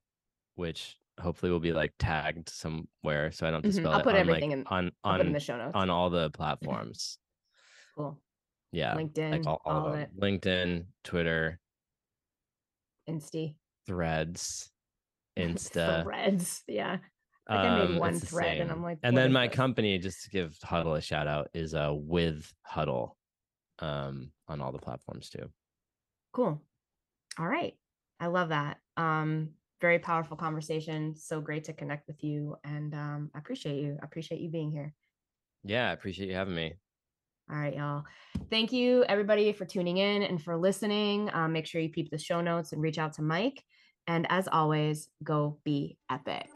which 0.54 0.96
hopefully 1.20 1.52
will 1.52 1.60
be 1.60 1.72
like 1.72 1.92
tagged 1.98 2.48
somewhere 2.48 3.30
so 3.30 3.46
i 3.46 3.50
don't 3.50 3.64
have 3.64 3.72
to 3.74 3.78
Mhm, 3.80 3.82
spell 3.82 3.92
I'll 3.92 4.00
it 4.00 4.04
put 4.04 4.14
on, 4.14 4.20
everything 4.20 4.50
like, 4.50 4.58
in- 4.58 4.66
on 4.66 4.86
it 4.86 5.20
in 5.20 5.26
on 5.26 5.32
the 5.32 5.40
show 5.40 5.56
notes. 5.56 5.72
on 5.74 5.90
all 5.90 6.10
the 6.10 6.30
platforms 6.34 7.18
cool. 7.96 8.20
yeah 8.72 8.94
LinkedIn, 8.94 9.30
like 9.30 9.46
all, 9.46 9.60
all, 9.64 9.80
all 9.82 9.88
of 9.92 9.94
it. 10.00 10.10
linkedin 10.18 10.86
twitter 11.04 11.60
Insty. 13.08 13.56
threads 13.86 14.70
insta 15.38 16.02
Threads. 16.04 16.62
Yeah. 16.68 16.98
I 17.46 17.56
think 17.56 17.72
I 17.72 17.76
made 17.76 17.90
um, 17.90 17.96
one 17.98 18.10
it's 18.14 18.20
the 18.20 18.26
thread 18.28 18.60
and. 18.60 18.70
I'm 18.70 18.82
like, 18.82 18.98
and 19.02 19.14
then 19.16 19.30
my 19.32 19.48
this? 19.48 19.56
company 19.56 19.98
just 19.98 20.22
to 20.24 20.30
give 20.30 20.56
huddle 20.62 20.94
a 20.94 21.02
shout 21.02 21.26
out 21.26 21.48
is 21.52 21.74
uh 21.74 21.92
with 21.92 22.50
huddle 22.62 23.18
um 23.80 24.30
on 24.48 24.62
all 24.62 24.72
the 24.72 24.78
platforms 24.78 25.28
too 25.28 25.50
Cool. 26.32 26.62
All 27.38 27.46
right. 27.48 27.74
I 28.20 28.26
love 28.28 28.50
that. 28.50 28.78
Um, 28.96 29.50
very 29.80 29.98
powerful 29.98 30.36
conversation. 30.36 31.14
So 31.16 31.40
great 31.40 31.64
to 31.64 31.72
connect 31.72 32.06
with 32.06 32.22
you. 32.22 32.56
And 32.64 32.94
um, 32.94 33.30
I 33.34 33.38
appreciate 33.38 33.82
you. 33.82 33.98
I 34.00 34.04
appreciate 34.04 34.40
you 34.40 34.48
being 34.50 34.70
here. 34.70 34.94
yeah 35.64 35.88
i 35.90 35.92
appreciate 35.92 36.28
you 36.28 36.34
having 36.34 36.54
me 36.54 36.74
All 37.50 37.56
right, 37.58 37.76
y'all. 37.76 38.04
Thank 38.48 38.72
you, 38.72 39.04
everybody, 39.04 39.52
for 39.52 39.66
tuning 39.66 39.98
in 39.98 40.22
and 40.22 40.42
for 40.42 40.56
listening. 40.56 41.28
Um, 41.34 41.52
make 41.52 41.66
sure 41.66 41.80
you 41.80 41.90
peep 41.90 42.10
the 42.10 42.18
show 42.18 42.40
notes 42.40 42.72
and 42.72 42.80
reach 42.80 42.98
out 42.98 43.12
to 43.14 43.22
Mike. 43.22 43.62
And 44.06 44.26
as 44.30 44.48
always, 44.48 45.08
go 45.22 45.58
be 45.64 45.98
epic. 46.10 46.48